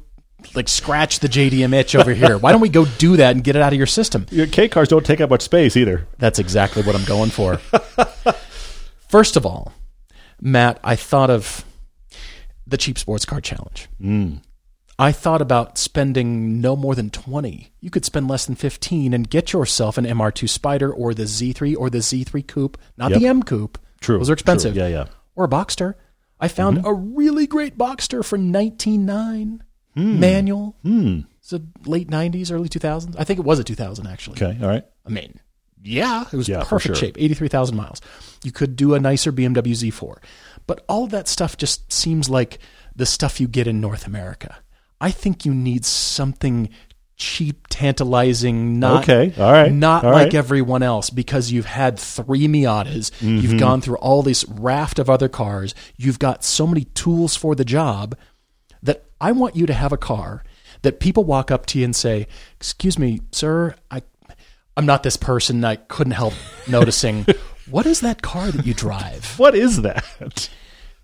like 0.57 0.69
scratch 0.69 1.21
the 1.21 1.29
JDM 1.29 1.73
itch 1.73 1.95
over 1.95 2.13
here? 2.13 2.37
Why 2.37 2.51
don't 2.51 2.61
we 2.61 2.69
go 2.69 2.85
do 2.85 3.17
that 3.19 3.37
and 3.37 3.45
get 3.45 3.55
it 3.55 3.63
out 3.63 3.73
of 3.73 3.79
your 3.79 3.87
system? 3.87 4.27
Your 4.33 4.49
K 4.49 4.69
cars 4.69 4.89
don't 4.89 5.07
take 5.07 5.21
up 5.21 5.31
much 5.31 5.43
space 5.43 5.77
either. 5.77 6.09
That's 6.19 6.41
exactly 6.41 6.83
what 6.83 6.97
I'm 6.97 7.05
going 7.05 7.31
for. 7.31 7.59
First 9.09 9.37
of 9.37 9.47
all, 9.47 9.73
Matt, 10.41 10.81
I 10.83 10.97
thought 10.97 11.31
of 11.31 11.65
the 12.75 12.79
cheap 12.79 12.99
sports 12.99 13.25
car 13.25 13.41
challenge. 13.41 13.89
I 14.99 15.13
thought 15.13 15.41
about 15.41 15.79
spending 15.79 16.61
no 16.61 16.75
more 16.75 16.95
than 16.97 17.11
20. 17.11 17.73
You 17.81 17.91
could 17.91 18.05
spend 18.05 18.27
less 18.29 18.47
than 18.47 18.57
15 18.57 19.13
and 19.15 19.31
get 19.31 19.53
yourself 19.53 19.97
an 19.97 20.05
MR2 20.07 20.49
Spider 20.49 20.93
or 20.93 21.15
the 21.15 21.23
Z3 21.25 21.77
or 21.79 21.89
the 21.89 21.99
Z3 21.99 22.43
Coupe, 22.47 22.77
not 22.97 23.11
Yep. 23.13 23.21
the 23.21 23.27
M 23.29 23.43
Coupe. 23.45 23.79
True. 24.01 24.19
Those 24.19 24.31
are 24.31 24.35
expensive. 24.35 24.75
True. 24.75 24.83
Yeah, 24.83 24.89
yeah. 24.89 25.05
Or 25.37 25.45
a 25.45 25.49
Boxster. 25.49 25.95
I 26.41 26.49
found 26.49 26.79
Mm-hmm. 26.79 26.87
a 26.87 26.93
really 26.95 27.47
great 27.47 27.79
Boxster 27.79 28.25
for 28.25 28.37
19.9 28.39 29.61
Hmm. 29.95 30.19
manual. 30.21 30.77
It's 30.85 31.53
a 31.53 31.63
late 31.87 32.09
90s, 32.11 32.51
early 32.51 32.69
2000s. 32.69 33.15
I 33.17 33.23
think 33.25 33.39
it 33.39 33.45
was 33.45 33.59
a 33.61 33.65
2000 33.65 34.07
actually. 34.09 34.43
Okay, 34.43 34.59
all 34.61 34.69
right. 34.69 34.85
I 35.07 35.11
mean, 35.11 35.39
yeah, 35.83 36.25
it 36.33 36.37
was 36.37 36.49
Yeah, 36.49 36.65
perfect 36.65 36.97
sure. 36.97 37.07
shape, 37.07 37.17
83,000 37.19 37.77
miles. 37.77 38.01
You 38.43 38.51
could 38.53 38.75
do 38.77 38.95
a 38.95 39.01
nicer 39.01 39.31
BMW 39.33 39.75
Z4. 39.75 40.17
But 40.67 40.85
all 40.89 41.07
that 41.09 41.29
stuff 41.29 41.57
just 41.57 41.93
seems 41.93 42.29
like 42.31 42.59
the 42.97 43.07
stuff 43.07 43.41
you 43.41 43.49
get 43.49 43.67
in 43.67 43.81
North 43.81 44.07
America. 44.07 44.57
I 45.01 45.11
think 45.11 45.45
you 45.45 45.53
need 45.53 45.85
something 45.85 46.71
cheap, 47.17 47.67
tantalizing, 47.69 48.79
not 48.81 49.03
Okay, 49.09 49.33
all 49.41 49.53
right, 49.53 49.73
not 49.73 50.05
all 50.05 50.11
like 50.13 50.25
right. 50.27 50.35
everyone 50.35 50.83
else 50.83 51.11
because 51.11 51.53
you've 51.53 51.67
had 51.67 51.99
three 51.99 52.49
Miatas, 52.49 53.11
Mm-hmm. 53.13 53.39
you've 53.39 53.59
gone 53.61 53.81
through 53.81 53.97
all 53.97 54.23
this 54.23 54.45
raft 54.49 54.99
of 54.99 55.09
other 55.11 55.29
cars, 55.29 55.75
you've 55.97 56.19
got 56.19 56.43
so 56.45 56.67
many 56.67 56.85
tools 56.85 57.37
for 57.37 57.55
the 57.55 57.65
job 57.65 58.17
that 58.83 59.05
I 59.21 59.33
want 59.33 59.55
you 59.57 59.67
to 59.67 59.73
have 59.75 59.93
a 59.93 59.97
car 59.97 60.43
that 60.83 60.99
people 61.01 61.25
walk 61.25 61.51
up 61.51 61.67
to 61.67 61.79
you 61.79 61.85
and 61.85 61.95
say, 61.97 62.27
"Excuse 62.57 62.99
me, 62.99 63.21
sir, 63.33 63.75
I 63.91 64.03
I'm 64.77 64.87
not 64.87 65.03
this 65.05 65.17
person. 65.17 65.65
I 65.65 65.77
couldn't 65.77 66.15
help 66.15 66.35
noticing. 66.69 67.27
What 67.71 67.87
is 67.87 68.01
that 68.01 68.23
car 68.23 68.51
that 68.51 68.67
you 68.67 68.75
drive?" 68.75 69.35
What 69.39 69.55
is 69.55 69.83
that? 69.83 70.49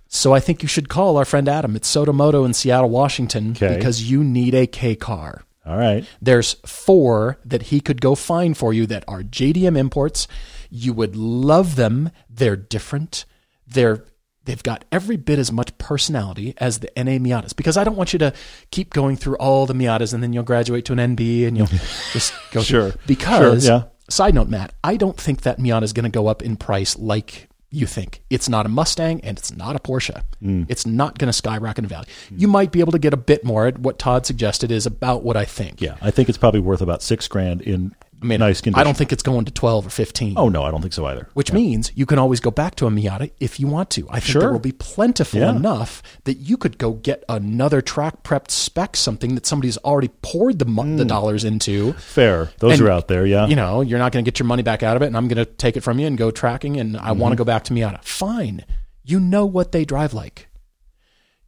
So 0.09 0.35
I 0.35 0.41
think 0.41 0.63
you 0.63 0.69
should 0.69 0.89
call 0.89 1.17
our 1.17 1.25
friend 1.25 1.49
Adam 1.49 1.77
It's 1.77 1.93
Sotomoto 1.95 2.45
in 2.45 2.53
Seattle, 2.53 2.91
Washington, 2.91 3.53
Okay. 3.53 3.77
because 3.77 4.11
you 4.11 4.25
need 4.25 4.55
a 4.55 4.67
K 4.67 4.97
car. 4.97 5.45
All 5.65 5.77
right. 5.77 6.05
There's 6.21 6.55
four 6.67 7.39
that 7.45 7.65
he 7.65 7.81
could 7.81 8.01
go 8.01 8.15
find 8.15 8.57
for 8.57 8.73
you 8.73 8.87
that 8.87 9.05
are 9.07 9.23
JDM 9.23 9.77
imports. 9.79 10.27
You 10.71 10.93
would 10.95 11.15
love 11.17 11.77
them. 11.77 12.11
They're 12.29 12.57
different. 12.57 13.25
They're 13.67 14.05
they've 14.47 14.63
got 14.63 14.85
every 14.91 15.17
bit 15.17 15.39
as 15.39 15.53
much 15.53 15.77
personality 15.79 16.55
as 16.59 16.79
the 16.81 16.91
NA 16.97 17.19
Miatas 17.19 17.55
because 17.55 17.77
I 17.77 17.85
don't 17.85 17.95
want 17.97 18.13
you 18.13 18.19
to 18.21 18.33
keep 18.73 18.91
going 18.93 19.17
through 19.17 19.37
all 19.37 19.67
the 19.67 19.75
Miatas 19.75 20.13
and 20.15 20.23
then 20.23 20.33
you'll 20.33 20.43
graduate 20.45 20.87
to 20.87 20.93
an 20.95 21.15
NB 21.15 21.47
and 21.47 21.57
you'll 21.59 21.69
just 22.13 22.33
go 22.51 22.63
Sure. 22.63 22.91
through. 22.91 23.01
Because 23.07 23.67
Sure, 23.67 23.75
yeah. 23.77 23.83
Side 24.11 24.35
note, 24.35 24.49
Matt, 24.49 24.75
I 24.85 24.97
don't 24.97 25.19
think 25.19 25.43
that 25.43 25.59
Miata 25.59 25.83
is 25.83 25.93
going 25.93 26.05
to 26.05 26.11
go 26.11 26.27
up 26.27 26.43
in 26.43 26.57
price 26.57 26.99
like 26.99 27.49
you 27.71 27.87
think. 27.87 28.23
It's 28.31 28.49
not 28.49 28.67
a 28.67 28.69
Mustang 28.69 29.21
and 29.23 29.39
it's 29.39 29.53
not 29.53 29.77
a 29.77 29.79
Porsche. 29.79 30.23
Mm. 30.43 30.67
It's 30.69 30.85
not 30.85 31.19
going 31.19 31.29
to 31.29 31.33
skyrocket 31.33 31.85
in 31.85 31.89
value. 31.89 32.07
You 32.31 32.49
might 32.49 32.73
be 32.73 32.81
able 32.81 32.93
to 32.93 32.99
get 32.99 33.15
a 33.15 33.17
bit 33.17 33.45
more. 33.45 33.69
At 33.69 33.79
what 33.79 33.99
Todd 33.99 34.27
suggested 34.27 34.73
is 34.73 34.87
about 34.87 35.23
what 35.23 35.37
I 35.37 35.45
think. 35.45 35.81
Yeah, 35.81 35.97
I 36.03 36.11
think 36.11 36.29
it's 36.29 36.39
probably 36.39 36.61
worth 36.61 36.81
about 36.81 37.03
six 37.03 37.29
grand 37.29 37.63
in 37.63 37.95
I 38.23 38.27
mean, 38.27 38.41
nice 38.41 38.61
condition. 38.61 38.79
I 38.81 38.85
don't 38.85 38.97
think 38.97 39.13
it's 39.13 39.23
going 39.23 39.47
to 39.47 39.51
12 39.53 39.87
or 39.87 39.91
15. 39.91 40.35
Oh 40.37 40.49
no, 40.51 40.63
I 40.63 40.71
don't 40.71 40.83
think 40.83 40.93
so 40.93 41.07
either. 41.07 41.29
Which 41.33 41.53
means 41.53 41.91
you 41.95 42.05
can 42.05 42.19
always 42.19 42.39
go 42.41 42.51
back 42.51 42.75
to 42.77 42.87
a 42.87 42.91
Miata 42.91 43.31
if 43.41 43.59
you 43.59 43.67
want 43.67 43.89
to. 43.91 44.07
I 44.11 44.15
think 44.21 44.25
Sure. 44.25 44.41
there 44.43 44.53
will 44.53 44.59
be 44.59 44.73
plentiful 44.73 45.41
Yeah. 45.41 45.51
enough 45.57 46.03
that 46.25 46.35
you 46.35 46.57
could 46.59 46.77
go 46.77 46.93
get 46.93 47.25
another 47.31 47.81
track 47.81 48.23
prepped 48.23 48.51
spec, 48.51 48.95
something 48.97 49.35
that 49.37 49.47
somebody's 49.47 49.79
already 49.79 50.09
poured 50.21 50.59
the, 50.59 50.67
mo- 50.67 50.97
the 50.97 51.05
dollars 51.07 51.45
into. 51.45 51.95
Fair. 51.95 52.51
Those 52.59 52.79
And, 52.79 52.89
are 52.89 52.91
out 52.91 53.09
there. 53.09 53.25
Yeah. 53.25 53.47
You 53.47 53.57
know, 53.57 53.81
you're 53.81 53.99
not 53.99 54.13
going 54.13 54.23
to 54.23 54.31
get 54.31 54.39
your 54.39 54.47
money 54.47 54.63
back 54.63 54.83
out 54.83 54.97
of 54.97 55.03
it, 55.03 55.07
and 55.07 55.17
I'm 55.17 55.27
going 55.29 55.43
to 55.43 55.51
take 55.51 55.79
it 55.79 55.81
from 55.83 55.99
you 55.99 56.07
and 56.07 56.19
go 56.19 56.31
tracking, 56.31 56.79
and 56.79 56.97
I 56.99 57.11
Mm-hmm. 57.11 57.19
want 57.21 57.33
to 57.33 57.37
go 57.37 57.45
back 57.45 57.65
to 57.65 57.73
Miata. 57.73 58.05
Fine. 58.05 58.65
You 59.03 59.19
know 59.19 59.47
what 59.47 59.73
they 59.73 59.87
drive 59.87 60.13
like. 60.13 60.49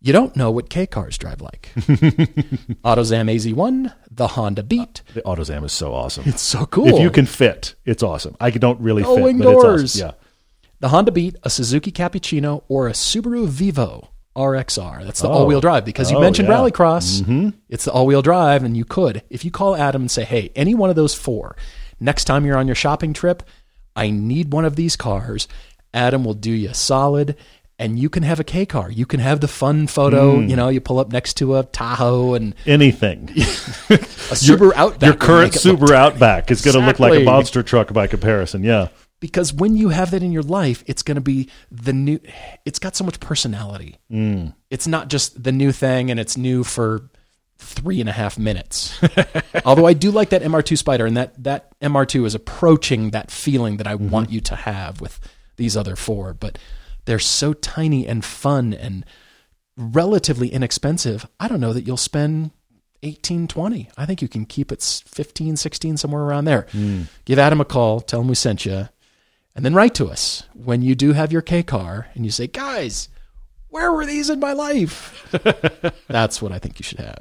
You 0.04 0.12
don't 0.12 0.34
know 0.34 0.50
what 0.50 0.68
K 0.68 0.86
cars 0.86 1.16
drive 1.16 1.40
like. 1.40 1.70
AutoZam 1.76 3.30
AZ1, 3.30 3.94
the 4.10 4.26
Honda 4.28 4.62
Beat. 4.62 5.02
the 5.14 5.22
AutoZam 5.22 5.64
is 5.64 5.72
so 5.72 5.94
awesome. 5.94 6.24
It's 6.26 6.42
so 6.42 6.66
cool. 6.66 6.88
If 6.88 7.00
you 7.00 7.10
can 7.10 7.26
fit, 7.26 7.74
it's 7.84 8.02
awesome. 8.02 8.36
I 8.40 8.50
don't 8.50 8.80
really 8.80 9.02
fit, 9.04 9.38
but 9.38 9.52
it's 9.54 9.64
awesome. 9.94 10.08
Yeah. 10.08 10.12
the 10.80 10.88
Honda 10.88 11.12
Beat, 11.12 11.36
a 11.44 11.50
Suzuki 11.50 11.92
Cappuccino, 11.92 12.64
or 12.68 12.88
a 12.88 12.92
Subaru 12.92 13.46
Vivio 13.46 14.08
RXR. 14.34 15.04
That's 15.04 15.20
the 15.20 15.28
Oh. 15.28 15.32
all-wheel 15.32 15.60
drive 15.60 15.84
because 15.84 16.10
you 16.10 16.16
Oh, 16.16 16.20
mentioned 16.20 16.48
yeah. 16.48 16.54
Mm-hmm. 16.56 16.82
Rallycross. 16.82 17.54
It's 17.68 17.84
the 17.84 17.92
all-wheel 17.92 18.22
drive, 18.22 18.64
and 18.64 18.76
you 18.76 18.84
could 18.84 19.22
if 19.30 19.44
you 19.44 19.50
call 19.50 19.76
Adam 19.76 20.02
and 20.02 20.10
say, 20.10 20.24
"Hey, 20.24 20.50
any 20.56 20.74
one 20.74 20.90
of 20.90 20.96
those 20.96 21.14
four. 21.14 21.56
Next 22.00 22.24
time 22.24 22.44
you're 22.44 22.56
on 22.58 22.66
your 22.66 22.74
shopping 22.74 23.12
trip, 23.12 23.42
I 23.94 24.10
need 24.10 24.52
one 24.52 24.64
of 24.64 24.74
these 24.76 24.96
cars." 24.96 25.46
Adam 25.94 26.24
will 26.24 26.32
do 26.34 26.50
you 26.50 26.72
solid. 26.72 27.36
And 27.82 27.98
you 27.98 28.08
can 28.08 28.22
have 28.22 28.38
a 28.40 28.44
K 28.44 28.64
car. 28.64 28.90
You 28.90 29.06
can 29.06 29.20
have 29.20 29.40
the 29.40 29.48
fun 29.48 29.86
photo. 29.86 30.36
Mm. 30.36 30.48
You 30.48 30.56
know, 30.56 30.68
you 30.68 30.80
pull 30.80 30.98
up 31.00 31.10
next 31.12 31.34
to 31.38 31.56
a 31.56 31.64
Tahoe 31.64 32.34
and 32.34 32.54
Anything. 32.66 33.28
a 33.30 33.34
Subaru 34.34 34.72
Outback. 34.74 35.02
Your 35.08 35.16
current 35.16 35.54
make 35.54 35.56
it 35.56 35.68
look 35.68 35.80
Subaru 35.80 35.94
Outback 35.94 36.50
is 36.50 36.62
going 36.62 36.78
to 36.78 36.86
look 36.86 37.00
like 37.00 37.20
a 37.20 37.24
monster 37.24 37.62
truck 37.62 37.92
by 37.92 38.06
comparison. 38.06 38.62
Yeah. 38.62 38.88
because 39.20 39.52
when 39.52 39.76
you 39.76 39.88
have 39.90 40.10
that 40.12 40.22
in 40.22 40.32
your 40.32 40.42
life 40.42 40.82
it's 40.86 41.02
going 41.02 41.14
to 41.14 41.20
be 41.20 41.48
the 41.70 41.92
new 41.92 42.18
it's 42.64 42.78
got 42.80 42.96
so 42.96 43.04
much 43.04 43.20
personality 43.20 43.96
Mm. 44.10 44.52
it's 44.70 44.86
not 44.88 45.08
just 45.08 45.40
the 45.42 45.52
new 45.52 45.70
thing 45.72 46.10
and 46.10 46.18
it's 46.18 46.36
new 46.36 46.64
for 46.64 47.08
three 47.58 48.00
and 48.00 48.08
a 48.08 48.12
half 48.12 48.36
minutes 48.36 48.98
although 49.64 49.86
i 49.86 49.92
do 49.92 50.10
like 50.10 50.30
that 50.30 50.42
mr2 50.42 50.76
spider 50.76 51.06
and 51.06 51.16
that 51.16 51.40
that 51.40 51.78
mr2 51.80 52.26
is 52.26 52.34
approaching 52.34 53.10
that 53.10 53.30
feeling 53.30 53.76
that 53.76 53.86
i 53.86 53.94
Mm-hmm. 53.94 54.10
want 54.10 54.30
you 54.30 54.40
to 54.40 54.56
have 54.56 55.00
with 55.00 55.20
these 55.56 55.76
other 55.76 55.94
four 55.94 56.34
but 56.34 56.58
they're 57.04 57.18
so 57.18 57.52
tiny 57.52 58.06
and 58.06 58.24
fun 58.24 58.72
and 58.72 59.04
relatively 59.76 60.48
inexpensive 60.48 61.26
i 61.40 61.48
don't 61.48 61.60
know 61.60 61.72
that 61.72 61.86
you'll 61.86 61.96
spend 61.96 62.50
18 63.02 63.48
20 63.48 63.88
i 63.96 64.06
think 64.06 64.20
you 64.22 64.28
can 64.28 64.44
keep 64.44 64.70
it 64.70 64.80
s- 64.80 65.02
15 65.06 65.56
16 65.56 65.96
somewhere 65.96 66.22
around 66.22 66.44
there 66.44 66.66
Mm. 66.72 67.06
give 67.24 67.38
adam 67.38 67.60
a 67.60 67.64
call 67.64 68.00
tell 68.00 68.20
him 68.20 68.28
we 68.28 68.34
sent 68.34 68.64
you 68.66 68.88
and 69.54 69.64
then 69.64 69.74
write 69.74 69.94
to 69.96 70.08
us 70.08 70.44
when 70.54 70.82
you 70.82 70.94
do 70.94 71.12
have 71.12 71.30
your 71.32 71.42
K 71.42 71.62
car 71.62 72.06
and 72.14 72.24
you 72.24 72.30
say, 72.30 72.46
guys, 72.46 73.10
where 73.68 73.92
were 73.92 74.06
these 74.06 74.30
in 74.30 74.40
my 74.40 74.54
life? 74.54 75.28
That's 76.08 76.40
what 76.40 76.52
I 76.52 76.58
think 76.58 76.78
you 76.80 76.84
should 76.84 77.00
have. 77.00 77.20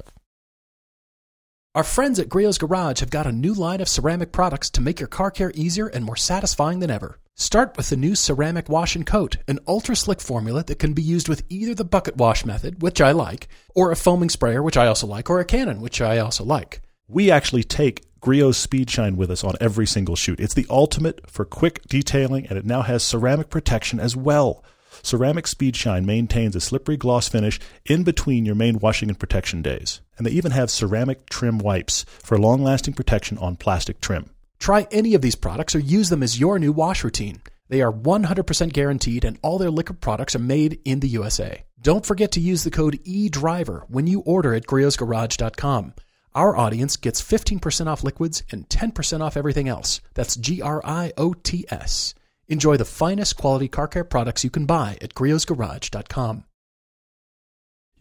Our 1.74 1.84
friends 1.84 2.18
at 2.18 2.30
Griot's 2.30 2.56
Garage 2.56 3.00
have 3.00 3.10
got 3.10 3.26
a 3.26 3.32
new 3.32 3.52
line 3.52 3.82
of 3.82 3.88
ceramic 3.88 4.32
products 4.32 4.70
to 4.70 4.80
make 4.80 4.98
your 4.98 5.08
car 5.08 5.30
care 5.30 5.52
easier 5.54 5.86
and 5.88 6.06
more 6.06 6.16
satisfying 6.16 6.78
than 6.80 6.90
ever. 6.90 7.18
Start 7.34 7.76
with 7.76 7.88
the 7.88 7.96
new 7.96 8.14
ceramic 8.14 8.68
wash 8.68 8.94
and 8.94 9.06
coat, 9.06 9.38
an 9.48 9.58
ultra 9.66 9.96
slick 9.96 10.20
formula 10.20 10.62
that 10.64 10.78
can 10.78 10.92
be 10.92 11.02
used 11.02 11.28
with 11.28 11.42
either 11.48 11.74
the 11.74 11.84
bucket 11.84 12.16
wash 12.16 12.44
method, 12.44 12.82
which 12.82 13.00
I 13.00 13.12
like, 13.12 13.48
or 13.74 13.90
a 13.90 13.96
foaming 13.96 14.28
sprayer, 14.28 14.62
which 14.62 14.76
I 14.76 14.86
also 14.86 15.06
like, 15.06 15.30
or 15.30 15.40
a 15.40 15.44
cannon, 15.44 15.80
which 15.80 16.00
I 16.02 16.18
also 16.18 16.44
like. 16.44 16.82
We 17.08 17.30
actually 17.30 17.64
take 17.64 18.04
Griot's 18.20 18.58
Speed 18.58 18.90
Shine 18.90 19.16
with 19.16 19.30
us 19.30 19.42
on 19.42 19.54
every 19.60 19.86
single 19.86 20.14
shoot. 20.14 20.40
It's 20.40 20.54
the 20.54 20.66
ultimate 20.68 21.30
for 21.30 21.44
quick 21.46 21.82
detailing, 21.88 22.46
and 22.46 22.58
it 22.58 22.66
now 22.66 22.82
has 22.82 23.02
ceramic 23.02 23.48
protection 23.48 23.98
as 23.98 24.14
well. 24.14 24.62
Ceramic 25.02 25.46
Speed 25.46 25.74
Shine 25.74 26.04
maintains 26.04 26.54
a 26.54 26.60
slippery 26.60 26.98
gloss 26.98 27.28
finish 27.28 27.58
in 27.86 28.04
between 28.04 28.44
your 28.44 28.54
main 28.54 28.78
washing 28.78 29.08
and 29.08 29.18
protection 29.18 29.62
days. 29.62 30.02
And 30.18 30.26
they 30.26 30.30
even 30.32 30.52
have 30.52 30.70
ceramic 30.70 31.28
trim 31.30 31.58
wipes 31.58 32.04
for 32.04 32.38
long 32.38 32.62
lasting 32.62 32.94
protection 32.94 33.38
on 33.38 33.56
plastic 33.56 34.00
trim. 34.02 34.30
Try 34.62 34.86
any 34.92 35.14
of 35.14 35.22
these 35.22 35.34
products 35.34 35.74
or 35.74 35.80
use 35.80 36.08
them 36.08 36.22
as 36.22 36.38
your 36.38 36.56
new 36.56 36.70
wash 36.70 37.02
routine. 37.02 37.42
They 37.68 37.82
are 37.82 37.92
100% 37.92 38.72
guaranteed 38.72 39.24
and 39.24 39.36
all 39.42 39.58
their 39.58 39.72
liquid 39.72 40.00
products 40.00 40.36
are 40.36 40.50
made 40.56 40.78
in 40.84 41.00
the 41.00 41.08
USA. 41.08 41.64
Don't 41.80 42.06
forget 42.06 42.30
to 42.32 42.40
use 42.40 42.62
the 42.62 42.70
code 42.70 43.00
EDRIVER 43.04 43.86
when 43.88 44.06
you 44.06 44.20
order 44.20 44.54
at 44.54 44.68
griotsgarage.com. 44.68 45.94
Our 46.36 46.56
audience 46.56 46.96
gets 46.96 47.20
15% 47.20 47.88
off 47.88 48.04
liquids 48.04 48.44
and 48.52 48.68
10% 48.68 49.20
off 49.20 49.36
everything 49.36 49.66
else. 49.66 50.00
That's 50.14 50.36
G 50.36 50.62
R 50.62 50.80
I 50.84 51.12
O 51.16 51.32
T 51.32 51.64
S. 51.68 52.14
Enjoy 52.46 52.76
the 52.76 52.84
finest 52.84 53.36
quality 53.36 53.66
car 53.66 53.88
care 53.88 54.04
products 54.04 54.44
you 54.44 54.50
can 54.50 54.64
buy 54.64 54.96
at 55.02 55.14
griotsgarage.com. 55.14 56.44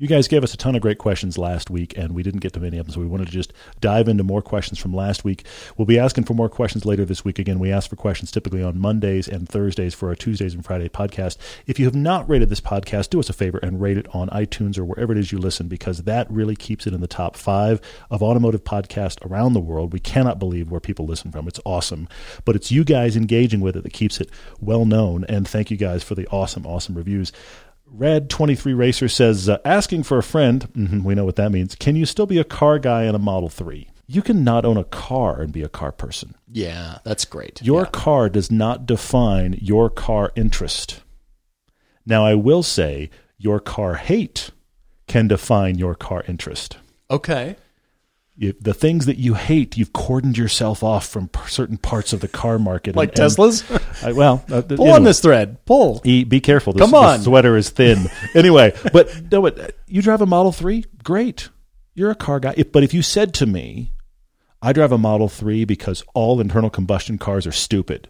You 0.01 0.07
guys 0.07 0.27
gave 0.27 0.43
us 0.43 0.51
a 0.51 0.57
ton 0.57 0.73
of 0.73 0.81
great 0.81 0.97
questions 0.97 1.37
last 1.37 1.69
week, 1.69 1.95
and 1.95 2.15
we 2.15 2.23
didn't 2.23 2.39
get 2.39 2.53
to 2.53 2.59
many 2.59 2.79
of 2.79 2.87
them, 2.87 2.93
so 2.95 2.99
we 2.99 3.05
wanted 3.05 3.27
to 3.27 3.33
just 3.33 3.53
dive 3.81 4.07
into 4.07 4.23
more 4.23 4.41
questions 4.41 4.79
from 4.79 4.95
last 4.95 5.23
week. 5.23 5.45
We'll 5.77 5.85
be 5.85 5.99
asking 5.99 6.23
for 6.23 6.33
more 6.33 6.49
questions 6.49 6.85
later 6.85 7.05
this 7.05 7.23
week. 7.23 7.37
Again, 7.37 7.59
we 7.59 7.71
ask 7.71 7.87
for 7.87 7.95
questions 7.95 8.31
typically 8.31 8.63
on 8.63 8.79
Mondays 8.79 9.27
and 9.27 9.47
Thursdays 9.47 9.93
for 9.93 10.09
our 10.09 10.15
Tuesdays 10.15 10.55
and 10.55 10.65
Friday 10.65 10.89
podcast. 10.89 11.37
If 11.67 11.77
you 11.77 11.85
have 11.85 11.93
not 11.93 12.27
rated 12.27 12.49
this 12.49 12.59
podcast, 12.59 13.11
do 13.11 13.19
us 13.19 13.29
a 13.29 13.33
favor 13.33 13.59
and 13.59 13.79
rate 13.79 13.99
it 13.99 14.07
on 14.11 14.27
iTunes 14.29 14.75
or 14.79 14.85
wherever 14.85 15.11
it 15.11 15.19
is 15.19 15.31
you 15.31 15.37
listen, 15.37 15.67
because 15.67 16.01
that 16.01 16.25
really 16.31 16.55
keeps 16.55 16.87
it 16.87 16.95
in 16.95 17.01
the 17.01 17.05
top 17.05 17.35
five 17.35 17.79
of 18.09 18.23
automotive 18.23 18.63
podcasts 18.63 19.23
around 19.23 19.53
the 19.53 19.59
world. 19.59 19.93
We 19.93 19.99
cannot 19.99 20.39
believe 20.39 20.71
where 20.71 20.79
people 20.79 21.05
listen 21.05 21.31
from. 21.31 21.47
It's 21.47 21.59
awesome. 21.63 22.07
But 22.43 22.55
it's 22.55 22.71
you 22.71 22.83
guys 22.83 23.15
engaging 23.15 23.61
with 23.61 23.77
it 23.77 23.83
that 23.83 23.93
keeps 23.93 24.19
it 24.19 24.31
well 24.59 24.85
known. 24.85 25.25
And 25.25 25.47
thank 25.47 25.69
you 25.69 25.77
guys 25.77 26.01
for 26.01 26.15
the 26.15 26.25
awesome, 26.29 26.65
awesome 26.65 26.95
reviews. 26.95 27.31
Red 27.93 28.29
23 28.29 28.73
Racer 28.73 29.07
says, 29.09 29.49
uh, 29.49 29.57
asking 29.65 30.03
for 30.03 30.17
a 30.17 30.23
friend, 30.23 30.65
mhm, 30.73 31.03
we 31.03 31.13
know 31.13 31.25
what 31.25 31.35
that 31.35 31.51
means. 31.51 31.75
Can 31.75 31.95
you 31.95 32.05
still 32.05 32.25
be 32.25 32.39
a 32.39 32.43
car 32.45 32.79
guy 32.79 33.03
in 33.03 33.15
a 33.15 33.19
Model 33.19 33.49
3? 33.49 33.89
You 34.07 34.21
can 34.21 34.43
not 34.43 34.65
own 34.65 34.77
a 34.77 34.83
car 34.85 35.41
and 35.41 35.51
be 35.53 35.61
a 35.61 35.69
car 35.69 35.91
person. 35.91 36.35
Yeah, 36.51 36.99
that's 37.03 37.25
great. 37.25 37.61
Your 37.61 37.81
Yeah. 37.83 37.89
car 37.91 38.29
does 38.29 38.49
not 38.51 38.85
define 38.85 39.57
your 39.61 39.89
car 39.89 40.31
interest. 40.35 41.01
Now, 42.05 42.25
I 42.25 42.33
will 42.33 42.63
say 42.63 43.09
your 43.37 43.59
car 43.59 43.95
hate 43.95 44.51
can 45.07 45.27
define 45.27 45.77
your 45.77 45.95
car 45.95 46.23
interest. 46.27 46.77
Okay. 47.09 47.55
You, 48.37 48.53
the 48.59 48.73
things 48.73 49.05
that 49.05 49.17
you 49.17 49.33
hate, 49.35 49.77
you've 49.77 49.93
cordoned 49.93 50.37
yourself 50.37 50.83
off 50.83 51.05
from 51.07 51.27
p- 51.27 51.39
certain 51.47 51.77
parts 51.77 52.11
of 52.13 52.21
the 52.21 52.27
car 52.27 52.57
market. 52.57 52.95
Like 52.95 53.09
and- 53.09 53.19
and- 53.19 53.31
Teslas? 53.31 54.03
I, 54.03 54.13
well, 54.13 54.43
uh, 54.51 54.61
Pull 54.61 54.81
anyway. 54.81 54.89
on 54.95 55.03
this 55.03 55.19
thread. 55.19 55.63
Pull. 55.65 56.01
E, 56.05 56.23
be 56.23 56.39
careful. 56.39 56.73
This, 56.73 56.81
Come 56.81 56.93
on. 56.95 57.17
this 57.17 57.25
sweater 57.25 57.55
is 57.57 57.69
thin. 57.69 58.07
anyway, 58.33 58.73
but 58.93 59.31
no, 59.31 59.41
but 59.41 59.75
you 59.87 60.01
drive 60.01 60.21
a 60.21 60.25
Model 60.25 60.51
3? 60.51 60.85
Great. 61.03 61.49
You're 61.93 62.09
a 62.11 62.15
car 62.15 62.39
guy. 62.39 62.53
If, 62.57 62.71
but 62.71 62.83
if 62.83 62.93
you 62.93 63.01
said 63.01 63.33
to 63.35 63.45
me, 63.45 63.91
I 64.61 64.73
drive 64.73 64.91
a 64.93 64.97
Model 64.97 65.27
3 65.27 65.65
because 65.65 66.03
all 66.15 66.39
internal 66.39 66.69
combustion 66.69 67.17
cars 67.17 67.45
are 67.45 67.51
stupid, 67.51 68.09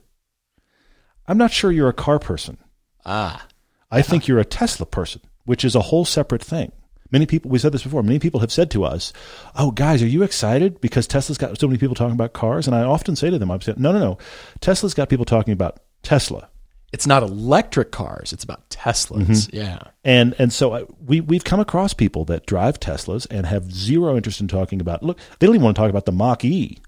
I'm 1.28 1.38
not 1.38 1.52
sure 1.52 1.72
you're 1.72 1.90
a 1.90 1.94
car 1.94 2.20
person. 2.20 2.58
Ah. 3.06 3.48
I 3.90 4.02
think 4.02 4.28
you're 4.28 4.40
a 4.40 4.46
Tesla 4.46 4.86
person, 4.86 5.22
which 5.46 5.66
is 5.66 5.76
a 5.76 5.82
whole 5.82 6.06
separate 6.06 6.44
thing. 6.44 6.72
Many 7.12 7.26
people, 7.26 7.52
we 7.52 7.60
said 7.60 7.72
this 7.74 7.84
before, 7.84 8.04
many 8.04 8.20
people 8.20 8.40
have 8.40 8.52
said 8.52 8.72
to 8.72 8.84
us, 8.86 9.12
Oh, 9.56 9.72
guys, 9.72 10.02
are 10.02 10.08
you 10.08 10.24
excited 10.24 10.80
because 10.82 11.08
Tesla's 11.08 11.38
got 11.38 11.60
so 11.60 11.68
many 11.68 11.78
people 11.78 11.96
talking 11.96 12.14
about 12.14 12.34
cars? 12.34 12.68
And 12.68 12.76
I 12.76 12.84
often 12.84 13.16
say 13.16 13.30
to 13.30 13.38
them, 13.38 13.52
I'm 13.52 13.62
saying, 13.62 13.78
No, 13.80 13.92
no, 13.92 14.00
no. 14.00 14.18
Tesla's 14.62 14.94
got 14.94 15.10
people 15.10 15.26
talking 15.26 15.52
about 15.54 15.80
Tesla. 16.04 16.48
It's 16.94 17.08
not 17.08 17.24
electric 17.24 17.92
cars. 17.92 18.34
It's 18.34 18.44
about 18.44 18.70
Teslas. 18.70 19.26
Mm-hmm. 19.26 19.56
Yeah. 19.56 19.80
And 20.04 20.36
and 20.38 20.52
so 20.52 20.74
I, 20.74 20.84
we 21.06 21.22
we've 21.22 21.44
come 21.46 21.62
across 21.62 21.94
people 21.94 22.26
that 22.26 22.46
drive 22.46 22.82
Teslas 22.82 23.26
and 23.32 23.46
have 23.46 23.72
zero 23.72 24.18
interest 24.18 24.42
in 24.42 24.50
talking 24.50 24.82
about. 24.82 25.02
Look, 25.02 25.18
they 25.40 25.48
don't 25.48 25.56
even 25.56 25.64
want 25.64 25.76
to 25.78 25.82
talk 25.82 25.90
about 25.90 26.06
the 26.06 26.12
Mach 26.12 26.44
E. 26.44 26.80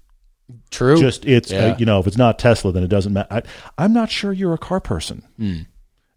True. 0.70 0.98
Just 0.98 1.24
it's 1.24 1.50
Yeah. 1.50 1.68
uh, 1.68 1.76
you 1.78 1.86
know 1.86 2.00
if 2.00 2.06
it's 2.06 2.18
not 2.18 2.38
Tesla, 2.38 2.70
then 2.70 2.82
it 2.82 2.88
doesn't 2.88 3.14
matter. 3.14 3.28
I, 3.30 3.42
I'm 3.78 3.94
not 3.94 4.10
sure 4.10 4.30
you're 4.30 4.52
a 4.52 4.58
car 4.58 4.78
person. 4.80 5.22
Hmm. 5.38 5.60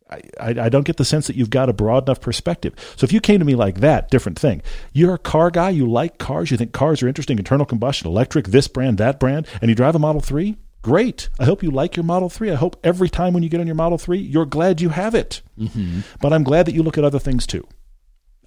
I, 0.10 0.22
I, 0.40 0.70
don't 0.70 0.86
get 0.86 0.98
the 0.98 1.06
sense 1.06 1.28
that 1.28 1.36
you've 1.36 1.50
got 1.50 1.70
a 1.70 1.74
broad 1.74 2.08
enough 2.08 2.22
perspective. 2.22 2.74
So 2.96 3.04
if 3.04 3.12
you 3.12 3.20
came 3.20 3.40
to 3.40 3.46
me 3.46 3.56
like 3.56 3.82
that, 3.82 4.10
different 4.10 4.40
thing. 4.40 4.62
You're 4.94 5.16
a 5.16 5.20
car 5.20 5.52
guy. 5.52 5.70
You 5.72 5.90
like 5.90 6.18
cars. 6.18 6.50
You 6.50 6.58
think 6.58 6.72
cars 6.72 7.04
are 7.04 7.08
interesting. 7.08 7.38
Internal 7.38 7.66
combustion, 7.66 8.08
electric, 8.08 8.48
this 8.48 8.68
brand, 8.68 8.98
that 9.00 9.20
brand, 9.20 9.48
and 9.62 9.70
you 9.70 9.76
drive 9.76 9.96
a 9.96 10.00
Model 10.00 10.22
Three. 10.22 10.58
Great. 10.82 11.28
I 11.38 11.44
hope 11.44 11.64
you 11.64 11.72
like 11.72 11.98
your 11.98 12.06
Model 12.06 12.30
3. 12.30 12.52
I 12.52 12.56
hope 12.56 12.80
every 12.82 13.10
time 13.10 13.34
when 13.34 13.44
you 13.44 13.50
get 13.50 13.60
on 13.60 13.68
your 13.68 13.76
Model 13.76 13.98
3, 13.98 14.20
you're 14.20 14.46
glad 14.46 14.80
you 14.80 14.88
have 14.88 15.16
it. 15.16 15.42
Mm-hmm. 15.60 16.02
But 16.22 16.32
I'm 16.32 16.46
glad 16.46 16.66
that 16.66 16.76
you 16.76 16.82
look 16.82 16.98
at 16.98 17.04
other 17.04 17.20
things 17.20 17.46
too. 17.46 17.68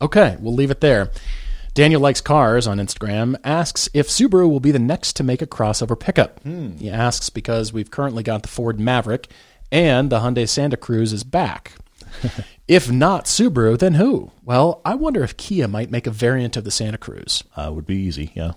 Okay, 0.01 0.39
we'll 0.41 0.55
leave 0.55 0.71
it 0.71 0.81
there. 0.81 1.11
Daniel 1.75 2.01
Likes 2.01 2.21
Cars 2.21 2.67
on 2.67 2.79
Instagram 2.79 3.37
asks 3.45 3.91
if 3.93 4.09
Subaru 4.09 4.49
will 4.49 4.61
be 4.61 4.71
the 4.71 4.79
next 4.79 5.17
to 5.17 5.23
make 5.23 5.43
a 5.43 5.47
crossover 5.47 5.99
pickup. 5.99 6.41
He 6.79 6.91
asks 6.91 7.31
because 7.31 7.73
we've 7.73 7.91
currently 7.91 8.23
got 8.23 8.43
the 8.43 8.49
Ford 8.49 8.81
Maverick 8.81 9.29
and 9.71 10.11
the 10.11 10.21
Hyundai 10.21 10.49
Santa 10.49 10.77
Cruz 10.77 11.13
is 11.13 11.25
back. 11.25 11.73
if 12.69 12.91
not 12.91 13.25
Subaru, 13.25 13.79
then 13.79 13.95
who? 13.95 14.31
Well, 14.45 14.81
I 14.85 14.95
wonder 14.95 15.23
if 15.23 15.37
Kia 15.37 15.69
might 15.69 15.91
make 15.91 16.07
a 16.07 16.11
variant 16.11 16.57
of 16.57 16.65
the 16.65 16.71
Santa 16.71 16.99
Cruz. 16.99 17.45
Uh, 17.57 17.71
would 17.73 17.87
be 17.87 17.97
easy, 17.97 18.33
yeah. 18.35 18.53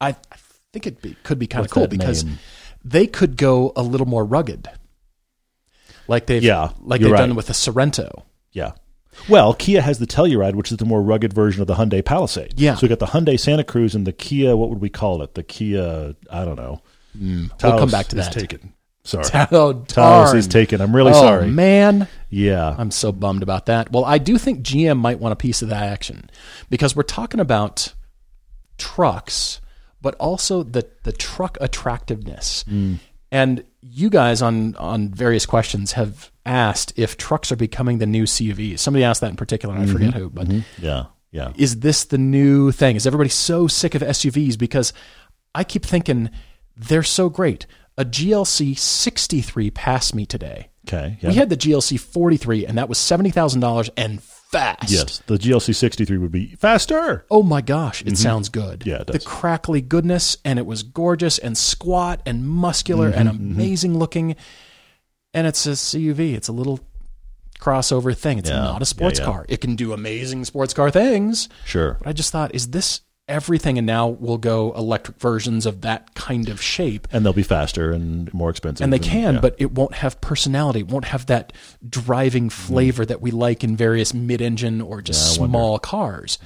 I, 0.00 0.08
I 0.08 0.36
think 0.72 0.86
it 0.86 1.02
be, 1.02 1.16
could 1.22 1.38
be 1.38 1.46
kind 1.46 1.64
of 1.64 1.70
cool 1.70 1.86
because 1.86 2.24
name? 2.24 2.38
they 2.84 3.06
could 3.06 3.36
go 3.36 3.72
a 3.76 3.82
little 3.82 4.06
more 4.06 4.24
rugged, 4.24 4.68
like 6.08 6.26
they've 6.26 6.42
Yeah, 6.42 6.70
like 6.80 7.00
they've 7.00 7.10
right. 7.10 7.18
done 7.18 7.34
with 7.34 7.46
the 7.46 7.52
Sorento. 7.52 8.24
Yeah. 8.52 8.72
Well, 9.28 9.54
Kia 9.54 9.80
has 9.80 9.98
the 9.98 10.06
Telluride, 10.06 10.54
which 10.54 10.70
is 10.70 10.76
the 10.76 10.84
more 10.84 11.00
rugged 11.00 11.32
version 11.32 11.62
of 11.62 11.66
the 11.66 11.74
Hyundai 11.74 12.04
Palisade. 12.04 12.60
Yeah. 12.60 12.74
So 12.74 12.82
we 12.82 12.88
got 12.88 12.98
the 12.98 13.06
Hyundai 13.06 13.40
Santa 13.40 13.64
Cruz 13.64 13.94
and 13.94 14.06
the 14.06 14.12
Kia. 14.12 14.54
What 14.56 14.68
would 14.68 14.80
we 14.80 14.90
call 14.90 15.22
it? 15.22 15.34
The 15.34 15.42
Kia. 15.42 16.14
I 16.30 16.44
don't 16.44 16.56
know. 16.56 16.82
we'll 17.18 17.78
come 17.78 17.90
back 17.90 18.08
to 18.08 18.16
that. 18.16 18.32
taken. 18.32 18.74
Sorry. 19.06 19.46
Oh, 19.52 19.72
Taos 19.72 20.34
is 20.34 20.48
taken. 20.48 20.80
I'm 20.80 20.94
really 20.94 21.12
oh, 21.12 21.20
sorry. 21.20 21.48
man. 21.48 22.08
Yeah. 22.28 22.74
I'm 22.76 22.90
so 22.90 23.12
bummed 23.12 23.42
about 23.42 23.66
that. 23.66 23.92
Well, 23.92 24.04
I 24.04 24.18
do 24.18 24.36
think 24.36 24.60
GM 24.60 24.98
might 24.98 25.20
want 25.20 25.32
a 25.32 25.36
piece 25.36 25.62
of 25.62 25.68
that 25.68 25.84
action 25.84 26.28
because 26.68 26.96
we're 26.96 27.04
talking 27.04 27.38
about 27.38 27.94
trucks, 28.78 29.60
but 30.02 30.14
also 30.16 30.62
the 30.62 30.88
the 31.04 31.12
truck 31.12 31.56
attractiveness. 31.60 32.64
Mm. 32.64 32.98
And 33.30 33.64
you 33.80 34.10
guys 34.10 34.42
on 34.42 34.74
on 34.76 35.10
various 35.10 35.46
questions 35.46 35.92
have 35.92 36.32
asked 36.44 36.92
if 36.96 37.16
trucks 37.16 37.52
are 37.52 37.56
becoming 37.56 37.98
the 37.98 38.06
new 38.06 38.24
CUVs. 38.24 38.80
Somebody 38.80 39.04
asked 39.04 39.20
that 39.20 39.30
in 39.30 39.36
particular, 39.36 39.74
and 39.74 39.84
I 39.84 39.92
forget 39.92 40.10
mm-hmm. 40.10 40.18
who, 40.18 40.30
but 40.30 40.48
mm-hmm. 40.48 40.84
yeah. 40.84 41.06
Yeah. 41.32 41.52
is 41.56 41.80
this 41.80 42.04
the 42.04 42.16
new 42.16 42.72
thing? 42.72 42.96
Is 42.96 43.06
everybody 43.06 43.28
so 43.28 43.66
sick 43.66 43.94
of 43.94 44.00
SUVs? 44.00 44.56
Because 44.56 44.94
I 45.54 45.64
keep 45.64 45.84
thinking 45.84 46.30
they're 46.76 47.02
so 47.02 47.28
great. 47.28 47.66
A 47.98 48.04
GLC 48.04 48.76
63 48.78 49.70
passed 49.70 50.14
me 50.14 50.26
today. 50.26 50.68
Okay. 50.86 51.18
Yeah. 51.20 51.30
We 51.30 51.34
had 51.34 51.48
the 51.50 51.56
GLC 51.56 51.98
43, 51.98 52.66
and 52.66 52.78
that 52.78 52.88
was 52.88 52.98
$70,000 52.98 53.90
and 53.96 54.22
fast. 54.22 54.90
yes. 54.90 55.22
The 55.26 55.36
GLC 55.38 55.74
63 55.74 56.18
would 56.18 56.30
be 56.30 56.54
faster. 56.56 57.24
Oh 57.30 57.42
my 57.42 57.60
gosh, 57.60 58.02
it 58.04 58.16
sounds 58.18 58.48
good. 58.48 58.80
Mm-hmm. 58.80 58.88
Yeah, 58.90 59.00
it 59.00 59.06
The 59.08 59.18
crackly 59.20 59.80
goodness, 59.80 60.36
and 60.44 60.58
it 60.58 60.66
was 60.66 60.82
gorgeous 60.82 61.38
and 61.38 61.56
squat 61.58 62.20
and 62.26 62.46
muscular 62.46 63.08
and 63.08 63.28
Mm-hmm, 63.28 63.52
amazing 63.52 63.98
looking. 63.98 64.36
And 65.34 65.46
it's 65.46 65.66
a 65.66 65.70
CUV. 65.70 66.34
It's 66.34 66.48
a 66.48 66.52
little 66.52 66.80
crossover 67.58 68.16
thing. 68.16 68.38
It's 68.38 68.50
Yeah, 68.50 68.56
not 68.56 68.82
a 68.82 68.86
sports 68.86 69.18
yeah. 69.18 69.24
car. 69.24 69.46
It 69.48 69.60
can 69.60 69.74
do 69.74 69.92
amazing 69.92 70.44
sports 70.44 70.72
car 70.74 70.90
things. 70.90 71.48
Sure. 71.64 71.96
But 71.98 72.08
I 72.08 72.12
just 72.12 72.30
thought, 72.30 72.54
is 72.54 72.68
this 72.68 73.00
everything? 73.28 73.78
And 73.78 73.86
now 73.86 74.08
we'll 74.08 74.38
go 74.38 74.72
electric 74.74 75.18
versions 75.18 75.66
of 75.66 75.82
that 75.82 76.14
kind 76.14 76.48
of 76.48 76.62
shape. 76.62 77.08
And 77.12 77.24
they'll 77.24 77.32
be 77.32 77.42
faster 77.42 77.92
and 77.92 78.32
more 78.32 78.50
expensive. 78.50 78.84
And 78.84 78.92
they 78.92 78.98
can, 78.98 79.34
yeah. 79.34 79.40
but 79.40 79.56
it 79.58 79.72
won't 79.72 79.94
have 79.94 80.20
personality. 80.20 80.80
It 80.80 80.88
won't 80.88 81.06
have 81.06 81.26
that 81.26 81.52
driving 81.88 82.50
flavor 82.50 83.04
that 83.04 83.20
we 83.20 83.30
like 83.30 83.64
in 83.64 83.76
various 83.76 84.14
mid-engine 84.14 84.80
or 84.80 85.02
just 85.02 85.16
Mm. 85.16 85.36
Yeah, 85.36 85.38
I 85.38 85.40
wonder. 85.40 85.52
small 85.52 85.78
cars. 85.78 86.38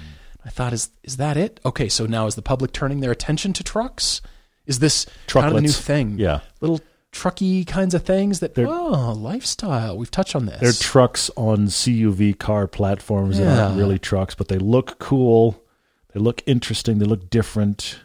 I 0.44 0.48
thought, 0.48 0.72
is 0.72 0.90
is 1.02 1.18
that 1.18 1.36
it? 1.36 1.60
Okay, 1.66 1.88
so 1.88 2.06
now 2.06 2.26
is 2.26 2.34
the 2.34 2.42
public 2.42 2.72
turning 2.72 3.00
their 3.00 3.10
attention 3.10 3.52
to 3.54 3.64
trucks? 3.64 4.22
Is 4.66 4.78
this 4.78 5.06
kind 5.26 5.50
of 5.50 5.56
a 5.56 5.60
new 5.60 5.68
thing? 5.68 6.18
Yeah. 6.18 6.40
little 6.60 6.80
trucky 7.12 7.66
kinds 7.66 7.92
of 7.92 8.04
things 8.04 8.40
that 8.40 8.56
oh 8.58 9.12
lifestyle. 9.18 9.98
We've 9.98 10.10
touched 10.10 10.36
on 10.36 10.46
this. 10.46 10.60
They're 10.60 10.72
trucks 10.72 11.30
on 11.36 11.66
CUV 11.66 12.38
car 12.38 12.66
platforms 12.66 13.38
that 13.38 13.58
aren't 13.58 13.78
really 13.78 13.98
trucks, 13.98 14.34
but 14.34 14.48
they 14.48 14.58
look 14.58 14.98
cool. 14.98 15.62
They 16.12 16.20
look 16.20 16.42
interesting. 16.46 16.98
They 16.98 17.06
look 17.06 17.30
different. 17.30 18.00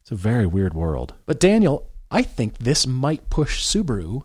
It's 0.00 0.10
a 0.10 0.16
very 0.16 0.46
weird 0.46 0.74
world. 0.74 1.14
but 1.26 1.40
Daniel, 1.40 1.86
I 2.10 2.22
think 2.22 2.58
this 2.58 2.86
might 2.86 3.30
push 3.30 3.64
Subaru 3.66 4.22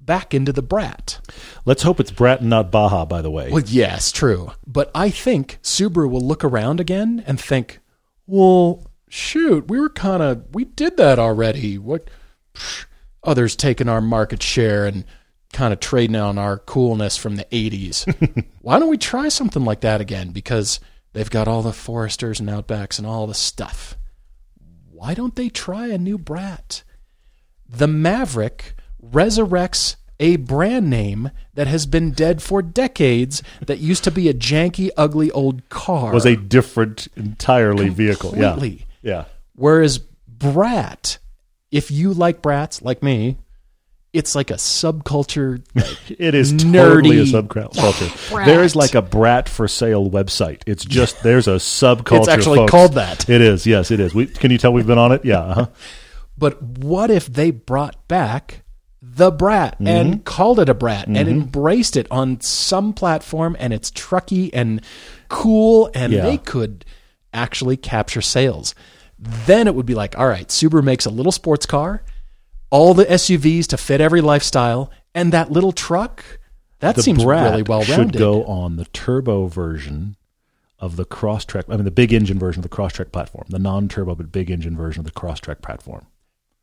back 0.00 0.34
into 0.34 0.52
the 0.52 0.62
brat. 0.62 1.20
Let's 1.64 1.82
hope 1.82 2.00
it's 2.00 2.10
Brat 2.10 2.40
and 2.40 2.50
not 2.50 2.70
Baja, 2.72 3.04
by 3.04 3.22
the 3.22 3.30
way. 3.30 3.50
Well, 3.50 3.62
yes, 3.66 4.10
true. 4.10 4.52
But 4.66 4.90
I 4.94 5.10
think 5.10 5.58
Subaru 5.62 6.10
will 6.10 6.20
look 6.20 6.42
around 6.42 6.80
again 6.80 7.22
and 7.26 7.40
think, 7.40 7.78
well, 8.26 8.84
shoot, 9.08 9.68
we 9.68 9.78
were 9.78 9.88
kind 9.90 10.22
of, 10.22 10.52
we 10.52 10.64
did 10.64 10.96
that 10.96 11.18
already. 11.18 11.78
What? 11.78 12.08
psh, 12.54 12.86
Others 13.22 13.54
taking 13.56 13.88
our 13.88 14.00
market 14.00 14.42
share 14.42 14.86
and 14.86 15.04
kind 15.52 15.72
of 15.72 15.80
trading 15.80 16.16
on 16.16 16.38
our 16.38 16.58
coolness 16.58 17.16
from 17.16 17.36
the 17.36 17.44
80s. 17.52 18.46
Why 18.62 18.78
don't 18.78 18.88
we 18.88 18.96
try 18.98 19.28
something 19.28 19.64
like 19.64 19.80
that 19.82 20.00
again? 20.00 20.30
Because 20.30 20.80
they've 21.12 21.30
got 21.30 21.48
all 21.48 21.62
the 21.62 21.72
Foresters 21.72 22.40
and 22.40 22.48
Outbacks 22.48 22.98
and 22.98 23.06
all 23.06 23.26
the 23.26 23.34
stuff. 23.34 23.96
Why 24.90 25.14
don't 25.14 25.36
they 25.36 25.48
try 25.48 25.86
a 25.88 25.98
new 25.98 26.18
brat? 26.18 26.82
The 27.68 27.86
Maverick 27.86 28.74
resurrects 29.02 29.96
a 30.18 30.36
brand 30.36 30.90
name 30.90 31.30
that 31.54 31.66
has 31.66 31.86
been 31.86 32.10
dead 32.10 32.42
for 32.42 32.60
decades 32.60 33.42
that 33.64 33.78
used 33.78 34.04
to 34.04 34.10
be 34.10 34.28
a 34.28 34.34
janky, 34.34 34.90
ugly 34.96 35.30
old 35.30 35.66
car. 35.70 36.12
was 36.12 36.26
a 36.26 36.36
different, 36.36 37.08
entirely 37.16 37.88
vehicle. 37.88 38.34
Yeah. 38.36 38.58
Yeah. 39.02 39.24
Whereas 39.54 39.98
Brat, 40.28 41.18
if 41.70 41.90
you 41.90 42.12
like 42.12 42.42
brats 42.42 42.82
like 42.82 43.02
me, 43.02 43.38
it's 44.12 44.34
like 44.34 44.50
a 44.50 44.54
subculture. 44.54 45.62
It 46.18 46.34
is 46.34 46.52
Nerdy. 46.52 46.72
totally 46.72 47.18
a 47.20 47.24
subculture. 47.24 48.44
There 48.44 48.62
is 48.62 48.74
like 48.74 48.94
a 48.94 49.02
brat 49.02 49.48
for 49.48 49.68
sale 49.68 50.10
website. 50.10 50.62
It's 50.66 50.84
just 50.84 51.22
there's 51.22 51.46
a 51.48 51.56
subculture. 51.56 52.18
It's 52.18 52.28
actually 52.28 52.58
folks. 52.58 52.70
called 52.70 52.92
that. 52.94 53.28
It 53.28 53.40
is. 53.40 53.66
Yes, 53.66 53.90
it 53.90 54.00
is. 54.00 54.14
We, 54.14 54.26
can 54.26 54.50
you 54.50 54.58
tell 54.58 54.72
we've 54.72 54.86
been 54.86 54.98
on 54.98 55.12
it? 55.12 55.24
Yeah. 55.24 55.40
Uh-huh. 55.40 55.66
But 56.36 56.60
what 56.62 57.10
if 57.10 57.26
they 57.26 57.50
brought 57.50 58.08
back 58.08 58.62
the 59.02 59.30
brat 59.30 59.74
Mm-hmm. 59.74 59.86
and 59.86 60.24
called 60.24 60.58
it 60.60 60.68
a 60.68 60.74
brat 60.74 61.06
and 61.06 61.16
embraced 61.16 61.96
it 61.96 62.06
on 62.10 62.40
some 62.40 62.92
platform 62.92 63.56
and 63.58 63.72
it's 63.72 63.90
trucky 63.90 64.50
and 64.52 64.80
cool 65.28 65.90
and 65.94 66.12
Yeah. 66.12 66.22
they 66.22 66.36
could 66.38 66.84
actually 67.32 67.76
capture 67.76 68.20
sales? 68.22 68.74
Then 69.18 69.66
it 69.68 69.74
would 69.74 69.86
be 69.86 69.94
like, 69.94 70.18
all 70.18 70.26
right, 70.26 70.48
Subaru 70.48 70.82
makes 70.82 71.04
a 71.06 71.10
little 71.10 71.32
sports 71.32 71.66
car, 71.66 72.02
all 72.70 72.94
the 72.94 73.04
SUVs 73.04 73.66
to 73.68 73.76
fit 73.76 74.00
every 74.00 74.20
lifestyle, 74.20 74.90
and 75.14 75.32
that 75.32 75.50
little 75.50 75.72
truck. 75.72 76.24
That 76.80 76.96
The 76.96 77.02
seems 77.02 77.22
brat 77.22 77.50
really 77.50 77.62
well 77.62 77.80
rounded. 77.80 77.94
should 78.14 78.18
go 78.18 78.44
on 78.44 78.76
the 78.76 78.86
turbo 78.86 79.46
version 79.46 80.16
of 80.78 80.96
the 80.96 81.04
Crosstrek. 81.04 81.64
I 81.68 81.76
mean, 81.76 81.84
the 81.84 81.90
big 81.90 82.12
engine 82.12 82.38
version 82.38 82.60
of 82.64 82.70
the 82.70 82.74
Crosstrek 82.74 83.12
platform, 83.12 83.44
the 83.50 83.58
non-turbo 83.58 84.14
but 84.14 84.32
big 84.32 84.50
engine 84.50 84.76
version 84.76 85.00
of 85.00 85.04
the 85.04 85.10
Crosstrek 85.12 85.60
platform. 85.60 86.06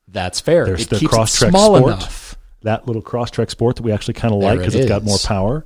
That's 0.07 0.39
fair. 0.39 0.65
There's 0.65 0.83
it 0.83 0.89
the 0.89 0.99
keeps 0.99 1.13
Crosstrek 1.13 1.49
small 1.49 1.75
Sport. 1.77 1.93
enough. 1.93 2.35
That 2.63 2.87
little 2.87 3.03
Crosstrek 3.03 3.51
Sport 3.51 3.75
that 3.75 3.83
we 3.83 3.91
actually 3.91 4.15
kind 4.15 4.33
of 4.33 4.39
like 4.41 4.57
because 4.59 4.73
it 4.73 4.79
it's 4.79 4.87
got 4.89 5.03
more 5.03 5.19
power. 5.23 5.65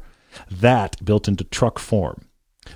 That 0.49 1.03
built 1.05 1.27
into 1.29 1.43
truck 1.45 1.79
form. 1.79 2.25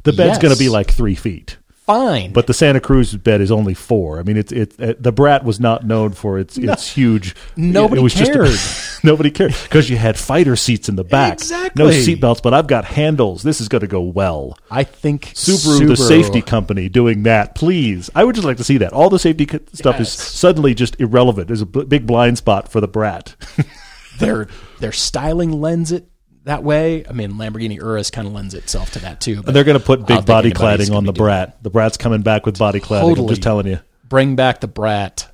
The 0.03 0.13
bed's 0.13 0.37
going 0.39 0.53
to 0.53 0.59
be 0.59 0.69
like 0.69 0.91
three 0.91 1.15
feet. 1.15 1.57
Fine. 1.85 2.33
But 2.33 2.47
the 2.47 2.53
Santa 2.53 2.79
Cruz 2.79 3.15
bed 3.15 3.41
is 3.41 3.51
only 3.51 3.75
four. 3.75 4.19
I 4.19 4.23
mean, 4.23 4.37
it's 4.37 4.51
it, 4.51 4.79
it 4.79 4.89
uh, 4.89 4.99
the 4.99 5.11
Brat 5.11 5.43
was 5.43 5.59
not 5.59 5.85
known 5.85 6.13
for 6.13 6.39
its 6.39 6.57
its 6.57 6.91
huge. 6.91 7.35
Nobody 7.55 8.01
it 8.01 8.03
was 8.03 8.15
cared. 8.15 8.47
Just 8.47 9.03
a, 9.03 9.07
nobody 9.07 9.29
cared 9.29 9.55
because 9.63 9.87
you 9.87 9.97
had 9.97 10.17
fighter 10.17 10.55
seats 10.55 10.89
in 10.89 10.95
the 10.95 11.03
back. 11.03 11.33
Exactly. 11.33 11.83
No 11.83 11.91
seatbelts, 11.91 12.41
but 12.41 12.55
I've 12.55 12.65
got 12.65 12.85
handles. 12.85 13.43
This 13.43 13.61
is 13.61 13.67
going 13.67 13.81
to 13.81 13.87
go 13.87 14.01
well. 14.01 14.57
I 14.71 14.83
think 14.83 15.25
Subaru, 15.35 15.87
the 15.87 15.95
safety 15.95 16.41
company, 16.41 16.89
doing 16.89 17.21
that. 17.23 17.53
Please, 17.53 18.09
I 18.15 18.23
would 18.23 18.33
just 18.33 18.47
like 18.47 18.57
to 18.57 18.63
see 18.63 18.77
that. 18.79 18.91
All 18.91 19.11
the 19.11 19.19
safety 19.19 19.47
stuff 19.73 19.99
is 19.99 20.11
suddenly 20.11 20.73
just 20.73 20.99
irrelevant. 20.99 21.47
There's 21.47 21.61
a 21.61 21.67
b- 21.67 21.85
big 21.85 22.07
blind 22.07 22.39
spot 22.39 22.67
for 22.67 22.81
the 22.81 22.87
Brat. 22.87 23.35
their 24.17 24.47
their 24.79 24.91
styling 24.91 25.51
lends 25.51 25.91
it 25.91 26.09
that 26.45 26.63
way. 26.63 27.05
I 27.07 27.11
mean, 27.11 27.33
Lamborghini 27.33 27.75
Urus 27.75 28.09
kind 28.09 28.27
of 28.27 28.33
lends 28.33 28.53
itself 28.53 28.91
to 28.91 28.99
that 28.99 29.19
too. 29.19 29.37
But 29.37 29.47
And 29.47 29.55
they're 29.55 29.63
going 29.63 29.79
to 29.79 29.85
put 29.85 30.05
big 30.05 30.25
body 30.25 30.51
cladding 30.51 30.95
on 30.95 31.05
the 31.05 31.13
Brat. 31.13 31.61
The 31.61 31.69
Brat's 31.69 31.97
coming 31.97 32.21
back 32.21 32.45
with 32.45 32.57
body 32.57 32.79
cladding. 32.79 33.19
I'm 33.19 33.27
just 33.27 33.43
telling 33.43 33.67
you. 33.67 33.79
Bring 34.07 34.35
back 34.35 34.61
the 34.61 34.67
brat. 34.67 35.27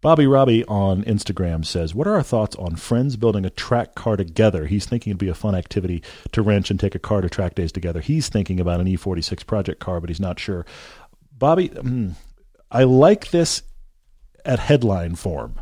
Bobby 0.00 0.26
Robbie 0.28 0.64
on 0.66 1.02
Instagram 1.04 1.64
says, 1.64 1.94
What 1.94 2.06
are 2.06 2.14
our 2.14 2.22
thoughts 2.22 2.54
on 2.56 2.76
friends 2.76 3.16
building 3.16 3.44
a 3.44 3.50
track 3.50 3.96
car 3.96 4.16
together? 4.16 4.66
He's 4.66 4.86
thinking 4.86 5.10
it'd 5.10 5.18
be 5.18 5.28
a 5.28 5.34
fun 5.34 5.56
activity 5.56 6.02
to 6.32 6.42
wrench 6.42 6.70
and 6.70 6.78
take 6.78 6.94
a 6.94 7.00
car 7.00 7.20
to 7.20 7.28
track 7.28 7.56
days 7.56 7.72
together. 7.72 8.00
He's 8.00 8.28
thinking 8.28 8.60
about 8.60 8.80
an 8.80 8.86
E46 8.86 9.44
project 9.46 9.80
car, 9.80 10.00
but 10.00 10.08
he's 10.08 10.20
not 10.20 10.38
sure. 10.38 10.66
Bobby, 11.36 11.68
mm, 11.70 12.14
I 12.70 12.84
like 12.84 13.30
this 13.30 13.62
at 14.44 14.60
headline 14.60 15.16
form. 15.16 15.60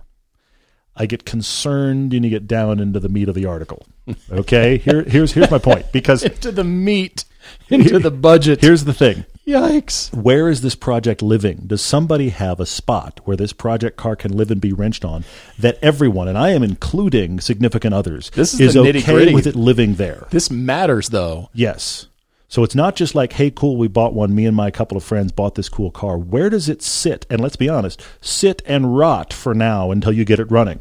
I 0.97 1.07
get 1.07 1.25
concerned 1.25 2.15
and 2.15 2.25
you 2.25 2.31
get 2.31 2.47
down 2.47 2.81
into 2.81 2.99
the 3.01 3.09
meat 3.09 3.29
of 3.29 3.35
the 3.35 3.45
article. 3.47 3.87
Okay? 4.31 4.79
Here, 4.79 5.03
here's, 5.03 5.33
here's 5.33 5.51
my 5.51 5.59
point 5.59 5.93
because 5.93 6.23
Into 6.25 6.51
the 6.51 6.65
meat. 6.65 7.25
Into 7.69 7.99
the 7.99 8.11
budget. 8.11 8.61
here's 8.61 8.85
the 8.85 8.95
thing. 8.95 9.25
Yikes. 9.47 10.13
Where 10.13 10.49
is 10.49 10.63
this 10.63 10.75
project 10.75 11.23
living? 11.23 11.63
Does 11.67 11.81
somebody 11.81 12.31
have 12.31 12.59
a 12.59 12.67
spot 12.67 13.21
where 13.25 13.37
this 13.37 13.53
project 13.53 13.97
car 13.97 14.17
can 14.17 14.37
live 14.37 14.51
and 14.51 14.61
be 14.61 14.73
wrenched 14.73 15.05
on 15.05 15.25
that 15.59 15.79
everyone, 15.81 16.27
and 16.27 16.37
I 16.37 16.51
am 16.51 16.65
including 16.65 17.39
significant 17.39 17.95
others, 17.95 18.31
This 18.31 18.59
is 18.59 18.75
the 18.75 18.81
okay 18.81 19.33
with 19.33 19.47
it 19.47 19.55
living 19.55 19.95
there? 19.95 20.27
This 20.31 20.51
matters 20.51 21.11
though. 21.11 21.51
Yes. 21.55 22.09
So 22.49 22.63
it's 22.63 22.75
not 22.75 22.95
just 22.95 23.15
like, 23.15 23.33
hey, 23.33 23.51
cool, 23.51 23.77
we 23.77 23.89
bought 23.89 24.15
one. 24.15 24.35
Me 24.35 24.47
and 24.47 24.57
my 24.57 24.71
couple 24.71 24.97
of 24.97 25.03
friends 25.05 25.33
bought 25.33 25.57
this 25.57 25.69
cool 25.69 25.91
car. 25.91 26.17
Where 26.17 26.49
does 26.49 26.69
it 26.69 26.81
sit? 26.83 27.27
And 27.29 27.41
let's 27.41 27.57
be 27.57 27.69
honest, 27.69 28.01
sit 28.21 28.63
and 28.67 28.97
rot 28.97 29.33
for 29.33 29.53
now 29.55 29.91
until 29.91 30.13
you 30.13 30.25
get 30.25 30.39
it 30.39 30.51
running. 30.51 30.81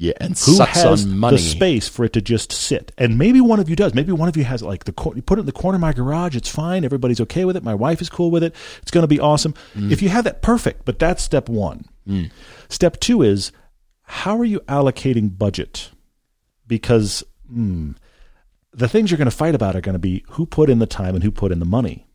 Yeah, 0.00 0.12
and 0.20 0.38
Who 0.38 0.52
sucks 0.54 0.80
has 0.82 1.04
on 1.04 1.18
money. 1.18 1.36
the 1.36 1.42
space 1.42 1.88
for 1.88 2.04
it 2.04 2.12
to 2.12 2.20
just 2.20 2.52
sit? 2.52 2.92
And 2.96 3.18
maybe 3.18 3.40
one 3.40 3.58
of 3.58 3.68
you 3.68 3.74
does. 3.74 3.94
Maybe 3.94 4.12
one 4.12 4.28
of 4.28 4.36
you 4.36 4.44
has 4.44 4.62
like 4.62 4.84
the 4.84 4.94
you 5.16 5.22
put 5.22 5.38
it 5.38 5.40
in 5.40 5.46
the 5.46 5.52
corner 5.52 5.74
of 5.74 5.80
my 5.80 5.92
garage. 5.92 6.36
It's 6.36 6.48
fine. 6.48 6.84
Everybody's 6.84 7.20
okay 7.22 7.44
with 7.44 7.56
it. 7.56 7.64
My 7.64 7.74
wife 7.74 8.00
is 8.00 8.08
cool 8.08 8.30
with 8.30 8.44
it. 8.44 8.54
It's 8.80 8.92
going 8.92 9.02
to 9.02 9.08
be 9.08 9.18
awesome. 9.18 9.54
Mm. 9.74 9.90
If 9.90 10.00
you 10.00 10.08
have 10.08 10.22
that, 10.22 10.40
perfect. 10.40 10.84
But 10.84 11.00
that's 11.00 11.22
step 11.22 11.48
one. 11.48 11.86
Step 12.68 13.00
two 13.00 13.22
is 13.22 13.50
how 14.02 14.38
are 14.38 14.44
you 14.44 14.60
allocating 14.60 15.36
budget? 15.36 15.90
Because 16.68 17.24
hmm, 17.50 17.92
the 18.78 18.88
things 18.88 19.10
you're 19.10 19.18
going 19.18 19.30
to 19.30 19.36
fight 19.36 19.54
about 19.54 19.76
are 19.76 19.80
going 19.80 19.94
to 19.94 19.98
be 19.98 20.24
who 20.30 20.46
put 20.46 20.70
in 20.70 20.78
the 20.78 20.86
time 20.86 21.14
and 21.14 21.22
who 21.24 21.30
put 21.30 21.52
in 21.52 21.58
the 21.58 21.64
money. 21.66 22.06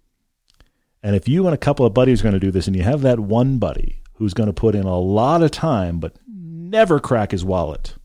And 1.01 1.15
if 1.15 1.27
you 1.27 1.45
and 1.45 1.53
a 1.53 1.57
couple 1.57 1.85
of 1.85 1.93
buddies 1.93 2.21
are 2.21 2.23
going 2.23 2.33
to 2.33 2.39
do 2.39 2.51
this, 2.51 2.67
and 2.67 2.75
you 2.75 2.83
have 2.83 3.01
that 3.01 3.19
one 3.19 3.57
buddy 3.57 4.01
who's 4.13 4.33
going 4.33 4.47
to 4.47 4.53
put 4.53 4.73
in 4.75 4.83
a 4.85 4.97
lot 4.99 5.41
of 5.43 5.51
time 5.51 5.99
but 5.99 6.15
never 6.27 6.99
crack 6.99 7.31
his 7.31 7.43
wallet, 7.43 7.95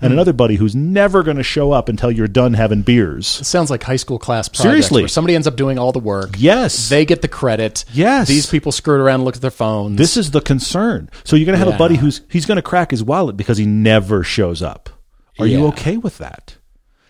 and 0.00 0.08
Hmm. 0.10 0.14
another 0.14 0.32
buddy 0.32 0.56
who's 0.56 0.74
never 0.74 1.22
going 1.22 1.36
to 1.36 1.44
show 1.44 1.70
up 1.70 1.88
until 1.88 2.10
you're 2.10 2.26
done 2.26 2.54
having 2.54 2.82
beers. 2.82 3.40
It 3.40 3.44
sounds 3.44 3.70
like 3.70 3.84
high 3.84 3.94
school 3.96 4.18
class 4.18 4.48
projects 4.48 4.62
Seriously. 4.62 5.02
where 5.02 5.08
somebody 5.08 5.36
ends 5.36 5.46
up 5.46 5.54
doing 5.54 5.78
all 5.78 5.92
the 5.92 6.00
work. 6.00 6.30
Yes, 6.36 6.88
They 6.88 7.04
get 7.04 7.22
the 7.22 7.28
credit. 7.28 7.84
Yes. 7.92 8.26
These 8.26 8.46
people 8.50 8.72
skirt 8.72 9.00
around 9.00 9.16
and 9.20 9.24
look 9.24 9.36
at 9.36 9.42
their 9.42 9.52
phones. 9.52 9.96
this 9.96 10.16
is 10.16 10.32
the 10.32 10.40
concern. 10.40 11.08
So 11.22 11.36
you're 11.36 11.46
going 11.46 11.58
to 11.58 11.64
have 11.64 11.72
a 11.72 11.78
buddy 11.78 11.94
who's 11.96 12.22
he's 12.28 12.46
going 12.46 12.56
to 12.56 12.62
crack 12.62 12.90
his 12.90 13.04
wallet 13.04 13.36
because 13.36 13.58
he 13.58 13.66
never 13.66 14.24
shows 14.24 14.60
up. 14.62 14.90
Are 15.38 15.46
you 15.46 15.66
okay 15.68 15.96
with 15.96 16.18
that? 16.18 16.56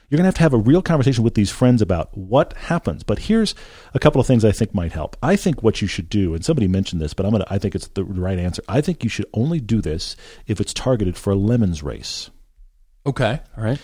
You're 0.09 0.19
going 0.19 0.25
to 0.25 0.29
have 0.29 0.35
to 0.35 0.43
have 0.43 0.55
a 0.55 0.59
real 0.59 0.83
conversation 0.83 1.25
with 1.25 1.35
these 1.35 1.51
friends 1.51 1.81
about 1.83 2.17
what 2.17 2.53
happens. 2.55 3.03
But 3.03 3.21
here's 3.21 3.55
a 3.95 3.99
couple 3.99 4.21
of 4.21 4.27
things 4.27 4.45
I 4.45 4.53
think 4.53 4.75
might 4.75 4.93
help. 4.93 5.17
I 5.23 5.35
think 5.37 5.63
what 5.63 5.81
you 5.83 5.89
should 5.89 6.09
do, 6.09 6.35
and 6.35 6.45
somebody 6.45 6.69
mentioned 6.69 7.01
this, 7.01 7.15
but 7.15 7.25
I'm 7.27 7.33
going 7.33 7.43
to 7.43 7.53
I 7.53 7.59
think 7.59 7.75
it's 7.75 7.89
the 7.89 8.05
right 8.05 8.39
answer. 8.39 8.63
I 8.69 8.81
think 8.81 9.03
you 9.03 9.11
should 9.11 9.27
only 9.33 9.61
do 9.61 9.81
this 9.81 10.15
if 10.47 10.61
it's 10.61 10.75
targeted 10.75 11.17
for 11.17 11.33
a 11.33 11.37
lemons 11.37 11.83
race. 11.83 12.31
okay. 13.07 13.41
All 13.57 13.65
right. 13.65 13.79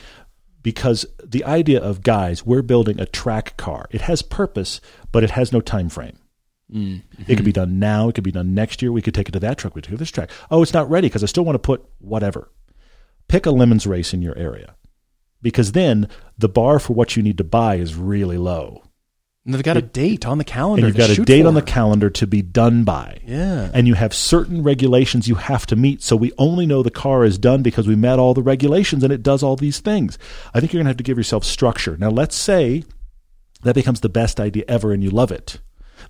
because 0.63 1.07
the 1.25 1.45
idea 1.45 1.81
of 1.81 2.03
guys 2.03 2.45
we're 2.45 2.63
building 2.63 3.01
a 3.01 3.07
track 3.07 3.57
car 3.57 3.87
it 3.91 4.03
has 4.03 4.21
purpose 4.21 4.81
but 5.11 5.25
it 5.25 5.31
has 5.31 5.53
no 5.53 5.61
time 5.63 5.89
frame 5.89 6.19
mm-hmm. 6.71 7.23
it 7.27 7.37
could 7.37 7.45
be 7.47 7.53
done 7.53 7.79
now 7.79 8.09
it 8.11 8.15
could 8.15 8.25
be 8.25 8.31
done 8.31 8.53
next 8.55 8.83
year 8.83 8.93
we 8.93 9.01
could 9.01 9.15
take 9.15 9.29
it 9.29 9.33
to 9.33 9.41
that 9.41 9.57
truck 9.57 9.75
we 9.75 9.81
could 9.81 9.85
take 9.85 9.95
it 9.95 9.97
to 9.97 10.01
this 10.01 10.11
track 10.11 10.31
oh 10.51 10.61
it's 10.63 10.75
not 10.75 10.91
ready 10.91 11.09
because 11.09 11.23
i 11.23 11.27
still 11.27 11.45
want 11.47 11.55
to 11.55 11.59
put 11.59 11.83
whatever 11.99 12.51
pick 13.27 13.47
a 13.47 13.51
lemons 13.51 13.87
race 13.87 14.13
in 14.13 14.21
your 14.21 14.37
area 14.37 14.75
because 15.43 15.73
then 15.73 16.09
the 16.39 16.49
bar 16.49 16.79
for 16.79 16.93
what 16.95 17.17
you 17.17 17.23
need 17.23 17.39
to 17.39 17.45
buy 17.45 17.77
is 17.77 17.95
really 17.95 18.39
low 18.39 18.83
And 19.45 19.55
they've 19.55 19.63
got 19.63 19.77
a 19.77 19.83
date 19.83 20.27
on 20.27 20.39
the 20.39 20.45
calendar. 20.45 20.87
and 20.87 20.95
you've 20.95 21.07
to 21.09 21.15
got 21.15 21.19
a 21.23 21.25
date 21.25 21.43
for. 21.43 21.49
on 21.49 21.55
the 21.55 21.63
calendar 21.63 22.11
to 22.11 22.27
be 22.27 22.43
done 22.43 22.85
by 22.85 23.19
Yeah. 23.27 23.71
and 23.73 23.87
you 23.89 23.95
have 23.95 24.13
certain 24.15 24.63
regulations 24.63 25.29
you 25.29 25.37
have 25.37 25.65
to 25.67 25.77
meet. 25.77 26.03
So 26.03 26.15
we 26.17 26.33
only 26.39 26.67
know 26.67 26.83
the 26.83 26.91
car 26.91 27.25
is 27.25 27.39
done 27.39 27.63
because 27.63 27.87
we 27.89 27.97
met 27.97 28.19
all 28.19 28.35
the 28.35 28.43
regulations 28.43 29.03
and 29.03 29.13
it 29.13 29.23
does 29.23 29.43
all 29.43 29.57
these 29.57 29.81
things. 29.81 30.19
I 30.55 30.61
think 30.61 30.73
you're 30.73 30.79
going 30.81 30.87
to 30.87 30.91
have 30.91 30.97
to 30.99 31.05
give 31.05 31.17
yourself 31.19 31.45
structure. 31.45 31.97
Now, 31.97 32.11
let's 32.11 32.37
say 32.37 32.85
that 33.63 33.75
becomes 33.75 34.01
the 34.01 34.09
best 34.09 34.41
idea 34.41 34.65
ever 34.69 34.93
and 34.93 35.03
you 35.03 35.11
love 35.11 35.33
it. 35.33 35.61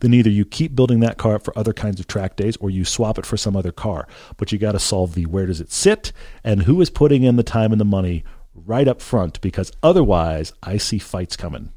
Then 0.00 0.14
either 0.14 0.30
you 0.30 0.44
keep 0.44 0.74
building 0.76 1.00
that 1.00 1.18
car 1.18 1.34
up 1.34 1.42
for 1.44 1.56
other 1.58 1.72
kinds 1.72 1.98
of 1.98 2.06
track 2.06 2.36
days 2.36 2.56
or 2.58 2.70
you 2.70 2.84
swap 2.84 3.18
it 3.18 3.26
for 3.26 3.36
some 3.36 3.56
other 3.56 3.72
car. 3.72 4.06
But 4.36 4.52
you 4.52 4.58
got 4.58 4.72
to 4.72 4.78
solve 4.78 5.14
the 5.14 5.26
where 5.26 5.46
does 5.46 5.60
it 5.60 5.72
sit 5.72 6.12
and 6.44 6.62
who 6.62 6.80
is 6.80 6.90
putting 6.90 7.24
in 7.24 7.34
the 7.36 7.42
time 7.42 7.72
and 7.72 7.80
the 7.80 7.84
money 7.84 8.22
right 8.54 8.88
up 8.88 9.00
front 9.00 9.40
because 9.40 9.72
otherwise 9.82 10.52
I 10.62 10.76
see 10.76 10.98
fights 10.98 11.36
coming. 11.36 11.72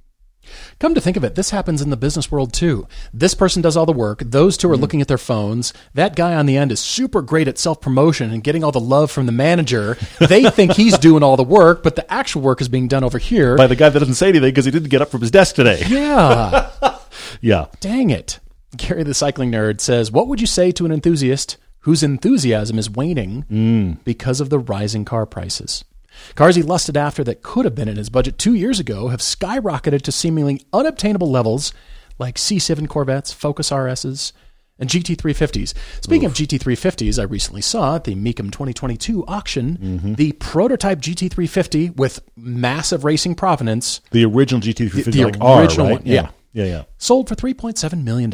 Come 0.79 0.93
to 0.93 1.01
think 1.01 1.17
of 1.17 1.23
it, 1.23 1.35
this 1.35 1.51
happens 1.51 1.81
in 1.81 1.89
the 1.89 1.97
business 1.97 2.31
world 2.31 2.53
too. 2.53 2.87
This 3.13 3.33
person 3.33 3.61
does 3.61 3.77
all 3.77 3.85
the 3.85 3.93
work. 3.93 4.19
Those 4.25 4.57
two 4.57 4.69
are 4.69 4.73
mm-hmm. 4.73 4.81
looking 4.81 5.01
at 5.01 5.07
their 5.07 5.17
phones. 5.17 5.73
That 5.93 6.15
guy 6.15 6.35
on 6.35 6.45
the 6.45 6.57
end 6.57 6.71
is 6.71 6.79
super 6.79 7.21
great 7.21 7.47
at 7.47 7.57
self 7.57 7.81
promotion 7.81 8.31
and 8.31 8.43
getting 8.43 8.63
all 8.63 8.71
the 8.71 8.79
love 8.79 9.11
from 9.11 9.25
the 9.25 9.31
manager. 9.31 9.97
They 10.33 10.49
think 10.49 10.73
he's 10.73 10.97
doing 10.97 11.21
all 11.21 11.37
the 11.37 11.43
work, 11.43 11.83
but 11.83 11.95
the 11.95 12.11
actual 12.11 12.41
work 12.41 12.61
is 12.61 12.69
being 12.69 12.87
done 12.87 13.03
over 13.03 13.17
here. 13.17 13.55
By 13.55 13.67
the 13.67 13.75
guy 13.75 13.89
that 13.89 13.99
doesn't 13.99 14.15
say 14.15 14.29
anything 14.29 14.49
because 14.49 14.65
he 14.65 14.71
didn't 14.71 14.89
get 14.89 15.01
up 15.01 15.09
from 15.09 15.21
his 15.21 15.31
desk 15.31 15.55
today. 15.55 15.83
yeah. 15.87 16.71
Yeah. 17.41 17.67
Dang 17.79 18.09
it. 18.09 18.39
Gary 18.75 19.03
the 19.03 19.13
cycling 19.13 19.51
nerd 19.51 19.81
says, 19.81 20.11
What 20.11 20.27
would 20.27 20.41
you 20.41 20.47
say 20.47 20.71
to 20.71 20.85
an 20.85 20.91
enthusiast 20.91 21.57
whose 21.79 22.03
enthusiasm 22.03 22.79
is 22.79 22.89
waning 22.89 23.45
mm. 23.51 24.03
because 24.03 24.39
of 24.39 24.49
the 24.49 24.59
rising 24.59 25.05
car 25.05 25.25
prices? 25.25 25.83
Cars 26.35 26.55
he 26.55 26.63
lusted 26.63 26.97
after 26.97 27.23
that 27.23 27.41
could 27.41 27.65
have 27.65 27.75
been 27.75 27.87
in 27.87 27.97
his 27.97 28.09
budget 28.09 28.37
two 28.37 28.53
years 28.53 28.79
ago 28.79 29.09
have 29.09 29.19
skyrocketed 29.19 30.01
to 30.03 30.11
seemingly 30.11 30.61
unobtainable 30.71 31.29
levels 31.29 31.73
like 32.19 32.35
C7 32.35 32.87
Corvettes, 32.87 33.33
Focus 33.33 33.69
RSs, 33.69 34.33
and 34.79 34.89
GT350s. 34.89 35.73
Speaking 36.01 36.25
of 36.25 36.33
GT350s, 36.33 37.19
I 37.19 37.23
recently 37.23 37.61
saw 37.61 37.95
at 37.95 38.05
the 38.05 38.15
Mecum 38.15 38.51
2022 38.51 39.25
auction 39.27 39.77
mm-hmm. 39.77 40.13
the 40.15 40.31
prototype 40.33 40.99
GT350 40.99 41.95
with 41.95 42.21
massive 42.35 43.03
racing 43.03 43.35
provenance 43.35 44.01
The 44.11 44.25
original 44.25 44.61
GT350 44.61 45.03
The- 45.03 45.11
the 45.11 45.23
like 45.25 45.37
R, 45.41 45.61
original 45.61 45.87
right? 45.87 45.99
one, 45.99 46.01
yeah. 46.05 46.29
yeah, 46.53 46.65
yeah. 46.65 46.83
sold 46.97 47.29
for 47.29 47.35
$3.7 47.35 48.03
million. 48.03 48.33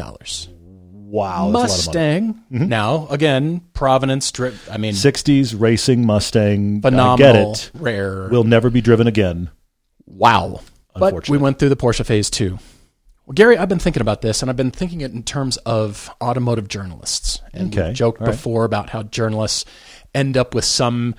Wow, 1.10 1.52
that's 1.52 1.86
a 1.86 1.90
lot 1.90 1.96
of 1.96 1.96
money. 1.96 2.22
Mustang. 2.22 2.34
Mm-hmm. 2.52 2.68
Now, 2.68 3.08
again, 3.08 3.62
Provenance 3.74 4.32
drip. 4.32 4.54
I 4.72 4.78
mean, 4.78 4.94
60s 4.94 5.60
racing 5.60 6.06
Mustang. 6.06 6.82
phenomenal, 6.82 7.16
I 7.16 7.34
get 7.34 7.36
it. 7.36 7.72
rare. 7.74 8.28
Will 8.30 8.44
never 8.44 8.70
be 8.70 8.82
driven 8.82 9.08
again. 9.08 9.50
wow. 10.06 10.62
But 10.96 11.30
we 11.30 11.38
went 11.38 11.60
through 11.60 11.70
the 11.70 11.78
Porsche 11.78 12.06
phase 12.06 12.30
two. 12.30 12.60
Well, 13.26 13.34
Gary, 13.34 13.58
I've 13.58 13.70
been 13.70 13.80
thinking 13.80 14.02
about 14.02 14.22
this, 14.22 14.42
and 14.42 14.50
I've 14.50 14.58
been 14.58 14.72
thinking 14.72 15.02
it 15.02 15.12
in 15.12 15.24
terms 15.24 15.56
of 15.58 16.10
automotive 16.22 16.68
journalists. 16.68 17.40
And 17.54 17.74
Okay, 17.74 17.90
we 17.90 17.94
joked 17.94 18.20
all 18.22 18.28
right. 18.28 18.34
before 18.34 18.66
about 18.66 18.90
how 18.90 19.04
journalists 19.04 19.66
end 20.14 20.36
up 20.36 20.54
with 20.56 20.66
some 20.66 21.16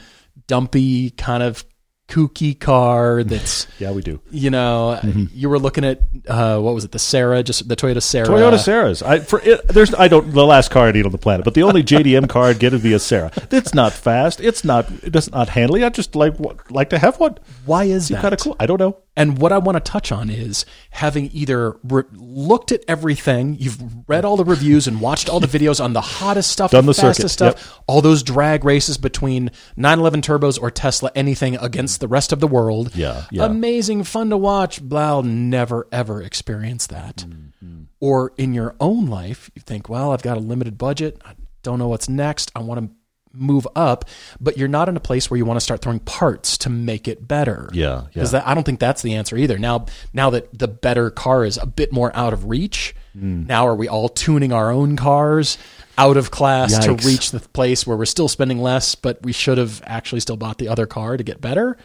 dumpy 0.49 1.11
kind 1.11 1.43
of 1.43 1.65
kooky 2.11 2.59
car 2.59 3.23
that's 3.25 3.67
Yeah, 3.79 3.93
we 3.93 4.03
do. 4.03 4.21
you 4.31 4.51
know 4.51 4.99
Mm-hmm. 5.03 5.25
you 5.33 5.49
were 5.49 5.59
looking 5.59 5.85
at 5.85 6.01
uh, 6.29 6.59
what 6.59 6.75
was 6.75 6.85
it 6.85 6.91
the 6.93 6.99
Sera 6.99 7.43
just 7.43 7.69
the 7.69 7.77
Toyota 7.77 8.03
Sera 8.03 8.27
Toyota 8.27 8.59
Seras. 8.59 9.03
I 9.03 9.21
for 9.21 9.41
it, 9.41 9.67
there's 9.69 9.95
I 9.95 10.09
don't 10.09 10.33
the 10.33 10.45
last 10.45 10.71
car 10.71 10.89
I 10.89 10.93
need 10.93 11.07
on 11.07 11.13
the 11.13 11.19
planet, 11.19 11.45
but 11.45 11.55
the 11.55 11.63
only 11.63 11.83
JDM 11.83 12.29
car 12.29 12.47
I'd 12.47 12.59
get 12.59 12.73
would 12.73 12.83
be 12.83 12.93
a 12.93 12.99
Sera. 12.99 13.31
It's 13.51 13.73
not 13.75 13.93
fast. 13.93 14.41
It's 14.41 14.65
not. 14.65 14.91
It 15.03 15.11
does 15.13 15.31
not 15.31 15.49
handling. 15.49 15.85
I 15.85 15.89
just 15.91 16.15
like 16.17 16.35
like 16.71 16.91
to 16.91 16.99
have 16.99 17.19
one. 17.21 17.39
why 17.65 17.85
is 17.85 18.09
that 18.09 18.21
Kind 18.23 18.35
of 18.35 18.41
cool. 18.41 18.57
I 18.61 18.67
don't 18.67 18.79
know. 18.81 18.97
And 19.17 19.39
what 19.39 19.53
I 19.53 19.59
want 19.59 19.77
to 19.77 19.81
touch 19.81 20.13
on 20.13 20.31
is 20.31 20.65
having 20.91 21.31
either 21.33 21.77
re- 21.83 22.05
looked 22.13 22.71
at 22.71 22.85
everything, 22.87 23.57
you've 23.59 23.79
read 24.09 24.25
all 24.25 24.37
the 24.37 24.45
reviews 24.45 24.87
and 24.87 25.01
watched 25.01 25.29
all 25.29 25.41
the 25.41 25.47
videos 25.59 25.83
on 25.83 25.93
the 25.93 26.01
hottest 26.01 26.51
stuff, 26.51 26.71
Done 26.71 26.87
the 26.87 26.95
fastest 26.95 27.39
circuit, 27.39 27.59
stuff, 27.59 27.81
all 27.87 28.01
those 28.03 28.23
drag 28.23 28.65
races 28.65 28.99
between 28.99 29.51
911 29.77 30.23
turbos 30.23 30.63
or 30.63 30.71
Tesla, 30.71 31.11
anything 31.15 31.57
against 31.57 32.01
the 32.01 32.09
rest 32.09 32.33
of 32.33 32.41
the 32.41 32.47
world. 32.47 32.95
Yeah, 32.95 33.25
yeah. 33.31 33.45
Amazing, 33.45 34.05
fun 34.05 34.31
to 34.31 34.37
watch. 34.37 34.81
Blah, 34.81 35.09
I'll 35.09 35.23
never, 35.23 35.89
ever 35.91 36.23
experience 36.23 36.87
that. 36.87 37.17
Mm-hmm. 37.17 37.83
Or 37.99 38.33
in 38.39 38.55
your 38.55 38.77
own 38.81 39.07
life, 39.07 39.51
you 39.55 39.61
think, 39.61 39.89
well, 39.89 40.13
I've 40.13 40.23
got 40.23 40.37
a 40.37 40.41
limited 40.41 40.79
budget. 40.79 41.21
I 41.25 41.35
don't 41.63 41.79
know 41.79 41.89
what's 41.89 42.09
next. 42.09 42.51
I 42.55 42.61
want 42.61 42.81
to 42.81 42.95
move 43.33 43.67
up, 43.77 44.05
but 44.41 44.57
you're 44.59 44.67
not 44.69 44.89
in 44.89 44.97
a 44.97 45.01
place 45.01 45.31
where 45.31 45.39
you 45.39 45.45
want 45.45 45.57
to 45.57 45.61
start 45.63 45.81
throwing 45.83 46.01
parts 46.01 46.59
to 46.59 46.71
make 46.71 47.07
it 47.07 47.27
better. 47.29 47.71
Yeah. 47.73 48.03
Because 48.13 48.33
that 48.33 48.47
I 48.47 48.55
don't 48.55 48.65
think 48.65 48.81
that's 48.81 49.03
the 49.03 49.15
answer 49.15 49.37
either. 49.37 49.57
Now, 49.59 49.87
now 50.13 50.31
that 50.31 50.57
the 50.59 50.67
better 50.69 51.11
car 51.11 51.45
is 51.45 51.57
a 51.57 51.67
bit 51.67 51.93
more 51.93 52.15
out 52.17 52.33
of 52.33 52.47
reach, 52.47 52.95
Hmm. 53.13 53.45
now 53.47 53.67
are 53.67 53.75
we 53.75 53.89
all 53.89 54.09
tuning 54.09 54.53
our 54.53 54.71
own 54.71 54.97
cars 54.97 55.59
out 55.99 56.17
of 56.17 56.31
class 56.31 56.79
Yikes. 56.79 56.85
to 57.01 57.07
reach 57.09 57.31
the 57.33 57.41
place 57.41 57.85
where 57.85 57.97
we're 57.97 58.05
still 58.05 58.29
spending 58.29 58.61
less, 58.63 58.95
but 58.95 59.21
we 59.25 59.33
should 59.33 59.59
have 59.59 59.83
actually 59.85 60.21
still 60.21 60.37
bought 60.37 60.59
the 60.59 60.69
other 60.69 60.87
car 60.87 61.17
to 61.17 61.25
get 61.25 61.41
better? 61.41 61.77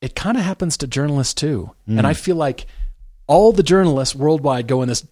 It 0.00 0.14
kind 0.14 0.38
of 0.38 0.44
happens 0.44 0.76
to 0.78 0.86
journalists 0.86 1.34
too, 1.34 1.72
Hmm. 1.86 1.98
and 1.98 2.06
I 2.06 2.14
feel 2.14 2.36
like 2.36 2.66
all 3.26 3.52
the 3.52 3.62
journalists 3.62 4.14
worldwide 4.14 4.66
go 4.66 4.80
in 4.82 4.88
this 4.88 5.06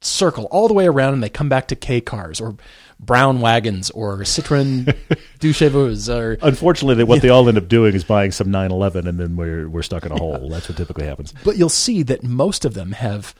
circle 0.00 0.44
all 0.52 0.68
the 0.68 0.74
way 0.74 0.86
around, 0.86 1.14
and 1.14 1.22
they 1.22 1.28
come 1.28 1.48
back 1.48 1.66
to 1.68 1.76
K 1.76 2.00
cars 2.00 2.40
or 2.40 2.54
brown 3.00 3.40
wagons 3.40 3.90
or 3.90 4.18
Citroen 4.20 4.94
Deux 5.38 5.52
Chevaux 5.52 6.08
or 6.08 6.36
Unfortunately, 6.42 7.04
what 7.04 7.22
they 7.22 7.28
all 7.28 7.48
end 7.48 7.58
up 7.58 7.68
doing 7.68 7.94
is 7.94 8.04
buying 8.04 8.30
some 8.32 8.50
911, 8.50 9.06
and 9.06 9.18
then 9.20 9.36
we're 9.36 9.68
we're 9.68 9.82
stuck 9.82 10.04
in 10.04 10.12
a 10.12 10.16
hole. 10.18 10.48
That's 10.48 10.68
what 10.68 10.76
typically 10.76 11.06
happens. 11.06 11.32
but 11.44 11.56
you'll 11.56 11.68
see 11.68 12.02
that 12.04 12.22
most 12.24 12.64
of 12.64 12.74
them 12.74 12.92
have 12.92 13.34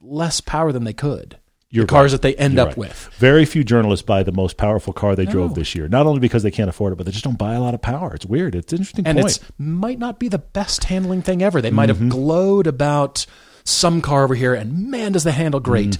less 0.00 0.40
power 0.40 0.72
than 0.72 0.84
they 0.84 0.92
could. 0.92 1.38
You're 1.70 1.86
the 1.86 1.90
cars 1.90 2.12
right. 2.12 2.22
that 2.22 2.22
they 2.22 2.36
end 2.36 2.54
You're 2.54 2.62
up 2.62 2.68
right. 2.68 2.76
with. 2.76 3.10
Very 3.16 3.44
few 3.44 3.64
journalists 3.64 4.06
buy 4.06 4.22
the 4.22 4.30
most 4.30 4.56
powerful 4.56 4.92
car 4.92 5.16
they 5.16 5.24
drove 5.26 5.56
this 5.56 5.74
year. 5.74 5.88
Not 5.88 6.06
only 6.06 6.20
because 6.20 6.44
they 6.44 6.52
can't 6.52 6.68
afford 6.70 6.92
it, 6.92 6.96
but 6.96 7.04
they 7.06 7.10
just 7.10 7.24
don't 7.24 7.36
buy 7.38 7.54
a 7.54 7.60
lot 7.60 7.74
of 7.74 7.82
power. 7.82 8.14
It's 8.14 8.24
weird. 8.26 8.54
It's 8.54 8.72
an 8.72 8.78
interesting 8.78 9.06
And 9.08 9.18
point. 9.18 9.36
it's 9.38 9.44
might 9.58 9.98
not 9.98 10.20
be 10.20 10.28
the 10.28 10.38
best 10.38 10.84
handling 10.84 11.22
thing 11.22 11.42
ever. 11.42 11.60
They 11.60 11.72
might 11.72 11.88
Mm-hmm. 11.90 12.02
have 12.04 12.10
glowed 12.10 12.68
about 12.68 13.26
some 13.64 14.02
car 14.02 14.22
over 14.22 14.36
here 14.36 14.54
and 14.54 14.88
man 14.88 15.12
does 15.12 15.24
the 15.24 15.32
handle 15.32 15.58
great. 15.58 15.98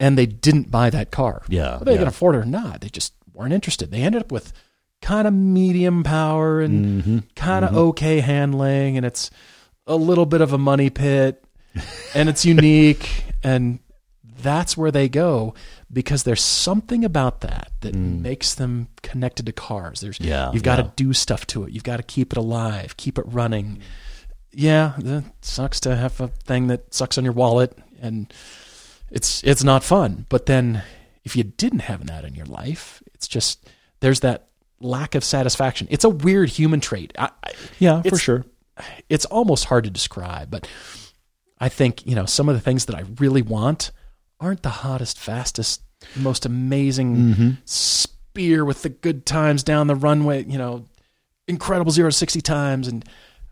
And 0.00 0.16
they 0.18 0.26
didn't 0.26 0.70
buy 0.70 0.90
that 0.90 1.10
car. 1.12 1.42
Mm-hmm. 1.44 1.52
Yeah, 1.52 1.72
Whether 1.74 1.84
they 1.84 1.92
yeah. 1.92 1.98
can 1.98 2.08
afford 2.08 2.34
it 2.34 2.38
or 2.38 2.44
not, 2.46 2.80
they 2.80 2.88
just 2.88 3.12
weren't 3.34 3.52
interested. 3.52 3.90
They 3.92 4.00
ended 4.02 4.22
up 4.22 4.32
with 4.32 4.52
kind 5.02 5.28
of 5.28 5.32
medium 5.34 6.02
power 6.02 6.60
and 6.60 7.02
Mm-hmm. 7.02 7.18
kind 7.36 7.64
of 7.64 7.76
okay 7.76 8.20
handling 8.20 8.96
and 8.96 9.04
it's 9.06 9.30
a 9.86 9.96
little 9.96 10.26
bit 10.26 10.40
of 10.40 10.52
a 10.52 10.58
money 10.58 10.90
pit 10.90 11.42
and 12.14 12.28
it's 12.28 12.44
unique 12.44 13.24
and 13.42 13.78
that's 14.42 14.76
where 14.76 14.90
they 14.90 15.08
go 15.08 15.54
because 15.92 16.22
there's 16.22 16.42
something 16.42 17.04
about 17.04 17.40
that 17.42 17.72
that 17.80 17.94
makes 17.94 18.54
them 18.54 18.88
connected 19.02 19.44
to 19.46 19.52
cars. 19.52 20.00
There's 20.00 20.18
Mm. 20.18 20.26
Yeah, 20.26 20.52
you've 20.52 20.62
got 20.62 20.78
yeah. 20.78 20.84
to 20.84 20.92
do 20.96 21.12
stuff 21.12 21.46
to 21.48 21.64
it. 21.64 21.72
You've 21.72 21.84
got 21.84 21.96
to 21.98 22.02
keep 22.02 22.32
it 22.32 22.38
alive, 22.38 22.96
keep 22.96 23.18
it 23.18 23.24
running. 23.26 23.80
Yeah, 24.52 24.94
it 24.98 25.24
sucks 25.42 25.78
to 25.80 25.94
have 25.96 26.20
a 26.20 26.28
thing 26.28 26.66
that 26.68 26.92
sucks 26.94 27.18
on 27.18 27.24
your 27.24 27.32
wallet 27.34 27.76
and 28.00 28.32
it's 29.10 29.42
it's 29.44 29.64
not 29.64 29.82
fun. 29.84 30.26
But 30.28 30.46
then 30.46 30.82
if 31.24 31.36
you 31.36 31.44
didn't 31.44 31.80
have 31.80 32.06
that 32.06 32.24
in 32.24 32.34
your 32.34 32.46
life, 32.46 33.02
it's 33.14 33.28
just 33.28 33.68
there's 34.00 34.20
that 34.20 34.48
lack 34.80 35.14
of 35.14 35.24
satisfaction. 35.24 35.86
It's 35.90 36.04
a 36.04 36.08
weird 36.08 36.48
human 36.48 36.80
trait. 36.80 37.12
I, 37.18 37.30
yeah, 37.78 38.02
for 38.02 38.16
sure. 38.16 38.44
it's 39.08 39.24
almost 39.26 39.66
hard 39.66 39.84
to 39.84 39.90
describe, 39.90 40.50
but 40.50 40.66
I 41.58 41.68
think, 41.68 42.06
you 42.06 42.14
know, 42.14 42.24
some 42.24 42.48
of 42.48 42.54
the 42.54 42.60
things 42.62 42.86
that 42.86 42.96
I 42.96 43.04
really 43.18 43.42
want 43.42 43.90
aren't 44.40 44.62
the 44.62 44.70
hottest, 44.70 45.18
fastest, 45.18 45.82
most 46.16 46.46
amazing 46.46 47.16
Mm-hmm. 47.16 47.50
spear 47.66 48.64
with 48.64 48.80
the 48.82 48.88
good 48.88 49.26
times 49.26 49.62
down 49.62 49.86
the 49.86 49.94
runway, 49.94 50.44
you 50.44 50.56
know, 50.56 50.86
incredible 51.46 51.92
0 51.92 52.08
to 52.08 52.16
60 52.16 52.40
times 52.40 52.88
and 52.88 53.04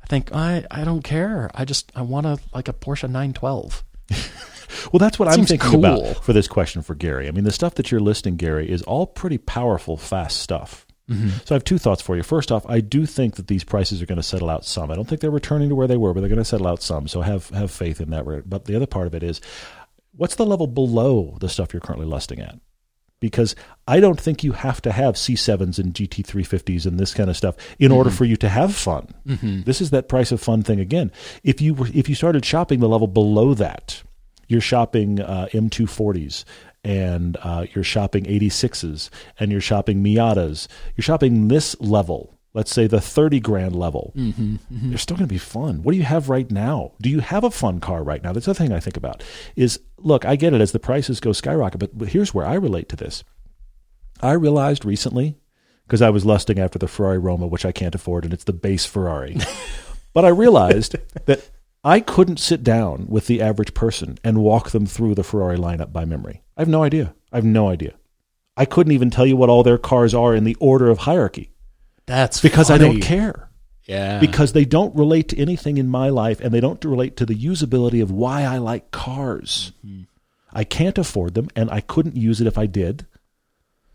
I 0.02 0.06
think 0.06 0.32
I 0.32 0.64
I 0.70 0.84
don't 0.84 1.02
care. 1.02 1.50
I 1.54 1.66
just 1.66 1.92
I 1.94 2.00
want 2.00 2.24
a 2.24 2.38
like 2.54 2.68
a 2.68 2.72
Porsche 2.72 3.02
912. 3.10 3.84
Well, 4.92 4.98
that's 4.98 5.18
what 5.18 5.28
I'm 5.28 5.44
thinking 5.44 5.70
cool. 5.70 5.78
about 5.78 6.24
for 6.24 6.32
this 6.32 6.48
question 6.48 6.82
for 6.82 6.94
Gary. 6.94 7.28
I 7.28 7.30
mean, 7.30 7.44
the 7.44 7.52
stuff 7.52 7.74
that 7.74 7.90
you're 7.90 8.00
listing, 8.00 8.36
Gary, 8.36 8.70
is 8.70 8.82
all 8.82 9.06
pretty 9.06 9.38
powerful, 9.38 9.96
fast 9.96 10.40
stuff. 10.40 10.86
Mm-hmm. 11.08 11.28
So 11.44 11.54
I 11.54 11.56
have 11.56 11.64
two 11.64 11.78
thoughts 11.78 12.02
for 12.02 12.16
you. 12.16 12.22
First 12.22 12.52
off, 12.52 12.66
I 12.68 12.80
do 12.80 13.06
think 13.06 13.36
that 13.36 13.46
these 13.46 13.64
prices 13.64 14.02
are 14.02 14.06
going 14.06 14.16
to 14.16 14.22
settle 14.22 14.50
out 14.50 14.64
some. 14.64 14.90
I 14.90 14.94
don't 14.94 15.08
think 15.08 15.22
they're 15.22 15.30
returning 15.30 15.70
to 15.70 15.74
where 15.74 15.86
they 15.86 15.96
were, 15.96 16.12
but 16.12 16.20
they're 16.20 16.28
going 16.28 16.38
to 16.38 16.44
settle 16.44 16.66
out 16.66 16.82
some. 16.82 17.08
So 17.08 17.22
have 17.22 17.48
have 17.50 17.70
faith 17.70 18.00
in 18.00 18.10
that. 18.10 18.26
But 18.46 18.66
the 18.66 18.76
other 18.76 18.86
part 18.86 19.06
of 19.06 19.14
it 19.14 19.22
is, 19.22 19.40
what's 20.12 20.34
the 20.34 20.44
level 20.44 20.66
below 20.66 21.38
the 21.40 21.48
stuff 21.48 21.72
you're 21.72 21.80
currently 21.80 22.06
listing 22.06 22.40
at? 22.40 22.58
Because 23.20 23.56
I 23.88 24.00
don't 24.00 24.20
think 24.20 24.44
you 24.44 24.52
have 24.52 24.82
to 24.82 24.92
have 24.92 25.14
C7s 25.14 25.78
and 25.78 25.92
GT350s 25.94 26.86
and 26.86 27.00
this 27.00 27.14
kind 27.14 27.30
of 27.30 27.36
stuff 27.36 27.56
in 27.78 27.90
order 27.90 28.10
for 28.10 28.24
you 28.24 28.36
to 28.36 28.48
have 28.48 28.76
fun. 28.76 29.08
This 29.64 29.80
is 29.80 29.90
that 29.90 30.08
price 30.08 30.30
of 30.30 30.40
fun 30.40 30.62
thing 30.62 30.78
again. 30.78 31.10
If 31.42 31.60
you 31.60 31.74
were, 31.74 31.88
if 31.92 32.08
you 32.08 32.14
started 32.14 32.44
shopping 32.44 32.80
the 32.80 32.88
level 32.88 33.08
below 33.08 33.54
that, 33.54 34.02
you're 34.48 34.60
shopping 34.60 35.20
uh, 35.20 35.48
M240s 35.52 36.44
and 36.82 37.36
uh, 37.42 37.66
you're 37.74 37.84
shopping 37.84 38.24
86s 38.24 39.10
and 39.38 39.52
you're 39.52 39.60
shopping 39.60 40.02
Miatas. 40.02 40.66
You're 40.96 41.02
shopping 41.02 41.48
this 41.48 41.78
level. 41.80 42.34
Let's 42.54 42.72
say 42.72 42.86
the 42.86 43.00
30 43.00 43.40
grand 43.40 43.76
level. 43.76 44.12
They're 44.90 44.98
still 44.98 45.16
going 45.16 45.28
to 45.28 45.32
be 45.32 45.38
fun. 45.38 45.82
What 45.82 45.92
do 45.92 45.98
you 45.98 46.04
have 46.04 46.28
right 46.28 46.50
now? 46.50 46.92
Do 47.00 47.10
you 47.10 47.20
have 47.20 47.44
a 47.44 47.50
fun 47.50 47.78
car 47.78 48.02
right 48.02 48.22
now? 48.22 48.32
That's 48.32 48.46
the 48.46 48.54
thing 48.54 48.72
I 48.72 48.80
think 48.80 48.96
about. 48.96 49.22
Is 49.54 49.78
look, 49.98 50.24
I 50.24 50.34
get 50.34 50.54
it 50.54 50.60
as 50.60 50.72
the 50.72 50.80
prices 50.80 51.20
go 51.20 51.32
skyrocket, 51.32 51.78
but, 51.78 51.96
but 51.96 52.08
here's 52.08 52.32
where 52.32 52.46
I 52.46 52.54
relate 52.54 52.88
to 52.88 52.96
this. 52.96 53.22
I 54.20 54.32
realized 54.32 54.84
recently 54.84 55.36
because 55.86 56.02
I 56.02 56.10
was 56.10 56.24
lusting 56.24 56.58
after 56.58 56.78
the 56.78 56.88
Ferrari 56.88 57.18
Roma, 57.18 57.46
which 57.46 57.64
I 57.64 57.72
can't 57.72 57.94
afford, 57.94 58.24
and 58.24 58.32
it's 58.32 58.44
the 58.44 58.52
base 58.52 58.86
Ferrari. 58.86 59.36
but 60.12 60.24
I 60.24 60.28
realized 60.28 60.96
that 61.26 61.48
I 61.84 62.00
couldn't 62.00 62.38
sit 62.38 62.64
down 62.64 63.06
with 63.08 63.26
the 63.26 63.40
average 63.40 63.74
person 63.74 64.18
and 64.24 64.38
walk 64.38 64.70
them 64.70 64.86
through 64.86 65.14
the 65.14 65.22
Ferrari 65.22 65.56
lineup 65.56 65.92
by 65.92 66.04
memory. 66.04 66.42
I 66.56 66.62
have 66.62 66.68
no 66.68 66.82
idea. 66.82 67.14
I 67.32 67.36
have 67.36 67.44
no 67.44 67.68
idea. 67.68 67.94
I 68.56 68.64
couldn't 68.64 68.92
even 68.92 69.10
tell 69.10 69.26
you 69.26 69.36
what 69.36 69.48
all 69.48 69.62
their 69.62 69.78
cars 69.78 70.14
are 70.14 70.34
in 70.34 70.44
the 70.44 70.56
order 70.56 70.88
of 70.88 70.98
hierarchy 70.98 71.50
That's 72.06 72.40
because 72.40 72.70
I 72.70 72.78
don't 72.78 73.00
care. 73.00 73.48
Yeah. 73.84 74.18
Because 74.18 74.52
they 74.52 74.64
don't 74.64 74.94
relate 74.96 75.28
to 75.28 75.38
anything 75.38 75.78
in 75.78 75.88
my 75.88 76.08
life 76.08 76.40
and 76.40 76.52
they 76.52 76.60
don't 76.60 76.84
relate 76.84 77.16
to 77.18 77.26
the 77.26 77.34
usability 77.34 78.02
of 78.02 78.10
why 78.10 78.42
I 78.42 78.58
like 78.58 78.90
cars. 78.90 79.72
Mm-hmm. 79.86 80.02
I 80.52 80.64
can't 80.64 80.98
afford 80.98 81.34
them 81.34 81.48
and 81.54 81.70
I 81.70 81.80
couldn't 81.80 82.16
use 82.16 82.40
it 82.40 82.46
if 82.46 82.58
I 82.58 82.66
did. 82.66 83.06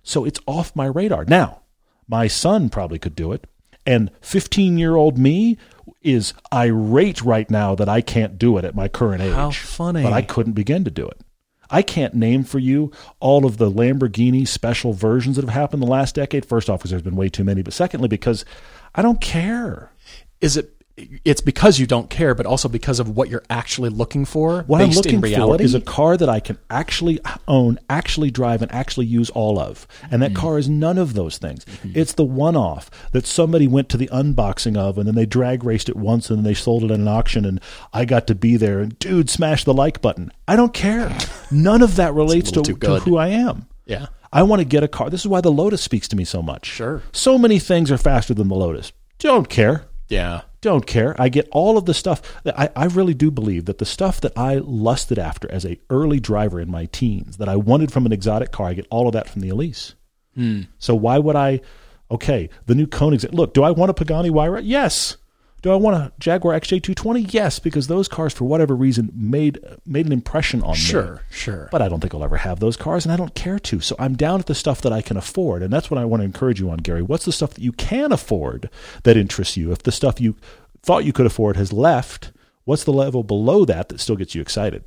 So 0.02 0.26
it's 0.26 0.40
off 0.48 0.76
my 0.76 0.86
radar. 0.86 1.26
Now, 1.26 1.62
my 2.08 2.28
son 2.28 2.70
probably 2.70 3.00
could 3.00 3.16
do 3.16 3.34
it. 3.34 3.46
And 3.86 4.12
15 4.22 4.78
year 4.78 4.96
old 4.96 5.18
me 5.18 5.58
is 6.04 6.34
irate 6.54 7.22
right 7.22 7.50
now 7.50 7.76
that 7.76 7.90
I 7.90 8.02
can't 8.02 8.38
do 8.38 8.58
it 8.58 8.66
at 8.66 8.76
my 8.76 8.88
current 8.88 9.22
age. 9.22 9.34
How 9.34 9.52
funny. 9.52 10.04
But 10.04 10.14
I 10.14 10.22
couldn't 10.22 10.54
begin 10.54 10.84
to 10.84 10.92
do 10.92 11.08
it. 11.08 11.22
I 11.70 11.82
can't 11.82 12.14
name 12.14 12.44
for 12.44 12.60
you 12.60 12.92
all 13.20 13.46
of 13.46 13.58
the 13.58 13.72
Lamborghini 13.72 14.48
special 14.48 14.94
versions 14.94 15.38
that 15.38 15.46
have 15.46 15.54
happened 15.54 15.82
the 15.82 15.88
last 15.88 16.14
decade. 16.16 16.46
First 16.46 16.70
off, 16.70 16.80
because 16.80 16.92
there's 16.92 17.02
been 17.02 17.16
way 17.16 17.30
too 17.30 17.44
many. 17.44 17.64
But 17.64 17.74
secondly, 17.74 18.08
because 18.08 18.46
I 18.94 19.02
don't 19.02 19.20
care. 19.22 19.92
is 20.40 20.56
it 20.58 20.73
it's 20.96 21.42
because 21.42 21.80
you 21.80 21.88
don't 21.88 22.10
care, 22.10 22.36
but 22.36 22.46
also 22.46 22.70
because 22.70 23.00
of 23.00 23.16
what 23.16 23.28
you're 23.28 23.44
actually 23.50 23.90
looking 23.90 24.26
for 24.26 24.62
What 24.64 24.82
I'm 24.82 24.92
looking 24.92 25.22
for 25.22 25.60
is 25.60 25.74
a 25.74 25.82
car 25.82 26.18
that 26.18 26.30
I 26.30 26.40
can 26.40 26.60
actually 26.70 27.20
own, 27.48 27.80
actually 27.90 28.30
drive, 28.30 28.62
and 28.62 28.72
actually 28.72 29.08
use 29.08 29.32
all 29.32 29.60
of. 29.60 29.88
And 30.12 30.22
that 30.22 30.32
mm. 30.32 30.36
car 30.36 30.60
is 30.60 30.70
none 30.70 31.00
of 31.00 31.16
those 31.16 31.40
things. 31.40 31.66
Mm-hmm. 31.66 31.92
It's 31.96 32.14
the 32.14 32.24
one 32.24 32.56
off 32.56 32.92
that 33.12 33.26
somebody 33.26 33.68
went 33.68 33.90
to 33.90 33.98
the 33.98 34.08
unboxing 34.08 34.78
of 34.78 34.98
and 35.00 35.08
then 35.08 35.16
they 35.16 35.26
drag 35.26 35.64
raced 35.64 35.90
it 35.90 35.96
once 35.96 36.30
and 36.30 36.40
then 36.40 36.44
they 36.44 36.54
sold 36.54 36.84
it 36.84 36.92
at 36.92 37.00
an 37.00 37.08
auction 37.08 37.44
and 37.46 37.60
I 37.92 38.06
got 38.06 38.28
to 38.28 38.36
be 38.36 38.56
there 38.56 38.80
and 38.80 38.98
dude, 39.00 39.30
smash 39.30 39.64
the 39.64 39.74
like 39.74 40.02
button. 40.02 40.32
I 40.48 40.56
don't 40.56 40.74
care. 40.74 41.16
None 41.52 41.82
of 41.82 41.96
that 41.96 42.14
relates 42.14 42.52
to, 42.52 42.62
to 42.62 43.00
who 43.00 43.18
I 43.18 43.30
am. 43.30 43.68
yeah. 43.86 44.08
I 44.32 44.42
want 44.42 44.62
to 44.62 44.66
get 44.66 44.82
a 44.82 44.88
car. 44.88 45.12
This 45.12 45.22
is 45.22 45.28
why 45.28 45.42
the 45.42 45.52
Lotus 45.52 45.84
speaks 45.84 46.08
to 46.08 46.16
me 46.16 46.26
so 46.26 46.42
much. 46.42 46.66
Sure. 46.66 47.04
So 47.12 47.38
many 47.38 47.60
things 47.60 47.92
are 47.92 48.00
faster 48.00 48.34
than 48.34 48.48
the 48.48 48.56
Lotus. 48.56 48.92
Don't 49.20 49.48
care 49.48 49.86
Yeah. 50.10 50.42
Don't 50.64 50.88
care. 50.88 51.16
I 51.20 51.30
get 51.30 51.48
all 51.52 51.78
of 51.78 51.86
the 51.86 51.94
stuff. 51.94 52.22
I, 52.46 52.70
I 52.76 52.86
really 52.86 53.14
do 53.14 53.30
believe 53.30 53.66
that 53.66 53.78
the 53.78 53.86
stuff 53.86 54.20
that 54.22 54.36
I 54.38 54.56
lusted 54.56 55.20
after 55.20 55.52
as 55.52 55.66
a 55.66 55.78
early 55.90 56.20
driver 56.20 56.60
in 56.60 56.72
my 56.72 56.86
teens, 56.86 57.38
that 57.38 57.50
I 57.50 57.56
wanted 57.58 57.92
from 57.92 58.06
an 58.06 58.12
exotic 58.12 58.52
car, 58.52 58.68
I 58.68 58.74
get 58.74 58.88
all 58.90 59.08
of 59.08 59.14
that 59.14 59.30
from 59.30 59.42
the 59.42 59.50
Elise. 59.50 59.94
Hmm. 60.34 60.62
So 60.80 60.96
why 60.96 61.20
would 61.20 61.36
I? 61.36 61.62
Okay, 62.10 62.50
the 62.66 62.76
new 62.76 62.88
Koenigs. 62.88 63.32
Look, 63.34 63.54
do 63.54 63.64
I 63.64 63.72
want 63.72 63.92
a 63.92 63.94
Pagani 63.94 64.30
Huayra? 64.30 64.62
Yes. 64.64 65.18
Do 65.64 65.72
I 65.72 65.76
want 65.76 65.96
a 65.96 66.12
Jaguar 66.20 66.60
XJ220? 66.60 67.34
Yes, 67.34 67.58
because 67.58 67.88
those 67.88 68.10
cars, 68.10 68.34
for 68.34 68.44
whatever 68.44 68.76
reason, 68.76 69.10
made 69.16 69.60
made 69.86 70.06
an 70.06 70.12
impression 70.12 70.62
on 70.62 70.72
me. 70.72 70.76
Sure. 70.76 71.24
Sure. 71.32 71.70
But 71.72 71.82
I 71.82 71.88
don't 71.88 72.02
think 72.02 72.14
I'll 72.14 72.24
ever 72.24 72.36
have 72.36 72.60
those 72.60 72.76
cars, 72.76 73.06
and 73.06 73.14
I 73.14 73.16
don't 73.16 73.34
care 73.34 73.60
to. 73.60 73.80
So 73.80 73.96
I'm 73.98 74.16
down 74.16 74.42
at 74.42 74.48
the 74.48 74.56
stuff 74.56 74.82
that 74.82 74.92
I 74.92 75.02
can 75.02 75.16
afford, 75.16 75.64
and 75.64 75.72
that's 75.72 75.90
what 75.90 75.98
I 75.98 76.04
want 76.04 76.20
to 76.20 76.26
encourage 76.26 76.60
you 76.60 76.70
on, 76.70 76.78
Gary. 76.80 77.02
What's 77.02 77.24
the 77.24 77.32
stuff 77.32 77.54
that 77.54 77.64
you 77.64 77.72
can 77.72 78.12
afford 78.12 78.70
that 79.04 79.16
interests 79.16 79.56
you? 79.56 79.72
If 79.72 79.84
the 79.84 79.94
stuff 79.94 80.20
you 80.20 80.36
thought 80.82 81.06
you 81.06 81.14
could 81.14 81.26
afford 81.26 81.56
has 81.56 81.72
left, 81.72 82.34
what's 82.66 82.84
the 82.84 82.92
level 82.92 83.24
below 83.24 83.64
that 83.64 83.88
that 83.88 84.02
still 84.02 84.18
gets 84.18 84.36
you 84.36 84.42
excited? 84.42 84.84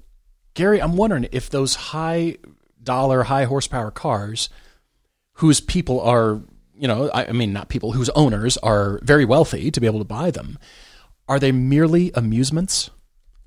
Gary, 0.53 0.81
I'm 0.83 0.97
wondering 0.97 1.27
if 1.33 1.49
those 1.49 1.75
high 1.75 2.37
dollar, 2.83 3.23
high 3.23 3.45
horsepower 3.45 3.91
cars, 3.91 4.51
whose 5.35 5.61
people 5.61 6.01
are, 6.03 6.43
you 6.79 6.87
know, 6.89 7.09
I, 7.13 7.27
I 7.27 7.33
mean, 7.33 7.53
not 7.53 7.69
people, 7.69 7.93
whose 7.93 8.09
owners 8.11 8.57
are 8.59 9.01
very 9.03 9.25
wealthy 9.25 9.71
to 9.71 9.81
be 9.81 9.87
able 9.87 9.99
to 10.01 10.05
buy 10.05 10.31
them, 10.31 10.59
are 11.29 11.39
they 11.39 11.53
merely 11.53 12.11
amusements? 12.15 12.91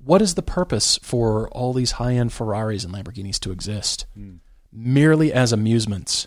What 0.02 0.22
is 0.22 0.34
the 0.34 0.42
purpose 0.42 0.98
for 1.02 1.48
all 1.50 1.72
these 1.72 1.92
high 1.92 2.14
end 2.14 2.32
Ferraris 2.32 2.84
and 2.84 2.92
Lamborghinis 2.94 3.38
to 3.40 3.52
exist? 3.52 4.06
Hmm. 4.14 4.36
Merely 4.72 5.32
as 5.32 5.52
amusements. 5.52 6.26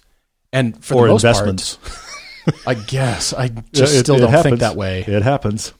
And 0.51 0.83
for 0.83 1.07
or 1.07 1.09
investments? 1.09 1.77
part, 2.45 2.57
I 2.67 2.73
guess 2.75 3.33
I 3.33 3.47
just 3.47 3.95
It- 3.95 3.99
still 3.99 4.15
it 4.15 4.19
don't 4.19 4.29
happens. 4.29 4.43
think 4.43 4.59
that 4.59 4.75
way 4.75 5.01
It 5.07 5.23
happens. 5.23 5.73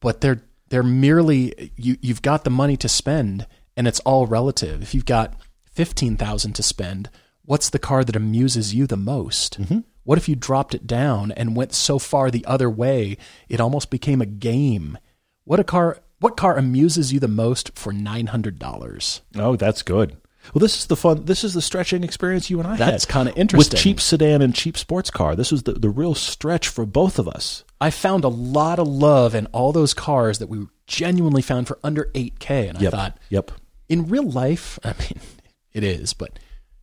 but 0.00 0.20
they're 0.20 0.40
they're 0.68 0.82
merely 0.82 1.72
you 1.76 1.96
you've 2.00 2.22
got 2.22 2.44
the 2.44 2.50
money 2.50 2.76
to 2.78 2.88
spend 2.88 3.46
and 3.76 3.86
it's 3.86 4.00
all 4.00 4.26
relative. 4.26 4.82
If 4.82 4.94
you've 4.94 5.04
got 5.04 5.34
15,000 5.72 6.54
to 6.54 6.62
spend, 6.62 7.10
what's 7.46 7.70
the 7.70 7.78
car 7.78 8.04
that 8.04 8.16
amuses 8.16 8.74
you 8.74 8.86
the 8.86 8.96
most? 8.96 9.60
Mm-hmm. 9.60 9.80
What 10.04 10.18
if 10.18 10.28
you 10.28 10.36
dropped 10.36 10.74
it 10.74 10.86
down 10.86 11.32
and 11.32 11.56
went 11.56 11.72
so 11.72 11.98
far 11.98 12.30
the 12.30 12.44
other 12.46 12.70
way 12.70 13.16
it 13.48 13.60
almost 13.60 13.90
became 13.90 14.20
a 14.20 14.26
game? 14.26 14.98
What 15.44 15.58
a 15.60 15.64
car 15.64 15.98
what 16.18 16.36
car 16.36 16.56
amuses 16.56 17.12
you 17.12 17.20
the 17.20 17.28
most 17.28 17.76
for 17.78 17.92
$900? 17.92 19.20
Oh, 19.36 19.56
that's 19.56 19.82
good. 19.82 20.16
Well, 20.54 20.60
this 20.60 20.78
is 20.78 20.86
the 20.86 20.96
fun. 20.96 21.24
This 21.24 21.42
is 21.44 21.54
the 21.54 21.60
stretching 21.60 22.04
experience 22.04 22.48
you 22.50 22.58
and 22.58 22.68
I 22.68 22.76
had. 22.76 22.78
That's 22.78 23.04
kinda 23.04 23.34
interesting. 23.34 23.74
With 23.76 23.82
cheap 23.82 24.00
sedan 24.00 24.42
and 24.42 24.54
cheap 24.54 24.78
sports 24.78 25.10
car, 25.10 25.34
this 25.34 25.50
was 25.50 25.64
the, 25.64 25.72
the 25.72 25.90
real 25.90 26.14
stretch 26.14 26.68
for 26.68 26.86
both 26.86 27.18
of 27.18 27.28
us. 27.28 27.64
I 27.80 27.90
found 27.90 28.24
a 28.24 28.28
lot 28.28 28.78
of 28.78 28.86
love 28.86 29.34
in 29.34 29.46
all 29.46 29.72
those 29.72 29.92
cars 29.92 30.38
that 30.38 30.48
we 30.48 30.66
genuinely 30.86 31.42
found 31.42 31.66
for 31.66 31.78
under 31.82 32.10
8k 32.14 32.68
and 32.70 32.80
Yep. 32.80 32.94
I 32.94 32.96
thought 32.96 33.18
Yep. 33.28 33.50
in 33.88 34.08
real 34.08 34.30
life, 34.30 34.78
I 34.84 34.94
mean, 35.00 35.20
it 35.72 35.82
is, 35.82 36.12
but 36.14 36.38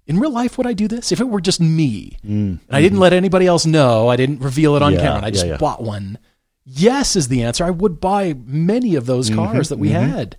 in 0.07 0.19
real 0.19 0.31
life, 0.31 0.57
would 0.57 0.67
I 0.67 0.73
do 0.73 0.87
this? 0.87 1.11
If 1.11 1.19
it 1.21 1.29
were 1.29 1.39
just 1.41 1.59
me 1.61 2.17
and 2.23 2.59
I 2.69 2.81
didn't 2.81 2.99
let 2.99 3.13
anybody 3.13 3.47
else 3.47 3.65
know, 3.65 4.09
I 4.09 4.15
didn't 4.15 4.39
reveal 4.39 4.75
it 4.75 4.81
on 4.81 4.91
Mm, 4.93 4.95
mm-hmm. 4.97 5.05
Yeah, 5.05 5.11
camera, 5.13 5.27
I 5.27 5.31
just 5.31 5.45
yeah, 5.45 5.51
yeah. 5.53 5.57
bought 5.57 5.81
one. 5.81 6.17
Yes, 6.65 7.15
is 7.15 7.27
the 7.27 7.43
answer. 7.43 7.63
I 7.65 7.69
would 7.71 7.99
buy 7.99 8.33
many 8.45 8.95
of 8.95 9.05
those 9.05 9.29
Mm-hmm, 9.29 9.39
cars 9.39 9.69
that 9.69 9.79
we 9.79 9.89
had, 9.89 10.37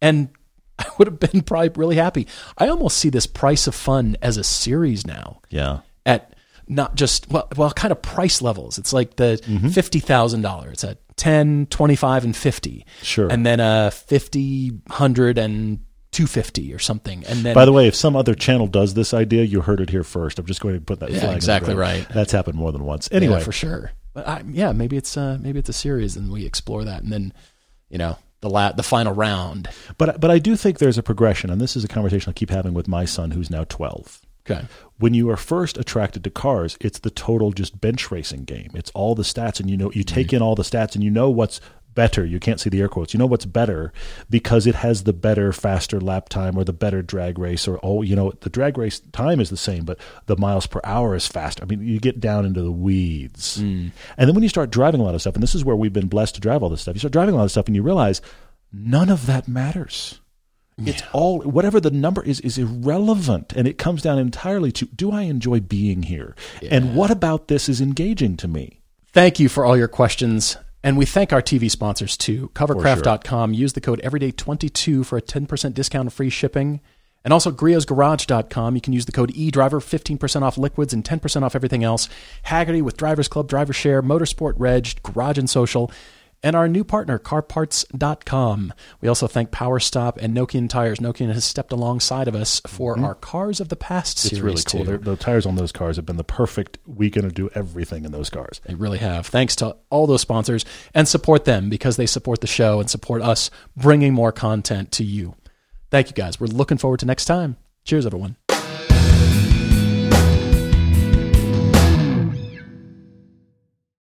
and 0.00 0.28
I 0.78 0.86
would 0.98 1.06
have 1.08 1.20
been 1.20 1.42
probably 1.42 1.70
really 1.76 1.96
happy. 1.96 2.26
I 2.58 2.68
almost 2.68 2.98
see 2.98 3.08
this 3.08 3.26
price 3.26 3.66
of 3.66 3.74
fun 3.74 4.16
as 4.22 4.36
a 4.36 4.44
series 4.44 5.06
now 5.06 5.40
Yeah. 5.50 5.80
at 6.04 6.34
not 6.66 6.94
just 6.96 7.30
well, 7.30 7.46
well 7.56 7.70
kind 7.72 7.92
of 7.92 8.02
price 8.02 8.40
levels. 8.42 8.78
It's 8.78 8.92
like 8.92 9.16
the 9.16 9.40
Mm-hmm. 9.46 9.68
fifty 9.68 10.00
thousand 10.00 10.42
dollars. 10.42 10.72
It's 10.72 10.84
a 10.84 10.96
10, 11.16 11.66
25, 11.70 12.24
and 12.24 12.36
fifty. 12.36 12.84
Sure. 13.02 13.28
And 13.30 13.46
then 13.46 13.60
a 13.60 13.90
50, 13.92 14.70
100, 14.70 15.38
and 15.38 15.78
250 16.14 16.72
or 16.72 16.78
something. 16.78 17.24
And 17.26 17.40
then 17.40 17.54
By 17.54 17.64
the 17.64 17.72
way, 17.72 17.86
if 17.86 17.94
some 17.94 18.16
other 18.16 18.34
channel 18.34 18.66
does 18.66 18.94
this 18.94 19.12
idea, 19.12 19.42
you 19.44 19.60
heard 19.60 19.80
it 19.80 19.90
here 19.90 20.04
first. 20.04 20.38
I'm 20.38 20.46
just 20.46 20.60
going 20.60 20.74
to 20.76 20.80
put 20.80 21.00
that 21.00 21.10
Yeah, 21.10 21.18
flag. 21.18 21.24
in 21.24 21.30
the 21.32 21.36
exactly 21.36 21.74
right. 21.74 22.06
That's 22.08 22.32
happened 22.32 22.56
more 22.56 22.72
than 22.72 22.84
once. 22.84 23.08
Yeah, 23.10 23.16
Anyway, 23.18 23.40
for 23.40 23.52
sure. 23.52 23.92
But 24.14 24.26
I, 24.28 24.42
yeah, 24.48 24.72
maybe 24.72 24.96
it's 24.96 25.16
uh 25.16 25.38
maybe 25.40 25.58
it's 25.58 25.68
a 25.68 25.72
series 25.74 26.16
and 26.16 26.30
we 26.30 26.46
explore 26.46 26.84
that 26.84 27.02
and 27.02 27.12
then 27.12 27.32
you 27.90 27.98
know 27.98 28.16
the 28.42 28.48
la- 28.48 28.70
the 28.72 28.82
final 28.84 29.12
round. 29.12 29.68
but 29.98 30.20
but 30.20 30.30
I 30.30 30.38
do 30.38 30.54
think 30.56 30.78
there's 30.78 30.98
a 30.98 31.02
progression, 31.02 31.50
and 31.50 31.60
this 31.60 31.76
is 31.76 31.82
a 31.84 31.88
conversation 31.88 32.30
I 32.30 32.32
keep 32.32 32.50
having 32.50 32.74
with 32.74 32.86
my 32.88 33.04
son, 33.06 33.32
who's 33.32 33.50
now 33.50 33.64
12. 33.64 34.20
Okay. 34.48 34.66
When 34.98 35.14
you 35.14 35.30
are 35.30 35.38
first 35.38 35.78
attracted 35.78 36.22
to 36.24 36.30
cars, 36.30 36.76
it's 36.82 36.98
the 36.98 37.10
total 37.10 37.50
just 37.52 37.80
bench 37.80 38.10
racing 38.10 38.44
game. 38.44 38.70
It's 38.74 38.90
all 38.90 39.14
the 39.14 39.22
stats, 39.22 39.58
and 39.58 39.68
you 39.70 39.76
know 39.78 39.90
you 39.92 40.04
take 40.04 40.32
in 40.34 40.42
all 40.42 40.54
the 40.54 40.62
stats, 40.62 40.94
and 40.94 41.02
you 41.02 41.10
know 41.10 41.30
what's 41.30 41.60
better. 41.94 42.24
You 42.24 42.40
can't 42.40 42.60
see 42.60 42.70
the 42.70 42.80
air 42.80 42.88
quotes. 42.88 43.14
You 43.14 43.18
know 43.18 43.26
what's 43.26 43.44
better 43.44 43.92
because 44.30 44.66
it 44.66 44.74
has 44.76 45.04
the 45.04 45.12
better, 45.12 45.52
faster 45.52 46.00
lap 46.00 46.28
time 46.28 46.56
or 46.56 46.64
the 46.64 46.72
better 46.72 47.02
drag 47.02 47.38
race, 47.38 47.66
or 47.66 47.78
oh, 47.82 48.02
you 48.02 48.16
know 48.16 48.32
the 48.40 48.50
drag 48.50 48.78
race 48.78 49.00
time 49.12 49.40
is 49.40 49.50
the 49.50 49.56
same, 49.56 49.84
but 49.84 49.98
the 50.26 50.36
miles 50.36 50.66
per 50.66 50.80
hour 50.84 51.14
is 51.14 51.26
faster. 51.26 51.62
I 51.62 51.66
mean, 51.66 51.86
you 51.86 52.00
get 52.00 52.20
down 52.20 52.44
into 52.44 52.62
the 52.62 52.72
weeds, 52.72 53.58
mm. 53.58 53.90
and 54.16 54.28
then 54.28 54.34
when 54.34 54.42
you 54.42 54.48
start 54.48 54.70
driving 54.70 55.00
a 55.00 55.04
lot 55.04 55.14
of 55.14 55.20
stuff, 55.20 55.34
and 55.34 55.42
this 55.42 55.54
is 55.54 55.64
where 55.64 55.76
we've 55.76 55.92
been 55.92 56.08
blessed 56.08 56.36
to 56.36 56.40
drive 56.40 56.62
all 56.62 56.68
this 56.68 56.82
stuff. 56.82 56.94
You 56.94 57.00
start 57.00 57.12
driving 57.12 57.34
a 57.34 57.38
lot 57.38 57.44
of 57.44 57.50
stuff, 57.50 57.66
and 57.66 57.76
you 57.76 57.82
realize 57.82 58.20
none 58.72 59.08
of 59.08 59.26
that 59.26 59.48
matters. 59.48 60.20
It's 60.76 61.02
all 61.12 61.40
whatever 61.42 61.78
the 61.78 61.92
number 61.92 62.22
is 62.24 62.40
is 62.40 62.58
irrelevant, 62.58 63.52
and 63.52 63.68
it 63.68 63.78
comes 63.78 64.02
down 64.02 64.18
entirely 64.18 64.72
to 64.72 64.86
do 64.86 65.12
I 65.12 65.22
enjoy 65.22 65.60
being 65.60 66.02
here, 66.02 66.34
and 66.68 66.96
what 66.96 67.12
about 67.12 67.46
this 67.46 67.68
is 67.68 67.80
engaging 67.80 68.36
to 68.38 68.48
me. 68.48 68.80
Thank 69.12 69.38
you 69.38 69.48
for 69.48 69.64
all 69.64 69.76
your 69.76 69.86
questions. 69.86 70.56
And 70.84 70.98
we 70.98 71.06
thank 71.06 71.32
our 71.32 71.40
TV 71.40 71.70
sponsors 71.70 72.14
too. 72.14 72.50
Covercraft.com. 72.54 73.54
Use 73.54 73.72
the 73.72 73.80
code 73.80 74.02
everyday22 74.04 75.06
for 75.06 75.16
a 75.16 75.22
10% 75.22 75.72
discount 75.72 76.04
and 76.04 76.12
free 76.12 76.28
shipping. 76.28 76.82
And 77.24 77.32
also 77.32 77.50
griotsgarage.com. 77.50 78.74
You 78.74 78.80
can 78.82 78.92
use 78.92 79.06
the 79.06 79.12
code 79.12 79.32
eDriver, 79.32 79.80
15% 79.80 80.42
off 80.42 80.58
liquids 80.58 80.92
and 80.92 81.02
10% 81.02 81.42
off 81.42 81.56
everything 81.56 81.82
else. 81.84 82.10
Hagerty 82.46 82.82
with 82.82 82.98
Drivers 82.98 83.28
Club, 83.28 83.48
Driver 83.48 83.72
Share, 83.72 84.02
Motorsport 84.02 84.54
Reg, 84.58 85.02
Garage 85.02 85.38
and 85.38 85.48
Social. 85.48 85.90
And 86.44 86.54
our 86.54 86.68
new 86.68 86.84
partner, 86.84 87.18
carparts.com. 87.18 88.74
We 89.00 89.08
also 89.08 89.26
thank 89.26 89.50
PowerStop 89.50 90.18
and 90.18 90.36
Nokian 90.36 90.68
Tires. 90.68 90.98
Nokian 90.98 91.32
has 91.32 91.42
stepped 91.42 91.72
alongside 91.72 92.28
of 92.28 92.34
us 92.34 92.60
for 92.66 92.94
mm-hmm. 92.94 93.04
our 93.04 93.14
Cars 93.14 93.60
of 93.60 93.70
the 93.70 93.76
Past 93.76 94.18
series. 94.18 94.32
It's 94.32 94.74
really 94.74 94.84
cool. 94.84 94.98
too. 94.98 95.02
The 95.02 95.16
tires 95.16 95.46
on 95.46 95.56
those 95.56 95.72
cars 95.72 95.96
have 95.96 96.04
been 96.04 96.18
the 96.18 96.22
perfect 96.22 96.78
weekend 96.86 97.24
to 97.24 97.34
do 97.34 97.48
everything 97.54 98.04
in 98.04 98.12
those 98.12 98.28
cars. 98.28 98.60
They 98.66 98.74
really 98.74 98.98
have. 98.98 99.26
Thanks 99.26 99.56
to 99.56 99.74
all 99.88 100.06
those 100.06 100.20
sponsors 100.20 100.66
and 100.92 101.08
support 101.08 101.46
them 101.46 101.70
because 101.70 101.96
they 101.96 102.06
support 102.06 102.42
the 102.42 102.46
show 102.46 102.78
and 102.78 102.90
support 102.90 103.22
us 103.22 103.50
bringing 103.74 104.12
more 104.12 104.30
content 104.30 104.92
to 104.92 105.02
you. 105.02 105.36
Thank 105.90 106.08
you 106.08 106.14
guys. 106.14 106.38
We're 106.38 106.48
looking 106.48 106.76
forward 106.76 107.00
to 107.00 107.06
next 107.06 107.24
time. 107.24 107.56
Cheers, 107.84 108.04
everyone. 108.04 108.36